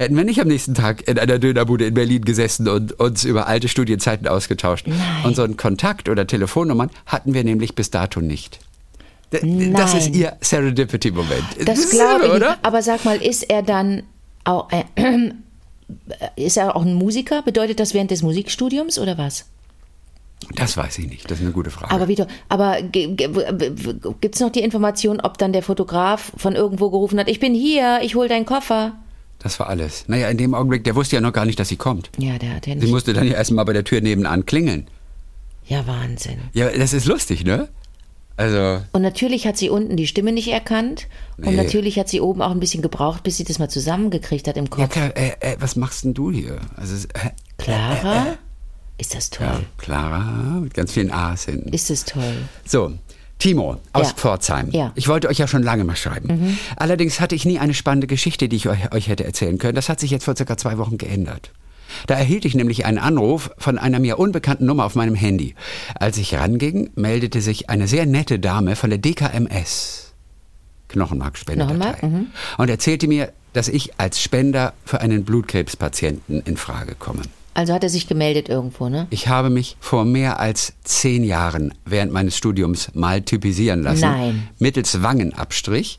hätten 0.00 0.16
wir 0.16 0.24
nicht 0.24 0.40
am 0.40 0.48
nächsten 0.48 0.74
Tag 0.74 1.06
in 1.06 1.18
einer 1.18 1.38
Dönerbude 1.38 1.84
in 1.84 1.94
Berlin 1.94 2.24
gesessen 2.24 2.68
und 2.68 2.98
uns 2.98 3.24
über 3.24 3.46
alte 3.46 3.68
Studienzeiten 3.68 4.26
ausgetauscht. 4.26 4.86
Nein. 4.86 4.98
Und 5.24 5.36
so 5.36 5.42
einen 5.42 5.58
Kontakt 5.58 6.08
oder 6.08 6.26
Telefonnummern 6.26 6.90
hatten 7.04 7.34
wir 7.34 7.44
nämlich 7.44 7.74
bis 7.74 7.90
dato 7.90 8.20
nicht. 8.20 8.60
D 9.30 9.72
Das 9.72 9.92
ist 9.94 10.06
Nein. 10.06 10.14
ihr 10.14 10.36
Serendipity-Moment. 10.40 11.44
Das 11.66 11.90
glaube 11.90 12.26
ich. 12.26 12.32
oder? 12.32 12.56
Aber 12.62 12.82
sag 12.82 13.04
mal, 13.04 13.18
ist 13.22 13.42
er 13.42 13.62
dann 13.62 14.02
auch, 14.44 14.70
äh, 14.72 14.84
ist 16.36 16.56
er 16.56 16.74
auch 16.74 16.82
ein 16.82 16.94
Musiker? 16.94 17.42
Bedeutet 17.42 17.78
das 17.78 17.92
während 17.92 18.10
des 18.10 18.22
Musikstudiums 18.22 18.98
oder 18.98 19.18
was? 19.18 19.44
Das 20.54 20.78
weiß 20.78 20.98
ich 20.98 21.08
nicht. 21.08 21.30
Das 21.30 21.38
ist 21.38 21.44
eine 21.44 21.52
gute 21.52 21.70
Frage. 21.70 21.92
Aber 21.92 22.08
wieder, 22.08 22.26
aber 22.48 22.80
gibt 22.80 24.34
es 24.34 24.40
noch 24.40 24.50
die 24.50 24.60
Information, 24.60 25.20
ob 25.20 25.36
dann 25.36 25.52
der 25.52 25.62
Fotograf 25.62 26.32
von 26.38 26.54
irgendwo 26.54 26.88
gerufen 26.88 27.20
hat, 27.20 27.28
ich 27.28 27.38
bin 27.38 27.54
hier, 27.54 28.00
ich 28.02 28.14
hol 28.14 28.28
deinen 28.28 28.46
Koffer? 28.46 28.94
Das 29.42 29.58
war 29.58 29.68
alles. 29.68 30.04
Naja, 30.06 30.28
in 30.28 30.36
dem 30.36 30.54
Augenblick, 30.54 30.84
der 30.84 30.94
wusste 30.94 31.16
ja 31.16 31.20
noch 31.20 31.32
gar 31.32 31.44
nicht, 31.46 31.58
dass 31.58 31.68
sie 31.68 31.76
kommt. 31.76 32.10
Ja, 32.18 32.38
der 32.38 32.54
hat 32.56 32.66
ja 32.66 32.74
Sie 32.74 32.80
nicht. 32.80 32.90
musste 32.90 33.12
dann 33.12 33.26
ja 33.26 33.34
erstmal 33.34 33.64
bei 33.64 33.72
der 33.72 33.84
Tür 33.84 34.00
nebenan 34.00 34.44
klingeln. 34.46 34.86
Ja, 35.66 35.86
Wahnsinn. 35.86 36.38
Ja, 36.52 36.68
das 36.70 36.92
ist 36.92 37.06
lustig, 37.06 37.44
ne? 37.44 37.68
Also, 38.36 38.82
Und 38.92 39.02
natürlich 39.02 39.46
hat 39.46 39.56
sie 39.58 39.68
unten 39.68 39.96
die 39.96 40.06
Stimme 40.06 40.32
nicht 40.32 40.48
erkannt. 40.48 41.08
Und 41.36 41.44
Nee. 41.46 41.56
natürlich 41.56 41.98
hat 41.98 42.08
sie 42.08 42.20
oben 42.20 42.40
auch 42.42 42.50
ein 42.50 42.60
bisschen 42.60 42.80
gebraucht, 42.82 43.22
bis 43.22 43.36
sie 43.36 43.44
das 43.44 43.58
mal 43.58 43.68
zusammengekriegt 43.68 44.48
hat 44.48 44.56
im 44.56 44.64
ja 44.64 44.70
Kopf. 44.70 44.90
klar, 44.90 45.14
äh, 45.16 45.32
äh, 45.40 45.56
was 45.60 45.76
machst 45.76 46.04
denn 46.04 46.14
du 46.14 46.30
hier? 46.32 46.58
Also, 46.76 46.94
äh, 47.14 47.30
Clara? 47.58 48.38
Ist 48.98 49.14
das 49.14 49.30
toll? 49.30 49.46
ja, 49.46 49.60
Clara, 49.78 50.60
mit 50.60 50.74
ganz 50.74 50.92
vielen 50.92 51.10
A's 51.10 51.44
hinten. 51.46 51.68
Ist 51.70 51.88
das 51.90 52.04
toll? 52.04 52.36
So, 52.66 52.92
Timo 53.40 53.80
aus 53.92 54.08
Ja. 54.10 54.14
Pforzheim. 54.14 54.70
Ja. 54.70 54.86
Mhm. 54.86 54.92
Ich 54.94 55.08
wollte 55.08 55.28
euch 55.28 55.38
ja 55.38 55.48
schon 55.48 55.62
lange 55.64 55.82
mal 55.82 55.96
schreiben. 55.96 56.56
Allerdings 56.76 57.18
hatte 57.20 57.34
ich 57.34 57.44
nie 57.44 57.58
eine 57.58 57.74
spannende 57.74 58.06
Geschichte, 58.06 58.48
die 58.48 58.56
ich 58.56 58.68
euch, 58.68 58.92
euch 58.92 59.08
hätte 59.08 59.24
erzählen 59.24 59.58
können. 59.58 59.74
Das 59.74 59.88
hat 59.88 59.98
sich 59.98 60.10
jetzt 60.12 60.24
vor 60.24 60.36
circa 60.36 60.56
zwei 60.56 60.78
Wochen 60.78 60.96
geändert. 60.98 61.50
Da 62.06 62.14
erhielt 62.14 62.44
ich 62.44 62.54
nämlich 62.54 62.86
einen 62.86 62.98
Anruf 62.98 63.50
von 63.58 63.76
einer 63.76 63.98
mir 63.98 64.18
unbekannten 64.20 64.64
Nummer 64.66 64.84
auf 64.84 64.94
meinem 64.94 65.16
Handy. 65.16 65.56
Als 65.98 66.18
ich 66.18 66.34
ranging, 66.36 66.90
meldete 66.94 67.40
sich 67.40 67.68
eine 67.68 67.88
sehr 67.88 68.06
nette 68.06 68.38
Dame 68.38 68.76
von 68.76 68.90
der 68.90 69.00
DKMS. 69.00 70.12
Knochenmarkspendedatei. 70.88 71.92
Knochenmark, 71.98 72.26
Und 72.58 72.68
erzählte 72.68 73.08
mir, 73.08 73.32
dass 73.52 73.68
ich 73.68 73.98
als 73.98 74.20
Spender 74.20 74.72
für 74.84 75.00
einen 75.00 75.24
Blutkrebspatienten 75.24 76.42
in 76.42 76.56
Frage 76.56 76.94
komme. 76.94 77.22
Also 77.54 77.74
hat 77.74 77.82
er 77.82 77.90
sich 77.90 78.06
gemeldet 78.06 78.48
irgendwo, 78.48 78.88
ne? 78.88 79.06
Ich 79.10 79.28
habe 79.28 79.50
mich 79.50 79.76
vor 79.80 80.04
mehr 80.04 80.38
als 80.38 80.74
zehn 80.84 81.24
Jahren 81.24 81.74
während 81.84 82.12
meines 82.12 82.36
Studiums 82.36 82.90
mal 82.94 83.22
typisieren 83.22 83.82
lassen. 83.82 84.02
Nein. 84.02 84.48
Mittels 84.58 85.02
Wangenabstrich. 85.02 85.98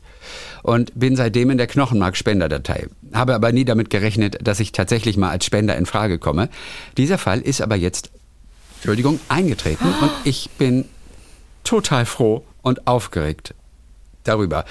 Und 0.62 0.92
bin 0.94 1.16
seitdem 1.16 1.50
in 1.50 1.58
der 1.58 1.66
Knochenmarkspenderdatei. 1.66 2.86
Habe 3.12 3.34
aber 3.34 3.52
nie 3.52 3.64
damit 3.64 3.90
gerechnet, 3.90 4.38
dass 4.40 4.60
ich 4.60 4.72
tatsächlich 4.72 5.16
mal 5.16 5.30
als 5.30 5.44
Spender 5.44 5.76
in 5.76 5.86
Frage 5.86 6.18
komme. 6.18 6.48
Dieser 6.96 7.18
Fall 7.18 7.40
ist 7.40 7.60
aber 7.60 7.74
jetzt, 7.74 8.10
Entschuldigung, 8.76 9.18
eingetreten 9.28 9.92
und 10.00 10.10
ich 10.24 10.48
bin 10.58 10.84
total 11.64 12.06
froh 12.06 12.44
und 12.62 12.86
aufgeregt 12.86 13.54
darüber. 14.24 14.64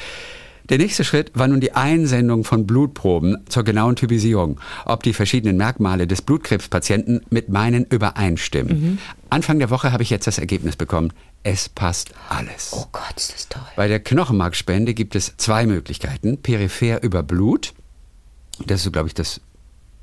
Der 0.72 0.78
nächste 0.78 1.04
Schritt 1.04 1.32
war 1.34 1.50
nun 1.50 1.60
die 1.60 1.74
Einsendung 1.74 2.46
von 2.46 2.66
Blutproben 2.66 3.44
zur 3.50 3.64
genauen 3.64 3.98
Typisierung, 3.98 4.58
ob 4.86 5.04
die 5.04 5.12
verschiedenen 5.12 5.58
Merkmale 5.58 6.08
des 6.08 6.22
Blutkrebspatienten 6.22 7.26
mit 7.30 7.50
meinen 7.50 7.84
übereinstimmen. 7.84 8.98
Anfang 9.30 9.60
der 9.60 9.70
Woche 9.70 9.92
habe 9.92 10.02
ich 10.04 10.10
jetzt 10.10 10.28
das 10.28 10.38
Ergebnis 10.38 10.78
bekommen. 10.78 11.12
Es 11.44 11.68
passt 11.68 12.14
alles. 12.30 12.72
Oh 12.72 12.86
Gott, 12.94 13.18
ist 13.18 13.34
das 13.34 13.50
toll. 13.50 13.62
Bei 13.76 13.90
der 13.90 14.00
Knochenmarkspende 14.00 14.94
gibt 14.94 15.16
es 15.16 15.34
zwei 15.36 15.66
Möglichkeiten. 15.66 16.38
Peripher 16.38 17.04
über 17.04 17.22
Blut. 17.22 17.74
Das 18.66 18.86
ist, 18.86 18.94
glaube 18.94 19.10
ich, 19.10 19.14
das 19.14 19.42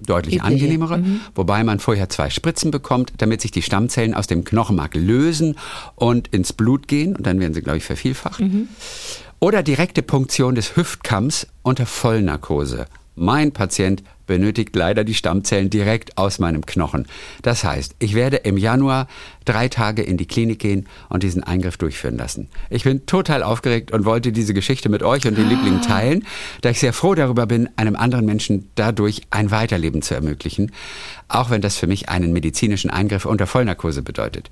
deutlich 0.00 0.36
Übliche. 0.36 0.52
angenehmere. 0.52 1.02
Wobei 1.34 1.64
man 1.64 1.80
vorher 1.80 2.10
zwei 2.10 2.28
Spritzen 2.28 2.70
bekommt, 2.70 3.14
damit 3.18 3.40
sich 3.40 3.52
die 3.52 3.62
Stammzellen 3.62 4.12
aus 4.12 4.26
dem 4.26 4.44
Knochenmark 4.44 4.94
lösen 4.94 5.56
und 5.94 6.28
ins 6.28 6.52
Blut 6.52 6.88
gehen. 6.88 7.16
Und 7.16 7.26
dann 7.26 7.40
werden 7.40 7.54
sie, 7.54 7.62
glaube 7.62 7.78
ich, 7.78 7.84
vervielfacht. 7.84 8.42
Oder 9.40 9.62
direkte 9.62 10.02
Punktion 10.02 10.56
des 10.56 10.74
Hüftkamms 10.76 11.46
unter 11.62 11.86
Vollnarkose. 11.86 12.86
Mein 13.14 13.52
Patient 13.52 14.02
benötigt 14.26 14.74
leider 14.74 15.04
die 15.04 15.14
Stammzellen 15.14 15.70
direkt 15.70 16.18
aus 16.18 16.40
meinem 16.40 16.66
Knochen. 16.66 17.06
Das 17.42 17.62
heißt, 17.62 17.94
ich 18.00 18.14
werde 18.14 18.38
im 18.38 18.56
Januar 18.56 19.06
drei 19.44 19.68
Tage 19.68 20.02
in 20.02 20.16
die 20.16 20.26
Klinik 20.26 20.58
gehen 20.58 20.88
und 21.08 21.22
diesen 21.22 21.44
Eingriff 21.44 21.76
durchführen 21.76 22.16
lassen. 22.16 22.48
Ich 22.68 22.82
bin 22.82 23.06
total 23.06 23.44
aufgeregt 23.44 23.92
und 23.92 24.04
wollte 24.04 24.32
diese 24.32 24.54
Geschichte 24.54 24.88
mit 24.88 25.04
euch 25.04 25.24
und 25.24 25.38
den 25.38 25.48
Lieblingen 25.48 25.82
teilen, 25.82 26.26
da 26.62 26.70
ich 26.70 26.80
sehr 26.80 26.92
froh 26.92 27.14
darüber 27.14 27.46
bin, 27.46 27.68
einem 27.76 27.94
anderen 27.94 28.26
Menschen 28.26 28.70
dadurch 28.74 29.22
ein 29.30 29.52
Weiterleben 29.52 30.02
zu 30.02 30.14
ermöglichen, 30.14 30.72
auch 31.28 31.50
wenn 31.50 31.60
das 31.60 31.76
für 31.76 31.86
mich 31.86 32.08
einen 32.08 32.32
medizinischen 32.32 32.90
Eingriff 32.90 33.24
unter 33.24 33.46
Vollnarkose 33.46 34.02
bedeutet. 34.02 34.50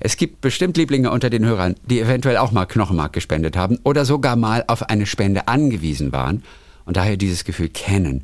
Es 0.00 0.16
gibt 0.16 0.40
bestimmt 0.40 0.76
Lieblinge 0.76 1.10
unter 1.10 1.30
den 1.30 1.44
Hörern, 1.44 1.76
die 1.84 2.00
eventuell 2.00 2.36
auch 2.36 2.52
mal 2.52 2.66
Knochenmark 2.66 3.12
gespendet 3.12 3.56
haben 3.56 3.78
oder 3.84 4.04
sogar 4.04 4.36
mal 4.36 4.64
auf 4.66 4.88
eine 4.88 5.06
Spende 5.06 5.48
angewiesen 5.48 6.12
waren 6.12 6.42
und 6.84 6.96
daher 6.96 7.16
dieses 7.16 7.44
Gefühl 7.44 7.68
kennen. 7.68 8.22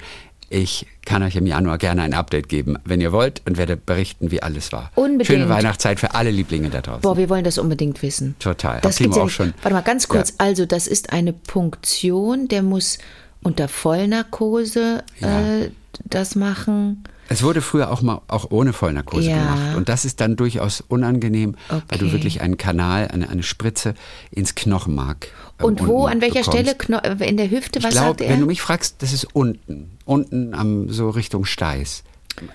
Ich 0.52 0.86
kann 1.06 1.22
euch 1.22 1.36
im 1.36 1.46
Januar 1.46 1.78
gerne 1.78 2.02
ein 2.02 2.12
Update 2.12 2.48
geben, 2.48 2.76
wenn 2.84 3.00
ihr 3.00 3.12
wollt, 3.12 3.40
und 3.46 3.56
werde 3.56 3.76
berichten, 3.76 4.32
wie 4.32 4.42
alles 4.42 4.72
war. 4.72 4.90
Unbedingt. 4.96 5.26
Schöne 5.28 5.48
Weihnachtszeit 5.48 6.00
für 6.00 6.14
alle 6.16 6.32
Lieblinge 6.32 6.70
da 6.70 6.80
draußen. 6.80 7.02
Boah, 7.02 7.16
wir 7.16 7.28
wollen 7.28 7.44
das 7.44 7.56
unbedingt 7.56 8.02
wissen. 8.02 8.34
Total. 8.40 8.80
Das 8.80 8.96
gibt's 8.96 9.16
ja 9.16 9.22
auch 9.22 9.26
nicht. 9.26 9.34
schon. 9.36 9.54
Warte 9.62 9.74
mal, 9.74 9.82
ganz 9.82 10.08
kurz. 10.08 10.30
Ja. 10.30 10.34
Also, 10.38 10.66
das 10.66 10.88
ist 10.88 11.12
eine 11.12 11.32
Punktion, 11.32 12.48
der 12.48 12.62
muss 12.64 12.98
unter 13.44 13.68
Vollnarkose 13.68 15.04
Ja. 15.20 15.58
äh, 15.60 15.70
das 16.04 16.34
machen. 16.34 17.04
Es 17.32 17.44
wurde 17.44 17.62
früher 17.62 17.92
auch 17.92 18.02
mal 18.02 18.22
auch 18.26 18.50
ohne 18.50 18.72
Vollnarkose 18.72 19.30
Ja. 19.30 19.36
gemacht. 19.36 19.76
Und 19.76 19.88
das 19.88 20.04
ist 20.04 20.20
dann 20.20 20.34
durchaus 20.34 20.80
unangenehm, 20.88 21.54
weil 21.68 21.98
du 21.98 22.06
Okay. 22.06 22.12
wirklich 22.12 22.40
einen 22.40 22.56
Kanal, 22.56 23.06
eine, 23.06 23.28
eine 23.28 23.44
Spritze 23.44 23.94
ins 24.32 24.56
Knochenmark. 24.56 25.28
ähm, 25.60 25.64
Und 25.66 25.86
wo, 25.86 26.06
an 26.06 26.20
welcher 26.20 26.40
bekommst. 26.40 26.58
Stelle? 26.58 26.74
Kno 26.74 26.98
äh, 26.98 27.28
in 27.28 27.36
der 27.36 27.48
Hüfte? 27.48 27.78
Ich 27.78 27.84
Was 27.84 27.92
glaube, 27.92 28.24
er? 28.24 28.30
wenn 28.32 28.40
du 28.40 28.46
mich 28.46 28.60
fragst, 28.60 28.96
das 28.98 29.12
ist 29.12 29.28
unten. 29.32 29.92
Unten 30.04 30.54
am, 30.54 30.88
so 30.90 31.08
Richtung 31.08 31.44
Steiß. 31.44 32.02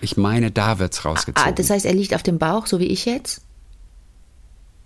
Ich 0.02 0.18
meine, 0.18 0.52
da 0.52 0.78
wird's 0.78 1.06
rausgezogen. 1.06 1.50
ah, 1.52 1.54
das 1.54 1.70
heißt, 1.70 1.86
er 1.86 1.94
liegt 1.94 2.14
auf 2.14 2.24
dem 2.24 2.38
Bauch, 2.38 2.66
so 2.68 2.80
wie 2.80 2.86
ich 2.88 3.06
jetzt? 3.06 3.42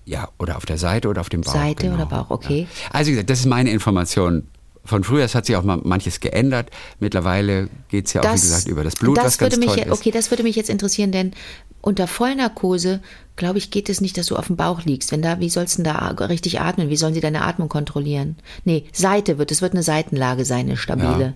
ja, 0.06 0.28
oder 0.40 0.58
auf 0.58 0.66
der 0.66 0.78
Seite 0.80 1.08
oder 1.08 1.22
auf 1.22 1.30
dem 1.30 1.42
Bauch. 1.42 1.54
Seite 1.54 1.84
genau. 1.84 1.96
oder 1.98 2.06
Bauch, 2.08 2.30
okay. 2.32 2.62
Ja. 2.84 2.90
Also 2.94 3.08
wie 3.10 3.12
gesagt, 3.12 3.30
das 3.30 3.40
ist 3.42 3.46
meine 3.46 3.70
Information. 3.72 4.48
Von 4.90 5.04
früher, 5.04 5.24
es 5.24 5.36
hat 5.36 5.46
sich 5.46 5.56
auch 5.56 5.64
mal 5.64 5.80
manches 5.84 6.20
geändert. 6.20 6.72
Mittlerweile 7.00 7.70
geht's 7.90 8.14
ja 8.14 8.22
auch, 8.22 8.30
wie 8.30 8.32
gesagt, 8.32 8.68
über 8.68 8.84
das 8.84 8.96
Blut, 8.96 9.18
das 9.18 9.26
was 9.26 9.38
ganz 9.38 9.54
würde 9.54 9.66
mich, 9.66 9.76
toll 9.76 9.86
ist. 9.86 10.00
Okay, 10.00 10.10
das 10.10 10.32
würde 10.32 10.42
mich 10.42 10.56
jetzt 10.56 10.70
interessieren, 10.70 11.12
denn 11.12 11.34
unter 11.82 12.08
Vollnarkose, 12.08 13.00
glaube 13.36 13.60
ich, 13.60 13.70
geht 13.70 13.88
es 13.88 14.02
nicht, 14.02 14.18
dass 14.18 14.26
du 14.26 14.36
auf 14.36 14.48
dem 14.48 14.56
Bauch 14.56 14.84
liegst. 14.86 15.12
Wenn 15.12 15.22
da, 15.22 15.40
wie 15.40 15.50
sollst 15.50 15.78
du 15.78 15.84
denn 15.84 15.94
da 15.94 16.08
richtig 16.26 16.60
atmen? 16.60 16.90
Wie 16.90 16.98
sollen 16.98 17.14
sie 17.14 17.22
deine 17.22 17.44
Atmung 17.44 17.70
kontrollieren? 17.70 18.38
Nee, 18.66 18.86
Seite 18.92 19.38
wird, 19.38 19.52
es 19.52 19.62
wird 19.62 19.74
eine 19.74 19.84
Seitenlage 19.84 20.44
sein, 20.44 20.66
eine 20.66 20.76
stabile. 20.76 21.36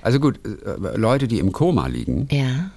Also 0.00 0.18
gut, 0.18 0.40
äh, 0.46 0.96
Leute, 0.96 1.28
die 1.28 1.38
im 1.38 1.52
Koma 1.52 1.88
liegen, 1.88 2.28
Ja, 2.30 2.70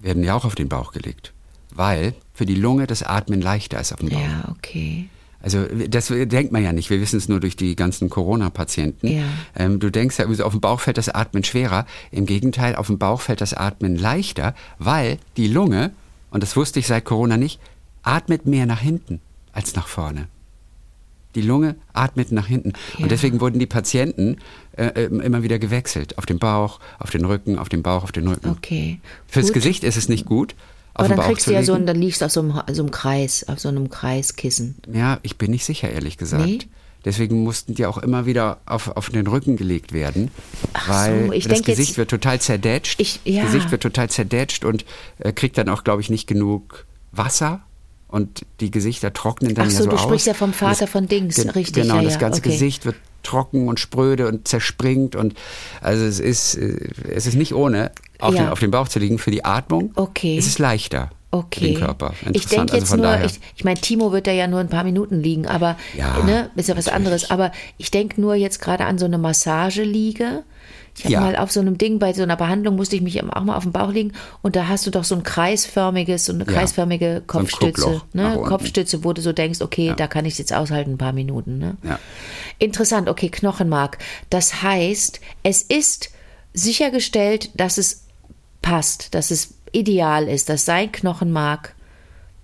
werden 0.00 0.22
ja 0.22 0.36
auch 0.36 0.44
auf 0.44 0.54
den 0.54 0.68
Bauch 0.68 0.92
gelegt. 0.92 1.32
Weil 1.74 2.14
für 2.34 2.46
die 2.46 2.54
Lunge 2.54 2.86
das 2.86 3.02
Atmen 3.02 3.40
leichter 3.40 3.80
ist 3.80 3.92
auf 3.92 3.98
dem 3.98 4.10
Bauch. 4.10 4.20
ja, 4.20 4.44
okay. 4.50 5.08
Also 5.42 5.64
das 5.88 6.08
denkt 6.08 6.52
man 6.52 6.62
ja 6.62 6.72
nicht. 6.72 6.90
Wir 6.90 7.00
wissen 7.00 7.16
es 7.16 7.28
nur 7.28 7.40
durch 7.40 7.56
die 7.56 7.74
ganzen 7.74 8.10
Corona-Patienten. 8.10 9.06
Ja. 9.06 9.24
Ähm, 9.56 9.80
du 9.80 9.90
denkst 9.90 10.18
ja, 10.18 10.26
auf 10.44 10.52
dem 10.52 10.60
Bauch 10.60 10.80
fällt 10.80 10.98
das 10.98 11.08
Atmen 11.08 11.44
schwerer. 11.44 11.86
Im 12.10 12.26
Gegenteil, 12.26 12.76
auf 12.76 12.88
dem 12.88 12.98
Bauch 12.98 13.22
fällt 13.22 13.40
das 13.40 13.54
Atmen 13.54 13.96
leichter, 13.96 14.54
weil 14.78 15.18
die 15.36 15.48
Lunge, 15.48 15.92
und 16.30 16.42
das 16.42 16.56
wusste 16.56 16.78
ich 16.78 16.86
seit 16.86 17.04
Corona 17.04 17.36
nicht, 17.36 17.58
atmet 18.02 18.46
mehr 18.46 18.66
nach 18.66 18.80
hinten 18.80 19.20
als 19.52 19.74
nach 19.74 19.88
vorne. 19.88 20.28
Die 21.34 21.42
Lunge 21.42 21.76
atmet 21.92 22.32
nach 22.32 22.46
hinten. 22.46 22.72
Ja. 22.98 23.04
Und 23.04 23.12
deswegen 23.12 23.40
wurden 23.40 23.60
die 23.60 23.66
Patienten 23.66 24.38
äh, 24.76 24.86
äh, 24.86 25.04
immer 25.04 25.42
wieder 25.42 25.58
gewechselt. 25.58 26.18
Auf 26.18 26.26
den 26.26 26.38
Bauch, 26.38 26.80
auf 26.98 27.10
den 27.10 27.24
Rücken, 27.24 27.58
auf 27.58 27.68
den 27.68 27.82
Bauch, 27.82 28.02
auf 28.02 28.12
den 28.12 28.26
Rücken. 28.26 28.50
Okay. 28.50 29.00
Fürs 29.28 29.46
Gut. 29.46 29.54
Gesicht 29.54 29.84
ist 29.84 29.96
es 29.96 30.08
nicht 30.08 30.26
gut. 30.26 30.54
Aber 30.94 31.08
dann 31.08 31.20
kriegst 31.20 31.46
du 31.46 31.52
ja 31.52 31.62
so, 31.62 31.72
ein- 31.74 31.86
dann 31.86 31.96
liegst 32.00 32.20
du 32.20 32.26
auf 32.26 32.32
so 32.32 32.40
einem, 32.40 32.60
so 32.72 32.82
einem 32.82 32.90
Kreis, 32.90 33.46
auf 33.48 33.58
so 33.60 33.68
einem 33.68 33.88
Kreiskissen. 33.90 34.76
Ja, 34.92 35.18
ich 35.22 35.38
bin 35.38 35.50
nicht 35.50 35.64
sicher, 35.64 35.90
ehrlich 35.90 36.16
gesagt. 36.18 36.44
Nee? 36.44 36.58
Deswegen 37.04 37.42
mussten 37.44 37.74
die 37.74 37.86
auch 37.86 37.96
immer 37.96 38.26
wieder 38.26 38.58
auf, 38.66 38.88
auf 38.94 39.08
den 39.08 39.26
Rücken 39.26 39.56
gelegt 39.56 39.92
werden, 39.94 40.30
Ach 40.74 40.86
so, 40.86 40.92
weil 40.92 41.32
ich 41.34 41.44
das 41.44 41.54
denk 41.54 41.68
jetzt- 41.68 41.78
Gesicht 41.78 41.96
wird 41.96 42.10
total 42.10 42.40
zerdätscht. 42.40 43.00
Ich- 43.00 43.20
ja. 43.24 43.42
Das 43.42 43.52
Gesicht 43.52 43.70
wird 43.70 43.82
total 43.82 44.10
zerdätscht 44.10 44.64
und 44.66 44.84
äh, 45.18 45.32
kriegt 45.32 45.56
dann 45.56 45.68
auch, 45.70 45.82
glaube 45.84 46.02
ich, 46.02 46.10
nicht 46.10 46.26
genug 46.26 46.84
Wasser. 47.12 47.62
Und 48.08 48.44
die 48.58 48.70
Gesichter 48.72 49.12
trocknen 49.12 49.54
dann 49.54 49.68
Ach 49.68 49.72
ja 49.72 49.78
so, 49.78 49.84
so 49.84 49.90
du 49.90 49.96
sprichst 49.98 50.26
ja 50.26 50.34
vom 50.34 50.52
Vater 50.52 50.80
Das- 50.80 50.90
von 50.90 51.06
Dings, 51.06 51.38
richtig, 51.54 51.84
Genau, 51.84 51.96
ja, 51.96 52.02
das 52.02 52.18
ganze 52.18 52.40
okay. 52.40 52.50
Gesicht 52.50 52.84
wird 52.84 52.96
trocken 53.22 53.68
und 53.68 53.78
spröde 53.80 54.28
und 54.28 54.46
zerspringt 54.48 55.16
und 55.16 55.34
also 55.80 56.04
es 56.04 56.20
ist, 56.20 56.54
äh, 56.56 56.88
es 57.08 57.26
ist 57.26 57.34
nicht 57.34 57.54
ohne, 57.54 57.90
auf, 58.18 58.34
Ja. 58.34 58.44
den, 58.44 58.48
auf 58.50 58.60
dem 58.60 58.70
Bauch 58.70 58.88
zu 58.88 58.98
liegen. 58.98 59.18
Für 59.18 59.30
die 59.30 59.44
Atmung 59.44 59.92
Okay. 59.94 60.36
ist 60.36 60.46
es 60.46 60.58
leichter 60.58 61.10
Okay. 61.32 61.74
den 61.74 61.74
Körper. 61.76 62.12
Ich 62.32 62.46
denke 62.46 62.74
jetzt 62.76 62.90
also 62.90 62.96
nur, 63.02 63.22
ich, 63.22 63.38
ich 63.54 63.62
meine, 63.62 63.80
Timo 63.80 64.10
wird 64.10 64.26
da 64.26 64.32
ja 64.32 64.48
nur 64.48 64.58
ein 64.58 64.68
paar 64.68 64.82
Minuten 64.82 65.20
liegen, 65.20 65.46
aber 65.46 65.76
Ja, 65.96 66.24
ne, 66.24 66.50
ist 66.56 66.68
ja 66.68 66.76
was 66.76 66.86
natürlich. 66.86 66.92
anderes. 66.96 67.30
Aber 67.30 67.52
ich 67.78 67.92
denke 67.92 68.20
nur 68.20 68.34
jetzt 68.34 68.60
gerade 68.60 68.84
an 68.84 68.98
so 68.98 69.04
eine 69.04 69.16
Massageliege. 69.18 70.42
Ich 70.98 71.04
habe 71.04 71.12
Ja. 71.14 71.20
mal 71.20 71.36
auf 71.36 71.52
so 71.52 71.60
einem 71.60 71.78
Ding, 71.78 72.00
bei 72.00 72.12
so 72.12 72.24
einer 72.24 72.36
Behandlung 72.36 72.74
musste 72.74 72.96
ich 72.96 73.02
mich 73.02 73.22
auch 73.22 73.44
mal 73.44 73.56
auf 73.56 73.62
den 73.62 73.70
Bauch 73.70 73.92
legen 73.92 74.12
und 74.42 74.56
da 74.56 74.66
hast 74.66 74.86
du 74.88 74.90
doch 74.90 75.04
so 75.04 75.14
ein 75.14 75.22
kreisförmiges, 75.22 76.24
so 76.26 76.32
eine 76.32 76.44
Ja. 76.44 76.52
kreisförmige 76.52 77.18
So 77.20 77.38
Kopfstütze. 77.38 78.02
Nach 78.12 78.34
ne? 78.34 78.42
Kopfstütze, 78.42 79.04
wo 79.04 79.12
du 79.12 79.22
so 79.22 79.32
denkst, 79.32 79.60
okay, 79.60 79.94
da 79.96 80.08
kann 80.08 80.24
ich 80.24 80.32
es 80.32 80.38
jetzt 80.38 80.52
aushalten, 80.52 80.94
ein 80.94 80.98
paar 80.98 81.12
Minuten. 81.12 81.58
Ne? 81.58 81.76
Ja. 81.84 82.00
Interessant, 82.58 83.08
okay, 83.08 83.28
Knochenmark. 83.30 83.98
Das 84.30 84.62
heißt, 84.62 85.20
es 85.44 85.62
ist 85.62 86.10
sichergestellt, 86.52 87.50
dass 87.54 87.78
es 87.78 88.04
passt, 88.62 89.14
dass 89.14 89.30
es 89.30 89.54
ideal 89.72 90.28
ist, 90.28 90.48
dass 90.48 90.64
sein 90.64 90.90
Knochenmark 90.92 91.74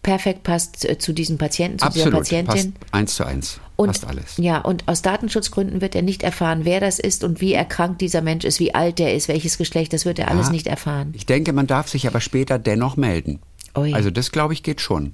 perfekt 0.03 0.45
passt 0.45 0.89
äh, 0.89 0.99
zu 0.99 1.12
diesem 1.12 1.37
Patienten, 1.37 1.79
zu 1.81 1.87
Absolut, 1.87 2.07
dieser 2.27 2.43
Patientin. 2.45 2.72
passt 2.74 2.95
eins 2.95 3.14
zu 3.16 3.24
eins. 3.24 3.61
Und, 3.74 3.89
passt 3.89 4.07
alles. 4.07 4.37
Ja, 4.39 4.61
und 4.61 4.87
aus 4.89 5.03
Datenschutzgründen 5.03 5.81
wird 5.81 5.95
er 5.95 6.03
nicht 6.03 6.22
erfahren, 6.22 6.61
wer 6.64 6.81
das 6.81 6.99
ist 6.99 7.24
und 7.24 7.41
wie 7.41 7.53
erkrankt 7.53 8.01
dieser 8.01 8.22
Mensch 8.22 8.45
ist, 8.45 8.61
wie 8.61 8.74
alt 8.74 8.99
der 8.99 9.14
ist, 9.14 9.29
welches 9.29 9.59
Geschlecht, 9.59 9.93
das 9.93 10.05
wird 10.05 10.18
er 10.18 10.29
alles 10.31 10.47
Ja. 10.47 10.53
nicht 10.53 10.66
erfahren. 10.68 11.12
Ich 11.14 11.27
denke, 11.27 11.53
man 11.53 11.66
darf 11.66 11.89
sich 11.89 12.07
aber 12.07 12.20
später 12.20 12.59
dennoch 12.59 12.97
melden. 12.97 13.41
Ui. 13.77 13.93
Also 13.93 14.11
das, 14.11 14.33
glaube 14.33 14.55
ich, 14.55 14.62
geht 14.62 14.81
schon. 14.81 15.12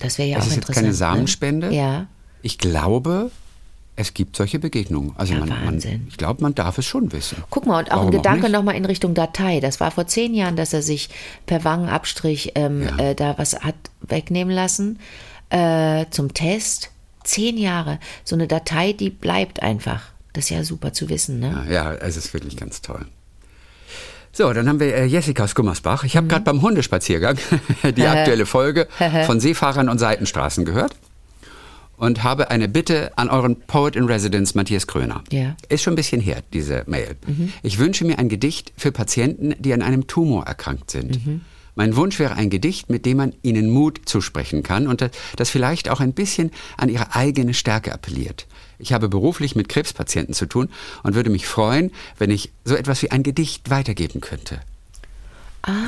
Das 0.00 0.18
wäre 0.18 0.28
ja 0.28 0.38
es 0.38 0.42
auch 0.44 0.46
ist 0.48 0.54
jetzt 0.56 0.62
interessant. 0.64 0.84
keine 0.84 0.94
Samenspende. 0.94 1.68
Ne? 1.68 1.76
Ja. 1.76 2.06
Ich 2.42 2.58
glaube, 2.58 3.30
es 3.94 4.14
gibt 4.14 4.36
solche 4.36 4.58
Begegnungen. 4.58 5.12
Also 5.16 5.34
Ja, 5.34 5.40
man, 5.40 5.48
man, 5.64 5.78
ich 6.08 6.16
glaube, 6.16 6.42
man 6.42 6.54
darf 6.54 6.78
es 6.78 6.86
schon 6.86 7.12
wissen. 7.12 7.36
Guck 7.50 7.66
mal, 7.66 7.78
und 7.80 7.90
auch 7.92 7.96
Warum 7.96 8.06
ein 8.08 8.12
Gedanke 8.12 8.48
nochmal 8.48 8.74
in 8.74 8.84
Richtung 8.86 9.12
Datei. 9.14 9.60
Das 9.60 9.80
war 9.80 9.90
vor 9.90 10.06
zehn 10.06 10.34
Jahren, 10.34 10.56
dass 10.56 10.72
er 10.72 10.82
sich 10.82 11.10
per 11.46 11.62
Wangenabstrich 11.64 12.52
ähm, 12.54 12.82
Ja. 12.82 13.10
äh, 13.10 13.14
da 13.14 13.36
was 13.38 13.54
hat 13.60 13.74
wegnehmen 14.00 14.54
lassen 14.54 14.98
äh, 15.50 16.06
zum 16.10 16.32
Test. 16.32 16.90
Zehn 17.24 17.56
Jahre. 17.58 17.98
So 18.24 18.34
eine 18.34 18.48
Datei, 18.48 18.92
die 18.94 19.10
bleibt 19.10 19.62
einfach. 19.62 20.02
Das 20.32 20.44
ist 20.44 20.50
ja 20.50 20.64
super 20.64 20.92
zu 20.92 21.08
wissen, 21.08 21.38
ne? 21.38 21.64
Ja, 21.68 21.92
ja, 21.92 21.94
es 21.94 22.16
ist 22.16 22.32
wirklich 22.34 22.56
ganz 22.56 22.80
toll. 22.80 23.04
So, 24.32 24.50
dann 24.54 24.66
haben 24.66 24.80
wir 24.80 24.94
äh, 24.96 25.04
Jessica 25.04 25.44
aus 25.44 25.54
Gummersbach. 25.54 26.02
Mhm. 26.02 26.06
Ich 26.06 26.16
habe 26.16 26.26
gerade 26.26 26.44
beim 26.44 26.62
Hundespaziergang 26.62 27.36
die 27.96 28.06
aktuelle 28.06 28.46
Folge 28.46 28.88
von 29.26 29.38
Seefahrern 29.38 29.90
und 29.90 29.98
Seitenstraßen 29.98 30.64
gehört 30.64 30.94
und 32.02 32.24
habe 32.24 32.50
eine 32.50 32.68
Bitte 32.68 33.16
an 33.16 33.30
euren 33.30 33.60
Poet 33.60 33.94
in 33.94 34.06
Residence 34.06 34.56
Matthias 34.56 34.88
Kröner. 34.88 35.22
Mhm. 35.30 35.54
Ist 35.68 35.84
schon 35.84 35.92
ein 35.92 35.96
bisschen 35.96 36.20
her, 36.20 36.42
diese 36.52 36.82
Mail. 36.88 37.14
Ich 37.62 37.78
wünsche 37.78 38.04
mir 38.04 38.18
ein 38.18 38.28
Gedicht 38.28 38.72
für 38.76 38.90
Patienten, 38.90 39.54
die 39.60 39.72
an 39.72 39.82
einem 39.82 40.08
Tumor 40.08 40.44
erkrankt 40.44 40.90
sind. 40.90 41.24
Mhm. 41.24 41.42
Mein 41.76 41.94
Wunsch 41.94 42.18
wäre 42.18 42.34
ein 42.34 42.50
Gedicht, 42.50 42.90
mit 42.90 43.06
dem 43.06 43.18
man 43.18 43.34
ihnen 43.42 43.70
Mut 43.70 44.00
zusprechen 44.04 44.64
kann 44.64 44.88
und 44.88 45.08
das 45.36 45.48
vielleicht 45.48 45.88
auch 45.90 46.00
ein 46.00 46.12
bisschen 46.12 46.50
an 46.76 46.88
ihre 46.88 47.14
eigene 47.14 47.54
Stärke 47.54 47.92
appelliert. 47.92 48.48
Ich 48.80 48.92
habe 48.92 49.08
beruflich 49.08 49.54
mit 49.54 49.68
Krebspatienten 49.68 50.34
zu 50.34 50.46
tun 50.46 50.70
und 51.04 51.14
würde 51.14 51.30
mich 51.30 51.46
freuen, 51.46 51.92
wenn 52.18 52.30
ich 52.30 52.50
so 52.64 52.74
etwas 52.74 53.00
wie 53.02 53.12
ein 53.12 53.22
Gedicht 53.22 53.70
weitergeben 53.70 54.20
könnte. 54.20 54.60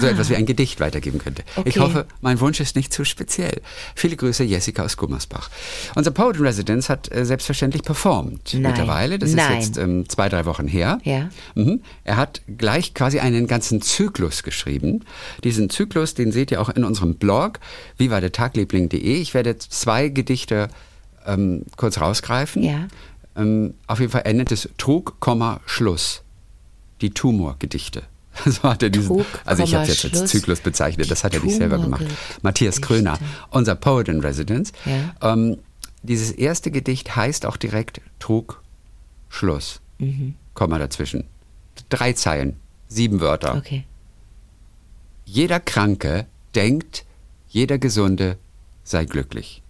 So 0.01 0.07
etwas 0.07 0.31
wie 0.31 0.37
ein 0.37 0.47
Gedicht 0.47 0.79
weitergeben 0.79 1.19
könnte. 1.19 1.43
Ich 1.43 1.57
Ah. 1.57 1.61
Okay. 1.61 1.81
hoffe, 1.81 2.07
mein 2.21 2.39
Wunsch 2.41 2.61
ist 2.61 2.77
nicht 2.77 2.93
zu 2.93 3.05
speziell. 3.05 3.61
Viele 3.97 4.15
Grüße, 4.15 4.45
Jessica 4.45 4.85
aus 4.85 4.97
Gummersbach. 4.97 5.51
Unser 5.97 6.13
Poet 6.13 6.37
in 6.37 6.43
Residence 6.43 6.89
hat 6.89 7.11
äh, 7.13 7.25
selbstverständlich 7.25 7.83
performt 7.83 8.53
Nein. 8.55 8.63
mittlerweile. 8.63 9.19
Das 9.19 9.33
Nein. 9.33 9.59
ist 9.59 9.67
jetzt 9.67 9.79
ähm, 9.79 10.09
zwei, 10.09 10.29
drei 10.29 10.45
Wochen 10.45 10.69
her. 10.69 11.01
Ja. 11.03 11.29
Mhm. 11.57 11.81
Er 12.05 12.17
hat 12.17 12.43
gleich 12.57 12.95
quasi 12.95 13.19
einen 13.19 13.49
ganzen 13.49 13.83
Zyklus 13.83 14.45
geschrieben. 14.45 15.05
Diesen 15.43 15.69
Zyklus, 15.71 16.15
den 16.15 16.31
seht 16.31 16.53
ihr 16.53 16.61
auch 16.61 16.69
in 16.69 16.85
unserem 16.85 17.17
Blog, 17.17 17.59
vivadertagliebling.de. 17.99 19.17
Ich 19.21 19.35
werde 19.35 19.59
zwei 19.59 20.09
Gedichte 20.09 20.69
ähm, 21.27 21.65
kurz 21.77 22.01
rausgreifen. 22.01 22.63
Ja. 22.63 22.87
Ähm, 23.37 23.75
auf 23.89 23.99
jeden 23.99 24.13
Fall 24.13 24.23
endet 24.25 24.53
es 24.53 24.69
Trug, 24.79 25.19
Komma, 25.21 25.61
Schluss. 25.67 26.23
Die 27.01 27.11
Tumorgedichte. 27.11 28.05
So 28.47 28.63
hat 28.65 28.83
er 28.83 28.91
diesen, 28.91 29.09
Trug, 29.09 29.27
also 29.45 29.63
ich 29.63 29.75
habe 29.75 29.87
es 29.89 30.03
jetzt 30.03 30.17
als. 30.17 30.31
Zyklus 30.31 30.61
bezeichnet, 30.61 31.11
das 31.11 31.23
hat 31.25 31.35
er 31.35 31.41
nicht 31.41 31.57
selber 31.57 31.79
gemacht. 31.79 32.05
Matthias 32.43 32.81
Kröner, 32.81 33.19
unser 33.51 33.75
Poet 33.75 34.09
in 34.09 34.21
Residence. 34.21 34.73
Ja. 34.85 35.33
Ähm, 35.33 35.59
dieses 36.03 36.31
erste 36.33 36.71
Gedicht 36.71 37.17
heißt 37.17 37.47
auch 37.47 37.57
direkt 37.57 38.01
Trug, 38.19 38.61
Schluss. 39.29 39.81
Mhm. 39.99 40.35
Komma 40.55 40.79
dazwischen. 40.79 41.25
Drei 41.89 42.13
Zeilen, 42.13 42.57
sieben 42.89 43.21
Wörter. 43.21 43.57
Okay. 43.57 43.85
Jeder 45.25 45.61
Kranke 45.61 46.27
denkt, 46.55 47.05
jeder 47.49 47.79
Gesunde 47.79 48.37
sei 48.85 49.05
glücklich. 49.05 49.63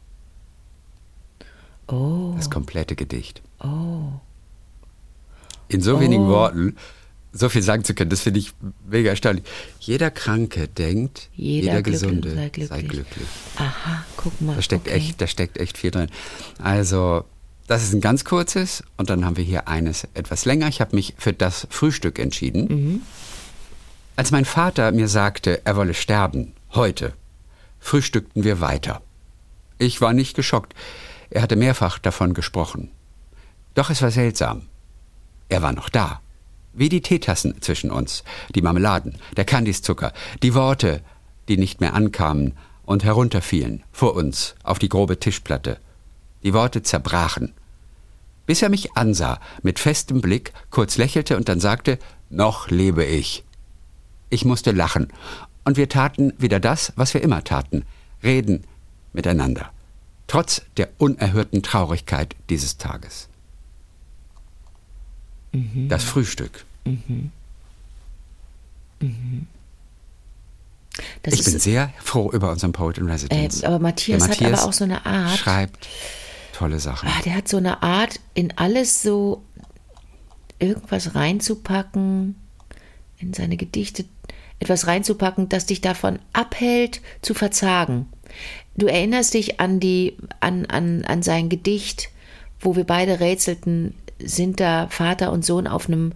Oh, 1.87 2.33
Das 2.37 2.51
komplette 2.51 2.97
Gedicht. 2.97 3.43
oh. 3.61 4.21
In 5.69 5.81
so 5.81 5.99
wenigen 5.99 6.29
Worten 6.29 6.77
so 7.35 7.49
viel 7.49 7.63
sagen 7.63 7.85
zu 7.85 7.95
können, 7.95 8.11
das 8.11 8.21
finde 8.21 8.39
ich 8.39 8.53
mega 8.89 9.11
erstaunlich. 9.11 9.45
Jeder 9.81 10.11
Kranke 10.11 10.69
denkt, 10.69 11.29
Jeder 11.35 11.67
jeder, 11.67 11.83
Gesunde 11.83 12.31
sei 12.35 12.43
sei 12.45 12.49
glücklich. 12.49 12.89
glücklich. 12.89 13.29
Aha, 13.57 14.05
guck 14.17 14.41
mal. 14.41 14.55
Da 14.55 14.63
steckt, 14.63 14.87
okay. 14.87 14.97
echt, 14.97 15.21
da 15.21 15.27
steckt 15.27 15.59
echt 15.59 15.77
viel 15.77 15.91
drin. 15.91 16.09
Also, 16.63 17.25
das 17.67 17.83
ist 17.83 17.93
ein 17.93 18.01
ganz 18.01 18.25
kurzes 18.25 18.85
und 18.97 19.11
dann 19.11 19.25
haben 19.25 19.37
wir 19.37 19.45
hier 19.45 19.67
eines 19.69 20.07
etwas 20.15 20.45
länger. 20.45 20.69
Ich 20.69 20.81
habe 20.81 20.95
mich 20.95 21.15
für 21.19 21.33
das 21.33 21.67
Frühstück 21.71 22.19
entschieden. 22.21 22.67
Mhm. 22.69 23.03
Als 24.17 24.31
mein 24.31 24.45
Vater 24.45 24.93
mir 24.93 25.09
sagte, 25.09 25.63
er 25.65 25.75
wolle 25.77 25.95
sterben, 25.95 26.53
heute, 26.73 27.15
frühstückten 27.81 28.45
wir 28.45 28.61
weiter. 28.61 29.03
Ich 29.79 30.01
war 30.01 30.13
nicht 30.13 30.37
geschockt. 30.37 30.73
Er 31.31 31.43
hatte 31.43 31.57
mehrfach 31.57 31.99
davon 31.99 32.33
gesprochen. 32.33 32.91
Doch 33.75 33.91
es 33.91 34.03
war 34.03 34.13
seltsam. 34.13 34.63
Er 35.49 35.63
war 35.63 35.73
noch 35.73 35.89
da. 35.89 36.21
Wie 36.75 36.89
die 36.89 37.01
Teetassen 37.01 37.61
zwischen 37.61 37.91
uns, 37.93 38.25
die 38.55 38.63
Marmeladen, 38.63 39.17
der 39.37 39.45
Kandiszucker, 39.45 40.13
die 40.43 40.55
Worte, 40.55 41.03
die 41.49 41.57
nicht 41.57 41.81
mehr 41.81 41.95
ankamen 41.95 42.55
und 42.85 43.05
herunterfielen, 43.05 43.85
vor 43.93 44.15
uns, 44.15 44.57
auf 44.65 44.81
die 44.81 44.89
grobe 44.89 45.21
Tischplatte. 45.21 45.79
Die 46.43 46.53
Worte 46.53 46.83
zerbrachen. 46.83 47.55
Bis 48.47 48.61
er 48.61 48.71
mich 48.71 48.97
ansah, 48.97 49.39
mit 49.63 49.79
festem 49.79 50.21
Blick, 50.21 50.53
kurz 50.71 50.99
lächelte 50.99 51.37
und 51.37 51.49
dann 51.49 51.61
sagte, 51.61 51.99
noch 52.29 52.69
lebe 52.69 53.05
ich. 53.05 53.45
Ich 54.29 54.45
musste 54.45 54.73
lachen, 54.73 55.13
und 55.65 55.77
wir 55.77 55.89
taten 55.89 56.33
wieder 56.39 56.61
das, 56.61 56.93
was 56.97 57.15
wir 57.15 57.23
immer 57.23 57.45
taten, 57.45 57.85
reden 58.23 58.65
miteinander, 59.13 59.71
trotz 60.27 60.63
der 60.77 60.91
unerhörten 60.99 61.63
Traurigkeit 61.63 62.35
dieses 62.51 62.79
Tages. 62.79 63.29
Das 65.89 66.03
Frühstück. 66.05 66.65
Das 71.23 71.35
Ich 71.35 71.41
ist, 71.41 71.45
bin 71.51 71.59
sehr 71.59 71.93
froh 72.03 72.31
über 72.33 72.51
unseren 72.51 72.73
Poet 72.73 72.99
in 72.99 73.09
äh, 73.09 73.13
Residence. 73.13 73.65
aber 73.65 73.79
Matthias, 73.79 74.23
Der 74.27 74.31
hat 74.31 74.43
aber 74.43 74.65
auch 74.65 74.73
so 74.73 74.85
eine 74.85 75.05
Art. 75.07 75.37
Schreibt 75.39 75.89
tolle 76.53 76.79
Sachen. 76.79 77.09
Ah, 77.09 77.23
der 77.25 77.35
hat 77.37 77.49
so 77.49 77.57
eine 77.57 77.83
Art, 77.83 78.21
in 78.35 78.53
alles 78.57 79.03
so 79.03 79.43
irgendwas 80.59 81.15
reinzupacken, 81.15 82.37
in 83.19 83.35
seine 83.35 83.57
Gedichte 83.57 84.05
etwas 84.61 84.87
reinzupacken, 84.87 85.49
das 85.49 85.67
dich 85.67 85.81
davon 85.81 86.19
abhält, 86.33 87.01
zu 87.23 87.35
verzagen. 87.35 88.07
Du 88.77 88.87
erinnerst 88.87 89.35
dich 89.35 89.61
an 89.61 89.81
die, 89.81 90.17
an, 90.41 90.67
an, 90.67 91.05
an 91.05 91.23
sein 91.23 91.49
Gedicht, 91.49 92.11
wo 92.61 92.77
wir 92.77 92.85
beide 92.85 93.21
rätselten, 93.21 93.95
sind 94.23 94.61
da 94.61 94.87
Vater 94.89 95.33
und 95.33 95.45
Sohn 95.45 95.67
auf 95.67 95.89
einem 95.89 96.13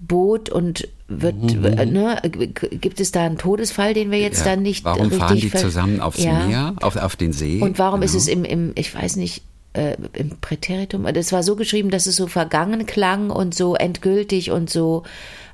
Boot 0.00 0.48
und 0.48 0.88
wird, 1.08 1.34
äh, 1.64 1.84
ne, 1.86 2.20
gibt 2.30 3.00
es 3.00 3.12
da 3.12 3.24
einen 3.24 3.36
Todesfall, 3.36 3.92
den 3.92 4.10
wir 4.10 4.18
jetzt 4.18 4.38
Ja, 4.38 4.44
dann 4.54 4.62
nicht 4.62 4.84
warum 4.84 5.02
richtig 5.08 5.18
fahren 5.18 5.40
die 5.40 5.50
zusammen 5.50 6.00
aufs 6.00 6.22
Ja. 6.22 6.46
Meer, 6.46 6.74
auf, 6.80 6.96
auf 6.96 7.16
den 7.16 7.32
See? 7.32 7.60
Und 7.60 7.78
warum 7.78 8.02
ist 8.02 8.12
Genau. 8.12 8.22
es 8.22 8.28
im, 8.28 8.44
im 8.44 8.72
ich 8.76 8.94
weiß 8.94 9.16
nicht, 9.16 9.42
äh, 9.74 9.96
im 10.14 10.30
Präteritum, 10.40 11.04
das 11.12 11.32
war 11.32 11.42
so 11.42 11.54
geschrieben, 11.54 11.90
dass 11.90 12.06
es 12.06 12.16
so 12.16 12.26
vergangen 12.28 12.86
klang 12.86 13.28
und 13.30 13.54
so 13.54 13.74
endgültig 13.74 14.50
und 14.50 14.70
so, 14.70 15.02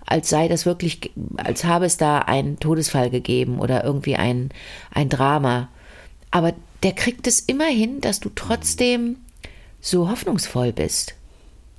als 0.07 0.29
sei 0.29 0.47
das 0.47 0.65
wirklich, 0.65 1.11
als 1.37 1.65
habe 1.65 1.85
es 1.87 1.97
da 1.97 2.21
einen 2.21 2.61
Todesfall 2.61 3.11
gegeben 3.11 3.59
oder 3.59 3.83
irgendwie 3.83 4.15
ein, 4.15 4.51
ein 4.95 5.09
Drama. 5.09 5.69
Aber 6.31 6.55
der 6.85 6.93
kriegt 6.93 7.27
es 7.27 7.41
immer 7.41 7.67
hin, 7.67 8.01
dass 8.01 8.21
du 8.21 8.31
trotzdem 8.33 9.17
so 9.81 10.09
hoffnungsvoll 10.09 10.73
bist. 10.73 11.16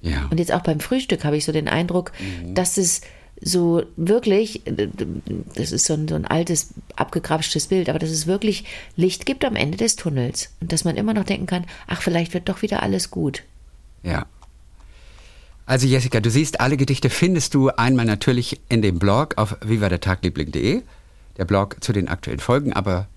Ja. 0.09 0.27
Und 0.29 0.39
jetzt 0.39 0.51
auch 0.51 0.61
beim 0.61 0.79
Frühstück 0.79 1.23
habe 1.23 1.37
ich 1.37 1.45
so 1.45 1.51
den 1.51 1.67
Eindruck, 1.67 2.11
dass 2.53 2.77
es 2.77 3.01
so 3.39 3.83
wirklich, 3.95 4.61
das 5.55 5.71
ist 5.71 5.85
so 5.85 5.93
ein, 5.93 6.07
so 6.07 6.15
ein 6.15 6.25
altes, 6.25 6.69
abgegrapschtes 6.95 7.67
Bild, 7.67 7.89
aber 7.89 7.99
dass 7.99 8.09
es 8.09 8.25
wirklich 8.25 8.65
Licht 8.95 9.25
gibt 9.25 9.45
am 9.45 9.55
Ende 9.55 9.77
des 9.77 9.95
Tunnels. 9.95 10.49
Und 10.59 10.71
dass 10.71 10.83
man 10.83 10.97
immer 10.97 11.13
noch 11.13 11.23
denken 11.23 11.45
kann, 11.45 11.65
ach, 11.87 12.01
vielleicht 12.01 12.33
wird 12.33 12.49
doch 12.49 12.61
wieder 12.61 12.81
alles 12.81 13.11
gut. 13.11 13.43
Ja. 14.03 14.25
Also 15.65 15.85
Jessica, 15.85 16.19
du 16.19 16.31
siehst, 16.31 16.61
alle 16.61 16.77
Gedichte 16.77 17.09
findest 17.09 17.53
du 17.53 17.69
einmal 17.69 18.05
natürlich 18.05 18.59
in 18.69 18.81
dem 18.81 18.99
Blog 18.99 19.37
auf 19.37 19.57
vivadertagliebling.de, 19.61 20.81
der 21.37 21.45
Blog 21.45 21.77
zu 21.81 21.93
den 21.93 22.07
aktuellen 22.07 22.39
Folgen, 22.39 22.73
aber 22.73 23.07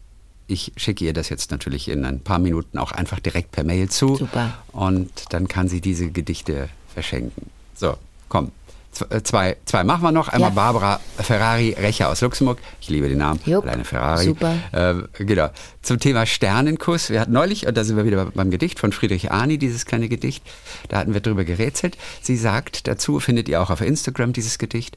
ich 0.49 0.72
schicke 0.76 1.05
ihr 1.05 1.12
das 1.12 1.28
jetzt 1.28 1.53
natürlich 1.53 1.88
in 1.88 2.05
ein 2.05 2.20
paar 2.20 2.41
Minuten 2.41 2.76
auch 2.76 2.91
einfach 2.91 3.20
direkt 3.20 3.53
per 3.53 3.62
Mail 3.62 3.88
zu. 3.88 4.16
Super. 4.16 4.53
Und 4.72 5.32
dann 5.32 5.47
kann 5.47 5.68
sie 5.68 5.80
diese 5.80 6.11
Gedichte 6.11 6.68
verschenken. 6.93 7.51
So, 7.74 7.97
komm. 8.28 8.53
Z- 8.93 9.09
äh, 9.12 9.22
Zwei, 9.22 9.57
zwei 9.66 9.84
machen 9.84 10.03
wir 10.03 10.11
noch. 10.11 10.26
Einmal 10.26 10.51
Ja. 10.51 10.55
Barbara 10.55 11.01
Ferrari, 11.18 11.76
Recher 11.78 12.09
aus 12.09 12.20
Luxemburg. 12.22 12.59
Ich 12.80 12.88
liebe 12.88 13.09
den 13.09 13.18
Namen. 13.18 13.38
Jupp. 13.47 13.62
Alleine 13.64 13.84
Ferrari. 13.84 14.24
Super. 14.24 14.57
Ähm, 14.72 15.09
genau. 15.16 15.49
Zum 15.82 16.01
Thema 16.01 16.26
Sternenkuss. 16.26 17.09
Wir 17.09 17.20
hatten 17.20 17.30
neulich, 17.32 17.68
und 17.68 17.76
da 17.76 17.84
sind 17.84 17.97
wir 17.97 18.05
wieder 18.05 18.26
beim 18.34 18.51
Gedicht 18.51 18.80
von 18.80 18.91
Friedrich 18.91 19.30
Arni, 19.30 19.59
dieses 19.59 19.86
kleine 19.86 20.09
Gedicht. 20.09 20.43
Da 20.88 20.99
hatten 20.99 21.14
wir 21.14 21.20
drüber 21.20 21.45
gerätselt. 21.45 21.97
Sie 22.20 22.36
sagt 22.36 22.88
dazu, 22.88 23.20
findet 23.20 23.49
ihr 23.49 23.62
auch 23.62 23.70
auf 23.70 23.80
Instagram 23.80 24.32
dieses 24.32 24.59
Gedicht. 24.59 24.97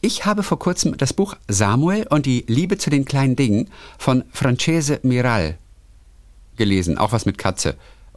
Ich 0.00 0.24
habe 0.24 0.42
vor 0.42 0.58
kurzem 0.58 0.96
das 0.96 1.12
Buch 1.12 1.36
Samuel 1.46 2.06
und 2.08 2.24
die 2.24 2.44
Liebe 2.48 2.78
zu 2.78 2.88
den 2.88 3.04
kleinen 3.04 3.36
Dingen 3.36 3.68
von 3.98 4.24
Francese 4.32 5.00
Miral 5.02 5.58
gelesen. 6.56 6.96
Auch 6.96 7.12
was 7.12 7.26
mit 7.26 7.36
Katze. 7.36 7.74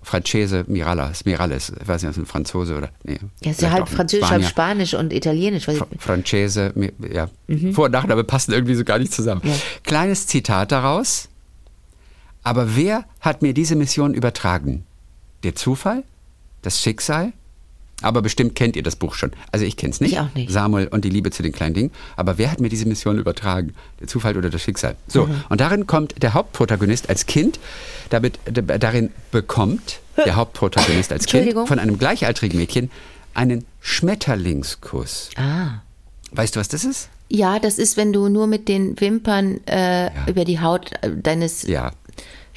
Francese 0.07 0.63
Miralles, 0.67 1.25
Miralles. 1.25 1.73
Ich 1.81 1.85
weiß 1.87 2.01
nicht, 2.01 2.11
ist 2.11 2.17
ein 2.17 2.25
Franzose 2.25 2.77
oder. 2.77 2.89
Nee, 3.03 3.19
Ja, 3.43 3.51
ist 3.51 3.61
ja 3.61 3.73
ein 3.73 3.85
Französisch, 3.85 4.29
halb. 4.29 4.45
Spanisch 4.45 4.93
und 4.93 5.11
Italienisch. 5.11 5.67
Was 5.67 5.79
Fra- 5.79 5.87
Francese, 5.99 6.73
ja. 7.11 7.27
Vor- 7.73 7.85
und 7.85 7.91
Nachname 7.91 8.23
passen 8.23 8.53
irgendwie 8.53 8.75
so 8.75 8.85
gar 8.85 8.99
nicht 8.99 9.11
zusammen. 9.13 9.41
Ja. 9.43 9.51
Kleines 9.83 10.25
Zitat 10.25 10.71
daraus. 10.71 11.27
Aber 12.41 12.77
wer 12.77 13.03
hat 13.19 13.41
mir 13.41 13.53
diese 13.53 13.75
Mission 13.75 14.13
übertragen? 14.13 14.85
Der 15.43 15.55
Zufall? 15.55 16.03
Das 16.61 16.81
Schicksal? 16.81 17.33
Aber 18.03 18.21
bestimmt 18.21 18.53
kennt 18.53 18.75
ihr 18.75 18.83
das 18.83 18.95
Buch 18.95 19.15
schon. 19.15 19.31
Also 19.51 19.65
ich 19.65 19.75
kenne 19.75 19.91
es 19.91 19.99
nicht. 20.01 20.11
Ich 20.13 20.19
auch 20.19 20.33
nicht. 20.35 20.51
Samuel 20.51 20.87
und 20.87 21.03
die 21.03 21.09
Liebe 21.09 21.31
zu 21.31 21.41
den 21.41 21.51
kleinen 21.51 21.73
Dingen. 21.73 21.91
Aber 22.15 22.37
wer 22.37 22.51
hat 22.51 22.59
mir 22.59 22.69
diese 22.69 22.85
Mission 22.87 23.17
übertragen? 23.17 23.73
Der 23.99 24.07
Zufall 24.07 24.37
oder 24.37 24.49
das 24.51 24.61
Schicksal? 24.61 24.95
So, 25.07 25.25
Mhm. 25.25 25.43
und 25.49 25.61
darin 25.61 25.87
kommt 25.87 26.21
der 26.21 26.33
Hauptprotagonist 26.35 27.09
als 27.09 27.25
Kind, 27.25 27.59
damit, 28.11 28.39
darin 28.45 29.09
bekommt 29.31 29.99
der 30.25 30.35
Hauptprotagonist 30.35 31.11
als 31.11 31.25
Kind 31.25 31.53
von 31.67 31.79
einem 31.79 31.97
gleichaltrigen 31.97 32.59
Mädchen 32.59 32.91
einen 33.33 33.65
Schmetterlingskuss. 33.81 35.29
ah. 35.37 35.81
Weißt 36.33 36.55
du, 36.55 36.59
was 36.59 36.67
das 36.67 36.83
ist? 36.83 37.07
Ja, 37.29 37.57
das 37.57 37.79
ist, 37.79 37.95
wenn 37.95 38.11
du 38.11 38.27
nur 38.27 38.47
mit 38.47 38.67
den 38.67 38.99
Wimpern 38.99 39.65
äh, 39.65 40.09
über 40.29 40.43
die 40.43 40.59
Haut 40.59 40.91
äh, 41.01 41.09
deines 41.15 41.63
Ja, 41.63 41.91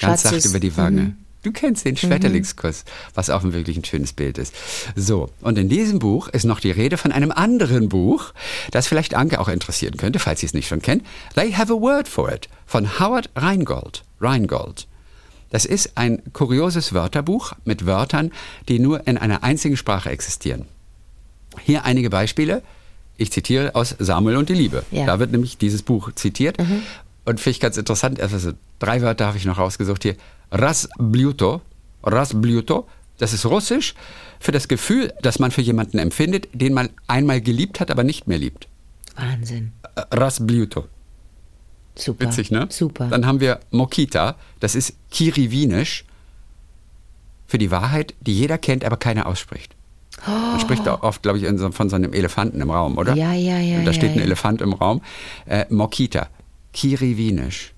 ganz 0.00 0.22
Schatzes. 0.22 0.30
sacht 0.42 0.44
über 0.46 0.58
die 0.60 0.76
Wange. 0.76 1.14
Du 1.42 1.52
kennst 1.52 1.86
den 1.86 1.96
Schmetterlingskuss, 1.96 2.84
was 3.14 3.30
auch 3.30 3.42
ein 3.42 3.54
wirklich 3.54 3.76
ein 3.76 3.84
schönes 3.84 4.12
Bild 4.12 4.36
ist. 4.36 4.54
So, 4.94 5.30
und 5.40 5.56
in 5.56 5.70
diesem 5.70 5.98
Buch 5.98 6.28
ist 6.28 6.44
noch 6.44 6.60
die 6.60 6.70
Rede 6.70 6.98
von 6.98 7.12
einem 7.12 7.32
anderen 7.32 7.88
Buch, 7.88 8.34
das 8.72 8.86
vielleicht 8.86 9.14
Anke 9.14 9.40
auch 9.40 9.48
interessieren 9.48 9.96
könnte, 9.96 10.18
falls 10.18 10.40
sie 10.40 10.46
es 10.46 10.54
nicht 10.54 10.68
schon 10.68 10.82
kennt. 10.82 11.04
They 11.34 11.52
Have 11.52 11.72
a 11.72 11.80
Word 11.80 12.08
for 12.08 12.30
It 12.30 12.48
von 12.66 13.00
Howard 13.00 13.30
Rheingold. 13.34 14.04
Rheingold. 14.20 14.86
Das 15.48 15.64
ist 15.64 15.96
ein 15.96 16.22
kurioses 16.32 16.92
Wörterbuch 16.92 17.52
mit 17.64 17.86
Wörtern, 17.86 18.32
die 18.68 18.78
nur 18.78 19.06
in 19.06 19.16
einer 19.18 19.42
einzigen 19.42 19.76
Sprache 19.76 20.10
existieren. 20.10 20.66
Hier 21.62 21.84
einige 21.84 22.10
Beispiele. 22.10 22.62
Ich 23.16 23.32
zitiere 23.32 23.74
aus 23.74 23.96
Samuel 23.98 24.36
und 24.36 24.48
die 24.48 24.54
Liebe. 24.54 24.84
Ja. 24.90 25.06
Da 25.06 25.18
wird 25.18 25.32
nämlich 25.32 25.58
dieses 25.58 25.82
Buch 25.82 26.12
zitiert. 26.14 26.56
Und 27.30 27.38
finde 27.38 27.52
ich 27.52 27.60
ganz 27.60 27.76
interessant, 27.76 28.20
also 28.20 28.52
drei 28.80 29.02
Wörter 29.02 29.28
habe 29.28 29.36
ich 29.36 29.44
noch 29.44 29.56
rausgesucht 29.56 30.02
hier. 30.02 30.16
Rasbluto, 30.50 31.62
Rasbluto, 32.02 32.88
das 33.18 33.32
ist 33.32 33.46
russisch 33.46 33.94
für 34.40 34.50
das 34.50 34.66
Gefühl, 34.66 35.12
das 35.22 35.38
man 35.38 35.52
für 35.52 35.60
jemanden 35.60 35.98
empfindet, 35.98 36.48
den 36.52 36.74
man 36.74 36.88
einmal 37.06 37.40
geliebt 37.40 37.78
hat, 37.78 37.92
aber 37.92 38.02
nicht 38.02 38.26
mehr 38.26 38.38
liebt. 38.38 38.66
Wahnsinn. 39.14 39.70
Äh, 39.94 40.02
Rasbluto. 40.10 40.88
Super. 41.94 42.26
Witzig, 42.26 42.50
ne? 42.50 42.66
Super. 42.68 43.06
Dann 43.06 43.24
haben 43.26 43.38
wir 43.38 43.60
Mokita, 43.70 44.34
das 44.58 44.74
ist 44.74 44.94
Kiriwinisch 45.12 46.04
für 47.46 47.58
die 47.58 47.70
Wahrheit, 47.70 48.12
die 48.22 48.36
jeder 48.36 48.58
kennt, 48.58 48.84
aber 48.84 48.96
keiner 48.96 49.26
ausspricht. 49.26 49.76
Man 50.26 50.58
spricht 50.58 50.88
auch 50.88 51.04
oft, 51.04 51.22
glaube 51.22 51.38
ich, 51.38 51.46
so, 51.58 51.70
von 51.70 51.88
so 51.88 51.94
einem 51.94 52.12
Elefanten 52.12 52.60
im 52.60 52.72
Raum, 52.72 52.98
oder? 52.98 53.14
Ja, 53.14 53.32
ja, 53.34 53.58
ja, 53.58 53.78
Und 53.78 53.84
da 53.84 53.92
ja, 53.92 53.96
steht 53.96 54.10
ein 54.10 54.18
ja. 54.18 54.24
Elefant 54.24 54.60
im 54.60 54.72
Raum. 54.72 55.00
Äh, 55.46 55.66
Mokita, 55.70 56.28
Kiriwinisch. 56.72 57.72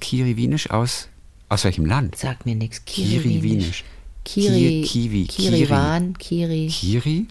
Kiriwinisch 0.00 0.70
aus, 0.70 1.08
aus 1.48 1.64
welchem 1.64 1.86
Land? 1.86 2.16
Sag 2.16 2.44
mir 2.46 2.54
nichts. 2.54 2.84
Kiriwinisch. 2.84 3.84
Kiri, 4.24 4.82
Ki- 4.82 4.88
Kiwi, 4.88 5.24
Kiriwan, 5.26 6.16
Kiri. 6.18 6.68
Kiri? 6.68 7.26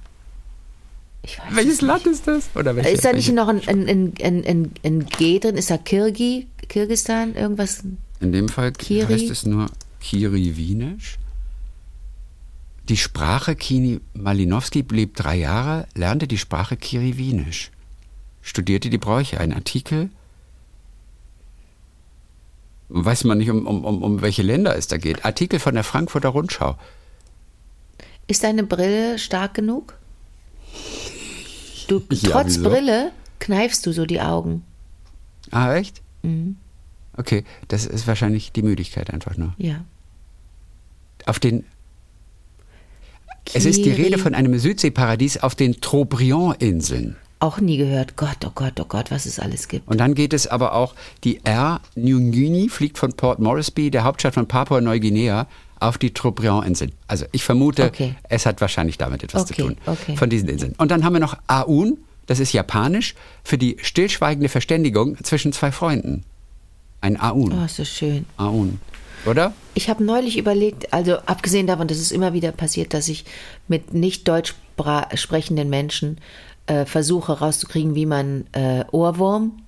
Ich 1.23 1.39
weiß 1.39 1.55
Welches 1.55 1.73
es 1.75 1.81
Land 1.81 2.05
ist 2.05 2.27
das? 2.27 2.49
Oder 2.55 2.75
welche, 2.75 2.89
Ist 2.89 3.05
da 3.05 3.13
nicht 3.13 3.31
noch 3.34 3.47
ein, 3.47 3.61
ein, 3.67 4.13
ein, 4.21 4.71
ein, 4.84 5.05
G 5.05 5.39
drin? 5.39 5.55
Ist 5.55 5.69
da 5.71 5.77
Kirgi, 5.77 6.47
Kirgistan, 6.67 7.34
irgendwas? 7.34 7.84
In 8.19 8.31
dem 8.31 8.49
Fall 8.49 8.73
heißt 8.73 9.29
es 9.29 9.45
nur 9.45 9.69
Kiriwinisch. 10.01 11.17
Die 12.89 12.97
Sprache 12.97 13.55
Kini 13.55 14.01
Malinowski 14.13 14.84
blieb 14.84 15.15
drei 15.15 15.38
Jahre, 15.38 15.88
lernte 15.95 16.27
die 16.27 16.38
Sprache 16.38 16.75
Kiriwinisch, 16.75 17.71
studierte 18.41 18.89
die 18.89 18.97
Bräuche. 18.97 19.39
Ein 19.39 19.53
Artikel. 19.53 20.09
Weiß 22.95 23.23
man 23.23 23.39
nicht, 23.39 23.49
um, 23.49 23.65
um, 23.65 24.03
um, 24.03 24.21
welche 24.21 24.43
Länder 24.43 24.77
es 24.77 24.87
da 24.87 24.97
geht. 24.97 25.25
Artikel 25.25 25.59
von 25.59 25.73
der 25.73 25.83
Frankfurter 25.83 26.29
Rundschau. 26.29 26.77
Ist 28.27 28.43
deine 28.43 28.63
Brille 28.63 29.17
stark 29.17 29.55
genug? 29.55 29.97
Du, 31.87 32.03
Ja, 32.11 32.29
trotz 32.29 32.57
wieso? 32.57 32.69
Brille 32.69 33.11
kneifst 33.39 33.87
du 33.87 33.93
so 33.93 34.05
die 34.05 34.21
Augen. 34.21 34.63
Ah, 35.49 35.73
echt? 35.73 36.03
Mhm. 36.21 36.57
Okay, 37.17 37.45
das 37.67 37.87
ist 37.87 38.05
wahrscheinlich 38.05 38.51
die 38.51 38.61
Müdigkeit 38.61 39.11
einfach 39.11 39.37
nur. 39.37 39.55
Ja. 39.57 39.83
Auf 41.25 41.39
den. 41.39 41.65
Es 43.55 43.65
ist 43.65 43.77
die 43.77 43.91
Kiri. 43.91 44.03
Rede 44.03 44.17
von 44.19 44.35
einem 44.35 44.57
Südseeparadies 44.59 45.37
auf 45.37 45.55
den 45.55 45.81
Trobriand-Inseln. 45.81 47.17
Auch 47.43 47.59
nie 47.59 47.75
gehört. 47.75 48.15
Gott, 48.15 48.37
oh 48.45 48.51
Gott, 48.55 48.79
oh 48.79 48.85
Gott, 48.87 49.11
was 49.11 49.25
es 49.25 49.37
alles 49.37 49.67
gibt. 49.67 49.85
Und 49.89 49.97
dann 49.97 50.15
geht 50.15 50.31
es 50.31 50.47
aber 50.47 50.73
auch, 50.75 50.95
die 51.25 51.41
Air 51.43 51.81
Niugini 51.93 52.69
fliegt 52.69 52.97
von 52.97 53.11
Port 53.11 53.39
Moresby, 53.39 53.91
der 53.91 54.05
Hauptstadt 54.05 54.33
von 54.35 54.47
Papua-Neuguinea, 54.47 55.47
auf 55.81 55.97
die 55.97 56.13
Trobriand-Inseln. 56.13 56.93
Also 57.05 57.25
ich 57.33 57.43
vermute, 57.43 57.83
Okay. 57.83 58.15
es 58.29 58.45
hat 58.45 58.61
wahrscheinlich 58.61 58.97
damit 58.97 59.25
etwas 59.25 59.41
Okay, 59.41 59.55
zu 59.55 59.61
tun. 59.61 59.77
okay. 59.85 60.15
Von 60.15 60.29
diesen 60.29 60.47
Inseln. 60.47 60.73
Und 60.77 60.89
dann 60.89 61.03
haben 61.03 61.11
wir 61.11 61.19
noch 61.19 61.35
Aun, 61.47 61.97
das 62.27 62.39
ist 62.39 62.53
japanisch, 62.53 63.13
für 63.43 63.57
die 63.57 63.75
stillschweigende 63.81 64.47
Verständigung 64.47 65.21
zwischen 65.21 65.51
zwei 65.51 65.73
Freunden. 65.73 66.23
Ein 67.01 67.19
Aun. 67.19 67.51
Oh, 67.61 67.65
ist 67.65 67.75
so 67.75 67.83
schön. 67.83 68.25
Aun. 68.37 68.79
Oder? 69.25 69.51
Ich 69.73 69.89
habe 69.89 70.01
neulich 70.01 70.37
überlegt, 70.37 70.93
also 70.93 71.17
abgesehen 71.25 71.67
davon, 71.67 71.89
dass 71.89 71.97
es 71.97 72.13
immer 72.13 72.31
wieder 72.31 72.53
passiert, 72.53 72.93
dass 72.93 73.09
ich 73.09 73.25
mit 73.67 73.93
nicht 73.93 74.29
deutsch 74.29 74.55
sprechenden 75.15 75.69
Menschen 75.69 76.17
äh, 76.68 76.86
versuche 76.86 77.39
rauszukriegen, 77.39 77.95
wie 77.95 78.05
man 78.05 78.45
äh, 78.53 78.86
Ohrwurm 78.91 79.64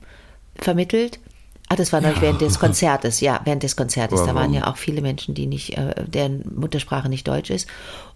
vermittelt. 0.55 1.19
Ah, 1.67 1.75
das 1.75 1.91
war 1.91 1.99
neulich 1.99 2.21
während 2.21 2.41
des 2.41 2.59
Konzertes, 2.59 3.21
ja, 3.21 3.41
während 3.43 3.63
des 3.63 3.75
Konzertes. 3.75 4.19
Da 4.19 4.27
waren 4.27 4.49
Ohrwurm. 4.49 4.53
ja 4.53 4.67
auch 4.67 4.77
viele 4.77 5.01
Menschen, 5.01 5.33
die 5.33 5.47
nicht, 5.47 5.77
äh, 5.77 5.95
deren 6.05 6.43
Muttersprache 6.55 7.09
nicht 7.09 7.27
Deutsch 7.27 7.49
ist. 7.49 7.67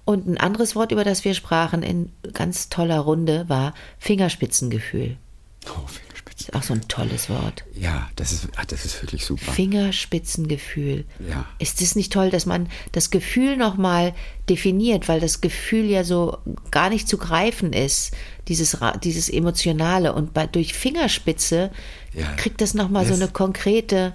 Und 0.06 0.28
ein 0.28 0.38
anderes 0.38 0.76
Wort, 0.76 0.92
über 0.92 1.04
das 1.04 1.26
wir 1.26 1.34
sprachen 1.34 1.82
in 1.82 2.12
ganz 2.34 2.70
toller 2.70 3.00
Runde, 3.00 3.46
war 3.48 3.74
Fingerspitzengefühl. 3.98 5.18
Oh, 5.66 5.88
Fingerspitze. 5.88 6.09
Ist 6.40 6.54
auch 6.56 6.64
so 6.64 6.74
ein 6.74 6.88
tolles 6.88 7.30
Wort. 7.30 7.66
Ja, 7.76 8.10
das 8.16 8.32
ist, 8.32 8.48
ah, 8.56 8.64
das 8.66 8.86
ist 8.86 9.02
wirklich 9.02 9.26
super. 9.26 9.52
Fingerspitzengefühl. 9.52 11.06
Ja. 11.28 11.46
Ist 11.60 11.82
es 11.82 11.96
nicht 11.96 12.14
toll, 12.14 12.30
dass 12.30 12.46
man 12.46 12.70
das 12.94 13.10
Gefühl 13.10 13.58
nochmal 13.58 14.14
definiert, 14.48 15.08
weil 15.10 15.20
das 15.20 15.42
Gefühl 15.42 15.86
ja 15.86 16.04
so 16.04 16.38
gar 16.72 16.90
nicht 16.90 17.08
zu 17.10 17.18
greifen 17.18 17.74
ist, 17.74 18.16
dieses, 18.48 18.78
dieses 19.04 19.30
Emotionale. 19.30 20.14
Und 20.14 20.34
bei, 20.34 20.48
durch 20.48 20.74
Fingerspitze 20.74 21.72
Ja. 22.14 22.32
kriegt 22.38 22.62
das 22.62 22.74
nochmal 22.74 23.06
so 23.06 23.14
eine 23.14 23.28
konkrete, 23.28 24.14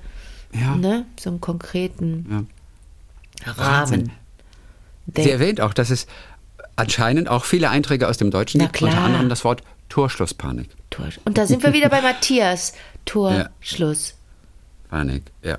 Ja. 0.53 0.75
ne, 0.77 1.05
so 1.20 1.29
einen 1.31 1.41
konkreten 1.43 2.49
Wahnsinn. 3.57 4.01
Rahmen. 4.01 4.12
Sie 5.16 5.31
erwähnt 5.31 5.61
auch, 5.61 5.75
dass 5.75 5.91
es 5.91 6.07
anscheinend 6.77 7.29
auch 7.29 7.45
viele 7.45 7.68
Einträge 7.70 8.09
aus 8.09 8.16
dem 8.16 8.31
Deutschen 8.31 8.59
Na 8.59 8.66
gibt, 8.66 8.81
unter 8.83 8.99
anderem 8.99 9.29
das 9.29 9.45
Wort 9.45 9.62
Torschlusspanik. 9.95 10.70
Tor. 10.90 11.07
Und 11.24 11.38
da 11.38 11.47
sind 11.47 11.62
wir 11.62 11.72
wieder 11.72 11.88
bei 11.88 12.01
Matthias. 12.03 12.72
Tor, 13.05 13.32
Ja. 13.32 13.49
Ja. 15.45 15.57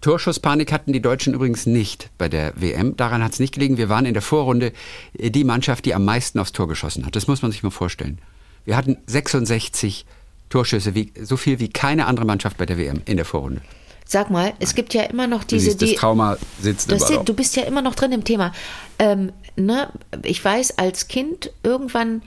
Torschusspanik 0.00 0.72
hatten 0.72 0.92
die 0.92 1.00
Deutschen 1.00 1.34
übrigens 1.34 1.66
nicht 1.66 2.10
bei 2.18 2.28
der 2.28 2.52
WM. 2.60 2.96
Daran 2.96 3.22
hat 3.22 3.32
es 3.34 3.38
nicht 3.38 3.54
gelegen. 3.54 3.76
Wir 3.76 3.88
waren 3.88 4.04
in 4.04 4.12
der 4.12 4.22
Vorrunde 4.22 4.72
äh, 5.16 5.30
die 5.30 5.44
Mannschaft, 5.44 5.84
die 5.84 5.94
am 5.94 6.04
meisten 6.04 6.40
aufs 6.40 6.50
Tor 6.50 6.66
geschossen 6.66 7.06
hat. 7.06 7.14
Das 7.14 7.28
muss 7.28 7.42
man 7.42 7.52
sich 7.52 7.62
mal 7.62 7.70
vorstellen. 7.70 8.18
Wir 8.64 8.76
hatten 8.76 8.96
66 9.06 10.04
Torschüsse, 10.48 10.96
wie, 10.96 11.12
so 11.22 11.36
viel 11.36 11.60
wie 11.60 11.68
keine 11.68 12.06
andere 12.06 12.26
Mannschaft 12.26 12.56
bei 12.56 12.66
der 12.66 12.78
WM 12.78 13.02
in 13.04 13.16
der 13.16 13.24
Vorrunde. 13.24 13.60
Sag 14.04 14.30
mal, 14.30 14.52
es 14.58 14.74
gibt 14.74 14.94
ja 14.94 15.02
immer 15.04 15.28
noch 15.28 15.44
Du 15.44 15.54
diese, 15.56 15.70
siehst, 15.70 15.82
das 15.82 15.92
Trauma 15.94 16.36
sitzt 16.60 16.90
Das 16.90 17.08
noch. 17.08 17.24
du 17.24 17.34
bist 17.34 17.54
ja 17.54 17.62
immer 17.62 17.82
noch 17.82 17.94
drin 17.94 18.10
im 18.10 18.24
Thema. 18.24 18.52
Ähm, 18.98 19.32
ne, 19.54 19.90
ich 20.24 20.44
weiß, 20.44 20.78
als 20.78 21.06
Kind 21.06 21.52
irgendwann 21.62 22.22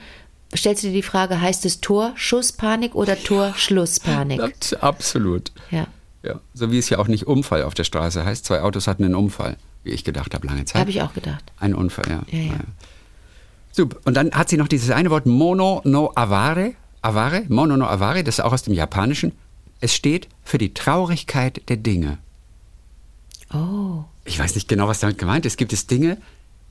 stellst 0.56 0.82
du 0.82 0.88
dir 0.88 0.94
die 0.94 1.02
Frage, 1.02 1.40
heißt 1.40 1.64
es 1.64 1.80
Torschusspanik 1.80 2.94
oder 2.94 3.16
Torschlusspanik? 3.22 4.40
Abs- 4.42 4.74
Absolut. 4.74 5.52
Ja. 5.70 5.86
Ja. 6.22 6.40
So 6.54 6.70
wie 6.70 6.78
es 6.78 6.88
ja 6.90 6.98
auch 6.98 7.08
nicht 7.08 7.26
Unfall 7.26 7.62
auf 7.62 7.74
der 7.74 7.84
Straße 7.84 8.24
heißt. 8.24 8.44
Zwei 8.44 8.60
Autos 8.62 8.86
hatten 8.86 9.04
einen 9.04 9.14
Unfall, 9.14 9.56
wie 9.84 9.90
ich 9.90 10.04
gedacht 10.04 10.34
habe, 10.34 10.46
lange 10.46 10.64
Zeit. 10.66 10.80
Habe 10.80 10.90
ich 10.90 11.00
auch 11.02 11.14
gedacht. 11.14 11.44
Ein 11.58 11.74
Unfall, 11.74 12.04
ja. 12.08 12.22
Ja, 12.30 12.44
ja. 12.52 12.60
Super. 13.72 13.98
Und 14.04 14.14
dann 14.14 14.32
hat 14.32 14.48
sie 14.48 14.56
noch 14.56 14.68
dieses 14.68 14.90
eine 14.90 15.10
Wort 15.10 15.26
Mono 15.26 15.80
no 15.84 16.12
avare. 16.14 16.74
Avare, 17.02 17.44
Mono 17.48 17.76
no 17.78 17.86
avare, 17.86 18.22
das 18.24 18.34
ist 18.38 18.44
auch 18.44 18.52
aus 18.52 18.64
dem 18.64 18.74
Japanischen. 18.74 19.32
Es 19.80 19.94
steht 19.94 20.28
für 20.44 20.58
die 20.58 20.74
Traurigkeit 20.74 21.62
der 21.70 21.78
Dinge. 21.78 22.18
Oh. 23.54 24.04
Ich 24.26 24.38
weiß 24.38 24.54
nicht 24.54 24.68
genau, 24.68 24.86
was 24.88 25.00
damit 25.00 25.16
gemeint 25.16 25.46
ist. 25.46 25.56
Gibt 25.56 25.72
es 25.72 25.86
Dinge, 25.86 26.18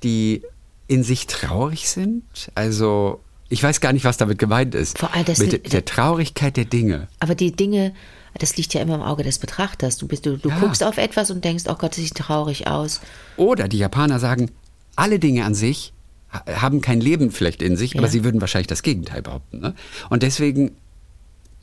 die 0.03 0.43
in 0.88 1.03
sich 1.03 1.25
traurig 1.25 1.89
sind? 1.89 2.23
Also, 2.53 3.19
ich 3.50 3.62
weiß 3.64 3.82
gar 3.82 3.93
nicht, 3.93 4.06
was 4.06 4.18
damit 4.18 4.38
gemeint 4.39 4.76
ist. 4.76 4.97
Vor 4.97 5.14
allem 5.14 5.26
das- 5.26 5.39
Mit 5.39 5.52
der, 5.52 5.60
der 5.60 5.86
Traurigkeit 5.86 6.56
der 6.58 6.66
Dinge. 6.66 7.08
Aber 7.20 7.36
die 7.36 7.52
Dinge, 7.52 7.93
das 8.38 8.56
liegt 8.58 8.74
ja 8.74 8.82
immer 8.82 8.95
im 8.95 9.02
Auge 9.02 9.24
des 9.24 9.39
Betrachters. 9.39 9.97
Du, 9.97 10.08
bist, 10.08 10.26
du, 10.26 10.38
du 10.38 10.50
Ja. 10.50 10.60
guckst 10.60 10.84
auf 10.84 10.97
etwas 10.97 11.32
und 11.32 11.43
denkst, 11.43 11.64
oh 11.68 11.74
Gott, 11.76 11.91
das 11.91 11.97
sieht 11.97 12.16
traurig 12.16 12.68
aus. 12.68 13.02
Oder 13.38 13.68
die 13.68 13.80
Japaner 13.80 14.20
sagen, 14.20 14.52
alle 14.95 15.18
Dinge 15.20 15.45
an 15.45 15.56
sich 15.56 15.93
ha- 16.32 16.43
haben 16.62 16.82
kein 16.82 17.02
Leben 17.02 17.32
vielleicht 17.32 17.62
in 17.62 17.76
sich, 17.76 17.95
aber 17.97 18.06
Ja. 18.08 18.12
sie 18.12 18.24
würden 18.24 18.39
wahrscheinlich 18.41 18.68
das 18.68 18.84
Gegenteil 18.84 19.22
behaupten. 19.22 19.60
Ne? 19.60 19.74
Und 20.10 20.22
deswegen 20.24 20.72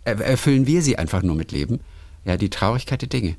er- 0.05 0.21
erfüllen 0.21 0.67
wir 0.67 0.83
sie 0.83 0.99
einfach 0.99 1.23
nur 1.23 1.37
mit 1.37 1.53
Leben. 1.53 1.81
Ja, 2.25 2.37
die 2.37 2.51
Traurigkeit 2.51 3.01
der 3.03 3.09
Dinge. 3.09 3.37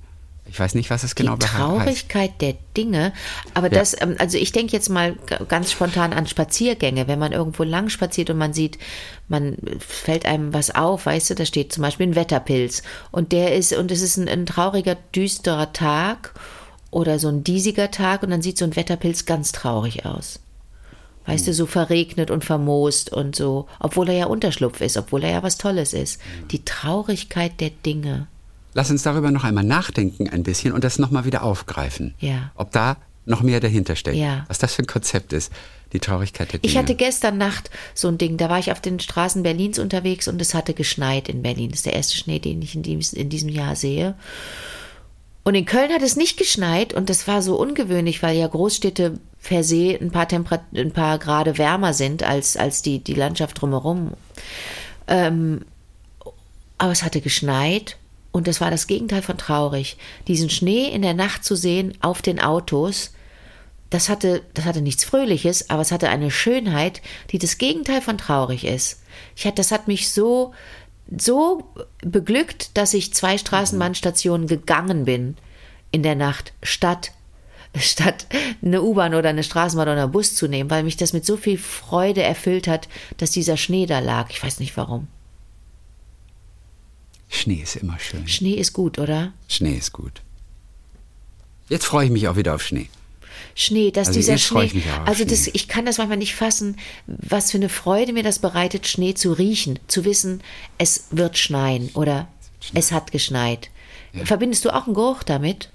Ich 0.50 0.60
weiß 0.60 0.76
nicht, 0.76 0.90
was 0.90 1.04
es 1.04 1.14
genau 1.16 1.36
die 1.36 1.46
beha- 1.46 1.52
heißt. 1.52 1.58
Traurigkeit 1.60 2.42
der 2.42 2.56
Dinge. 2.76 3.14
Aber 3.54 3.72
Ja. 3.72 3.80
das, 3.80 4.00
ähm, 4.02 4.16
also 4.18 4.38
ich 4.38 4.52
denke 4.52 4.74
jetzt 4.74 4.90
mal 4.90 5.16
ganz 5.50 5.72
spontan 5.72 6.14
an 6.14 6.26
Spaziergänge, 6.28 7.08
wenn 7.08 7.20
man 7.20 7.32
irgendwo 7.34 7.64
lang 7.64 7.90
spaziert 7.90 8.30
und 8.30 8.38
man 8.38 8.54
sieht, 8.54 8.78
man 9.28 9.58
fällt 9.80 10.26
einem 10.26 10.54
was 10.54 10.74
auf, 10.74 11.06
weißt 11.06 11.30
du, 11.30 11.36
da 11.36 11.46
steht 11.46 11.74
zum 11.74 11.82
Beispiel 11.84 12.08
ein 12.08 12.16
Wetterpilz 12.16 12.84
und 13.12 13.32
der 13.34 13.56
ist, 13.56 13.74
und 13.74 13.92
es 13.92 14.02
ist 14.02 14.18
ein, 14.18 14.30
ein 14.30 14.46
trauriger, 14.46 14.96
düsterer 15.16 15.74
Tag 15.74 16.34
oder 16.92 17.20
so 17.20 17.28
ein 17.28 17.44
diesiger 17.44 17.92
Tag 17.92 18.24
und 18.24 18.30
dann 18.30 18.42
sieht 18.42 18.58
so 18.58 18.66
ein 18.66 18.76
Wetterpilz 18.76 19.26
ganz 19.26 19.52
traurig 19.52 20.06
aus. 20.06 20.40
Weißt 21.26 21.46
du, 21.46 21.54
so 21.54 21.66
verregnet 21.66 22.32
und 22.32 22.46
vermoost 22.46 23.12
und 23.12 23.36
so, 23.36 23.68
obwohl 23.82 24.08
er 24.08 24.16
ja 24.16 24.26
Unterschlupf 24.28 24.80
ist, 24.80 24.96
obwohl 24.96 25.26
er 25.26 25.32
ja 25.32 25.44
was 25.44 25.58
Tolles 25.58 25.92
ist. 25.92 26.22
Die 26.52 26.64
Traurigkeit 26.64 27.60
der 27.60 27.72
Dinge. 27.72 28.28
Lass 28.78 28.92
uns 28.92 29.02
darüber 29.02 29.32
noch 29.32 29.44
einmal 29.44 29.64
nachdenken 29.64 30.30
ein 30.30 30.44
bisschen 30.44 30.72
und 30.72 30.84
das 30.84 31.00
nochmal 31.00 31.26
wieder 31.26 31.42
aufgreifen. 31.42 32.14
Ja. 32.20 32.52
Ob 32.54 32.72
da 32.72 32.98
noch 33.26 33.42
mehr 33.42 33.60
dahinter 33.60 33.96
steckt. 33.96 34.18
Ja. 34.18 34.46
Was 34.50 34.60
das 34.60 34.76
für 34.76 34.84
ein 34.84 34.88
Konzept 34.88 35.34
ist. 35.34 35.52
Die 35.94 36.00
Traurigkeit 36.00 36.54
der 36.54 36.60
Dinge. 36.60 36.70
Ich 36.72 36.78
hatte 36.78 36.94
gestern 36.94 37.40
Nacht 37.40 37.72
so 37.96 38.08
ein 38.08 38.20
Ding, 38.20 38.38
da 38.38 38.50
war 38.50 38.60
ich 38.60 38.72
auf 38.72 38.80
den 38.80 39.00
Straßen 39.00 39.42
Berlins 39.42 39.80
unterwegs 39.80 40.28
und 40.28 40.40
es 40.40 40.54
hatte 40.54 40.76
geschneit 40.76 41.28
in 41.28 41.42
Berlin. 41.42 41.72
Das 41.72 41.80
ist 41.80 41.86
der 41.88 41.94
erste 41.94 42.18
Schnee, 42.18 42.38
den 42.38 42.62
ich 42.62 42.76
in, 42.76 42.84
dies- 42.84 43.14
in 43.14 43.30
diesem 43.30 43.50
Jahr 43.50 43.76
sehe. 43.76 44.14
Und 45.44 45.56
in 45.56 45.66
Köln 45.66 45.92
hat 45.92 46.04
es 46.04 46.16
nicht 46.16 46.38
geschneit 46.38 46.94
und 46.94 47.10
das 47.10 47.28
war 47.28 47.42
so 47.42 47.56
ungewöhnlich, 47.58 48.22
weil 48.22 48.38
ja 48.38 48.46
Großstädte 48.46 49.20
per 49.42 49.64
se 49.64 49.98
ein 50.00 50.12
paar, 50.12 50.28
Temperat 50.28 50.62
ein 50.76 50.92
paar 50.92 51.18
Grade 51.18 51.58
wärmer 51.58 51.94
sind 51.94 52.22
als, 52.22 52.58
als 52.58 52.84
die, 52.84 53.00
die 53.00 53.16
Landschaft 53.16 53.60
drumherum. 53.60 54.12
Ähm, 55.08 55.62
aber 56.78 56.92
es 56.92 57.02
hatte 57.02 57.22
geschneit 57.22 57.98
und 58.38 58.48
das 58.48 58.62
war 58.62 58.70
das 58.70 58.86
Gegenteil 58.86 59.24
von 59.24 59.40
traurig. 59.40 59.98
Diesen 60.28 60.52
Schnee 60.52 60.90
in 60.90 61.02
der 61.02 61.16
Nacht 61.16 61.44
zu 61.44 61.56
sehen 61.56 61.96
auf 62.02 62.22
den 62.22 62.40
Autos, 62.40 63.12
das 63.90 64.10
hatte, 64.10 64.44
das 64.54 64.66
hatte 64.66 64.82
nichts 64.82 65.04
Fröhliches, 65.04 65.72
aber 65.72 65.82
es 65.82 65.92
hatte 65.92 66.10
eine 66.10 66.30
Schönheit, 66.30 67.02
die 67.32 67.40
das 67.40 67.58
Gegenteil 67.58 68.00
von 68.00 68.20
traurig 68.20 68.64
ist. 68.64 69.02
Ich 69.36 69.46
hatte, 69.46 69.56
das 69.56 69.72
hat 69.72 69.88
mich 69.88 70.12
so, 70.12 70.54
so 71.18 71.64
beglückt, 72.02 72.78
dass 72.78 72.94
ich 72.94 73.14
zwei 73.14 73.40
Straßenbahnstationen 73.40 74.46
gegangen 74.46 75.06
bin 75.06 75.36
in 75.92 76.04
der 76.04 76.16
Nacht, 76.16 76.54
statt, 76.62 77.14
statt 77.76 78.28
eine 78.62 78.84
U-Bahn 78.84 79.16
oder 79.16 79.30
eine 79.30 79.44
Straßenbahn 79.44 79.88
oder 79.88 80.04
einen 80.04 80.12
Bus 80.12 80.36
zu 80.36 80.48
nehmen, 80.48 80.70
weil 80.70 80.84
mich 80.84 80.98
das 80.98 81.12
mit 81.12 81.26
so 81.26 81.38
viel 81.38 81.58
Freude 81.58 82.22
erfüllt 82.22 82.68
hat, 82.68 82.88
dass 83.18 83.32
dieser 83.32 83.58
Schnee 83.58 83.88
da 83.88 83.98
lag. 83.98 84.30
Ich 84.30 84.44
weiß 84.44 84.60
nicht 84.60 84.78
warum. 84.78 85.08
Schnee 87.30 87.62
ist 87.62 87.76
immer 87.76 88.00
schön. 88.00 88.28
Schnee 88.28 88.54
ist 88.54 88.74
gut, 88.74 89.00
oder? 89.00 89.34
Schnee 89.48 89.76
ist 89.78 89.92
gut. 89.94 90.22
Jetzt 91.70 91.86
freue 91.86 92.06
ich 92.06 92.12
mich 92.12 92.28
auch 92.28 92.36
wieder 92.38 92.56
auf 92.56 92.64
Schnee. 92.64 92.90
Schnee, 93.56 93.92
dass 93.92 94.10
Also 94.10 94.20
dieser 94.20 94.38
Schnee, 94.38 94.66
ich 94.66 94.74
mich 94.76 94.86
auch 94.92 95.02
auf 95.02 95.08
also 95.08 95.26
das, 95.26 95.44
Schnee. 95.44 95.52
ich 95.56 95.68
kann 95.68 95.86
das 95.86 95.98
manchmal 95.98 96.18
nicht 96.18 96.36
fassen, 96.36 96.78
was 97.08 97.52
für 97.52 97.58
eine 97.58 97.70
Freude 97.70 98.14
mir 98.14 98.24
das 98.24 98.40
bereitet, 98.40 98.88
Schnee 98.88 99.14
zu 99.14 99.34
riechen, 99.34 99.80
zu 99.88 100.06
wissen, 100.06 100.42
es 100.78 101.06
wird 101.12 101.38
schneien 101.38 101.90
oder 101.94 102.28
es 102.74 102.92
hat 102.92 103.12
geschneit. 103.12 103.70
Verbindest 104.24 104.66
du 104.66 104.74
auch 104.74 104.86
einen 104.86 104.96
Geruch 104.96 105.24
damit? 105.24 105.70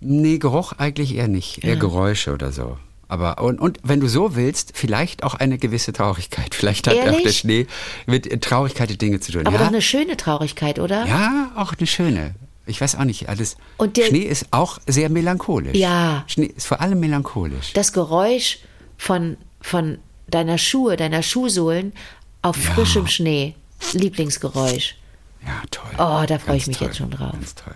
Nee, 0.00 0.38
Geruch 0.38 0.72
eigentlich 0.72 1.14
eher 1.14 1.28
nicht. 1.28 1.62
Eher 1.62 1.76
Geräusche 1.76 2.32
oder 2.32 2.50
so. 2.50 2.76
Aber 3.12 3.42
und, 3.42 3.60
und 3.60 3.78
wenn 3.82 4.00
du 4.00 4.08
so 4.08 4.36
willst, 4.36 4.72
vielleicht 4.74 5.22
auch 5.22 5.34
eine 5.34 5.58
gewisse 5.58 5.92
Traurigkeit. 5.92 6.54
Vielleicht 6.54 6.86
hat 6.86 6.94
auch 6.94 7.04
Ehrlich? 7.04 7.24
der 7.24 7.32
Schnee 7.32 7.66
mit 8.06 8.42
Traurigkeit 8.42 8.88
der 8.88 8.96
Dinge 8.96 9.20
zu 9.20 9.32
tun. 9.32 9.46
Aber 9.46 9.56
ja? 9.56 9.64
doch 9.64 9.68
eine 9.68 9.82
schöne 9.82 10.16
Traurigkeit, 10.16 10.78
oder? 10.78 11.04
ja, 11.04 11.52
auch 11.54 11.74
eine 11.76 11.86
schöne. 11.86 12.34
Ich 12.64 12.80
weiß 12.80 12.94
auch 12.94 13.04
nicht, 13.04 13.28
alles. 13.28 13.58
Und 13.76 13.98
der- 13.98 14.06
Schnee 14.06 14.22
ist 14.22 14.46
auch 14.50 14.78
sehr 14.86 15.10
melancholisch. 15.10 15.76
Ja. 15.76 16.24
Schnee 16.26 16.46
ist 16.56 16.66
vor 16.66 16.80
allem 16.80 17.00
melancholisch. 17.00 17.74
Das 17.74 17.92
Geräusch 17.92 18.60
von, 18.96 19.36
von 19.60 19.98
deiner 20.28 20.56
Schuhe, 20.56 20.96
deiner 20.96 21.22
Schuhsohlen 21.22 21.92
auf 22.40 22.56
frischem 22.56 23.08
Schnee. 23.08 23.54
Lieblingsgeräusch. 23.92 24.96
Ja, 25.44 25.60
toll. 25.70 25.90
Oh, 25.98 26.24
da 26.26 26.38
freue 26.38 26.56
ich 26.56 26.66
mich 26.66 26.78
toll. 26.78 26.86
jetzt 26.86 26.96
schon 26.96 27.10
drauf. 27.10 27.32
Ganz 27.32 27.54
toll. 27.56 27.74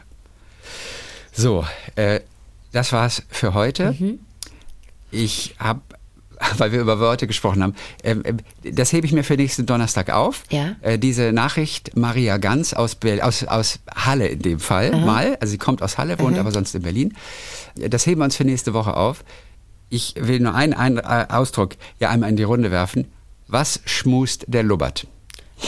So, 1.35 1.67
äh, 1.97 2.21
das 2.73 2.93
war's 2.93 3.23
für 3.29 3.53
heute. 3.53 3.93
Mhm. 3.93 4.21
Ich 5.11 5.55
habe, 5.59 5.81
weil 6.59 6.73
wir 6.73 6.81
über 6.81 6.99
Worte 7.01 7.27
gesprochen 7.27 7.63
haben, 7.63 7.75
ähm, 8.03 8.23
ähm, 8.25 8.37
das 8.63 8.93
hebe 8.93 9.07
ich 9.07 9.13
mir 9.13 9.25
für 9.25 9.37
nächsten 9.37 9.67
Donnerstag 9.67 10.11
auf. 10.11 10.43
Ja. 10.51 10.77
Äh, 10.83 10.99
diese 10.99 11.33
Nachricht 11.33 11.97
Maria 11.97 12.37
Ganz 12.39 12.73
aus, 12.73 12.95
Bel- 12.95 13.21
aus, 13.21 13.45
aus 13.45 13.79
Halle 13.95 14.29
in 14.29 14.41
dem 14.43 14.61
Fall 14.61 14.91
mal. 14.93 15.37
Also 15.41 15.51
sie 15.53 15.59
kommt 15.59 15.83
aus 15.83 15.99
Halle, 15.99 16.19
wohnt 16.19 16.39
aber 16.39 16.51
sonst 16.53 16.75
in 16.75 16.83
Berlin. 16.83 17.15
Das 17.77 18.07
heben 18.07 18.21
wir 18.21 18.25
uns 18.25 18.37
für 18.37 18.45
nächste 18.45 18.75
Woche 18.75 18.97
auf. 18.97 19.25
Ich 19.89 20.15
will 20.19 20.41
nur 20.41 20.55
einen, 20.55 20.75
einen 20.75 20.99
äh, 20.99 21.27
Ausdruck 21.29 21.77
ja 22.01 22.11
einmal 22.11 22.29
in 22.31 22.37
die 22.37 22.43
Runde 22.43 22.71
werfen. 22.71 23.07
Was 23.49 23.81
schmust 23.85 24.45
der 24.49 24.65
Lubbert? 24.65 25.07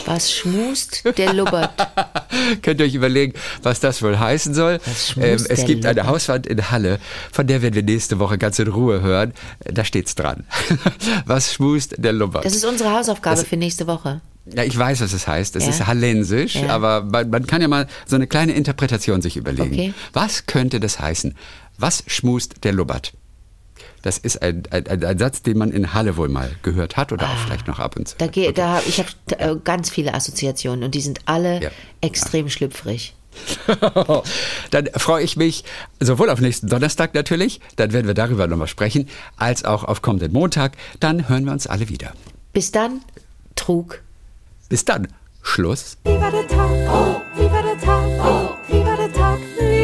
Was 0.07 0.31
schmust 0.33 1.03
der 1.17 1.33
Lubbert? 1.33 1.71
Könnt 2.63 2.81
ihr 2.81 2.87
euch 2.87 2.95
überlegen, 2.95 3.33
was 3.63 3.81
das 3.81 4.03
wohl 4.03 4.19
heißen 4.19 4.53
soll? 4.55 4.81
Was 4.85 5.15
Ähm, 5.17 5.45
es 5.49 5.65
gibt 5.65 5.85
eine 5.87 6.01
Lubbert? 6.01 6.07
Hauswand 6.13 6.47
in 6.47 6.71
Halle, 6.71 6.99
von 7.33 7.47
der 7.47 7.63
werden 7.63 7.75
wir 7.75 7.83
nächste 7.83 8.19
Woche 8.19 8.37
ganz 8.39 8.59
in 8.59 8.69
Ruhe 8.69 9.01
hören. 9.01 9.33
Da 9.65 9.85
steht's 9.85 10.15
dran. 10.15 10.45
was 11.27 11.55
schmust 11.55 11.95
der 11.99 12.13
Lubbert? 12.13 12.45
Das 12.45 12.55
ist 12.55 12.65
unsere 12.67 12.93
Hausaufgabe 12.93 13.37
Das- 13.37 13.49
für 13.49 13.57
nächste 13.57 13.87
Woche. 13.87 14.21
ja, 14.55 14.63
ich 14.63 14.79
weiß, 14.79 15.01
was 15.01 15.13
es 15.13 15.27
heißt. 15.27 15.57
Es 15.57 15.65
Ja. 15.65 15.71
ist 15.71 15.87
hallensisch, 15.87 16.57
Ja. 16.57 16.69
aber 16.69 17.03
man, 17.05 17.31
man 17.31 17.47
kann 17.47 17.63
ja 17.63 17.69
mal 17.69 17.87
so 18.07 18.17
eine 18.17 18.27
kleine 18.27 18.53
Interpretation 18.53 19.23
sich 19.23 19.37
überlegen. 19.37 19.73
Okay. 19.73 19.95
Was 20.13 20.45
könnte 20.47 20.81
das 20.81 21.01
heißen? 21.01 21.35
Was 21.79 22.03
schmust 22.07 22.65
der 22.65 22.73
Lubbert? 22.73 23.13
Das 24.09 24.17
ist 24.17 24.41
ein, 24.41 24.63
ein, 24.71 25.05
ein, 25.05 25.19
Satz, 25.19 25.43
den 25.43 25.59
man 25.59 25.71
in 25.71 25.93
Halle 25.93 26.17
wohl 26.17 26.31
mal 26.31 26.51
gehört 26.63 26.97
hat 26.97 27.13
oder 27.13 27.27
auch 27.27 27.37
vielleicht 27.45 27.67
noch 27.67 27.79
ab 27.79 27.95
und 27.95 28.09
zu. 28.09 28.17
Da, 28.17 28.27
geh, 28.27 28.53
da 28.53 28.77
hab, 28.77 28.89
ich 28.89 28.99
habe 29.01 29.11
äh, 29.37 29.55
ganz 29.63 29.91
viele 29.91 30.15
Assoziationen 30.15 30.83
und 30.83 30.95
die 30.95 31.03
sind 31.03 31.21
alle 31.27 31.63
Ja. 31.63 31.71
extrem 32.01 32.49
schlüpfrig. 32.49 33.15
Dann 34.71 34.89
freue 34.97 35.23
ich 35.23 35.37
mich 35.37 35.63
sowohl 36.01 36.31
auf 36.31 36.41
nächsten 36.41 36.69
Donnerstag 36.69 37.13
natürlich, 37.13 37.61
dann 37.77 37.93
werden 37.93 38.07
wir 38.07 38.15
darüber 38.15 38.47
nochmal 38.47 38.67
sprechen, 38.67 39.11
als 39.37 39.67
auch 39.67 39.85
auf 39.85 40.01
kommenden 40.01 40.33
Montag. 40.33 40.73
Dann 41.01 41.29
hören 41.29 41.45
wir 41.45 41.53
uns 41.53 41.67
alle 41.67 41.91
wieder. 41.91 42.15
Bis 42.55 42.73
dann, 42.73 43.03
Trug. 43.57 44.01
Bis 44.71 44.87
dann. 44.87 45.09
Schluss. 45.43 45.99
Wie 46.05 46.19
war 46.19 46.31
der 46.31 46.49
Tag? 46.49 46.71
Oh, 46.71 47.21
wie 47.37 47.51
war 47.53 47.63
der 47.63 47.79
Tag? 47.79 48.07
Oh, 48.25 48.73
wie 48.73 48.83
war 48.83 48.97
der 48.97 49.13
Tag? 49.13 49.39
Wie 49.59 49.78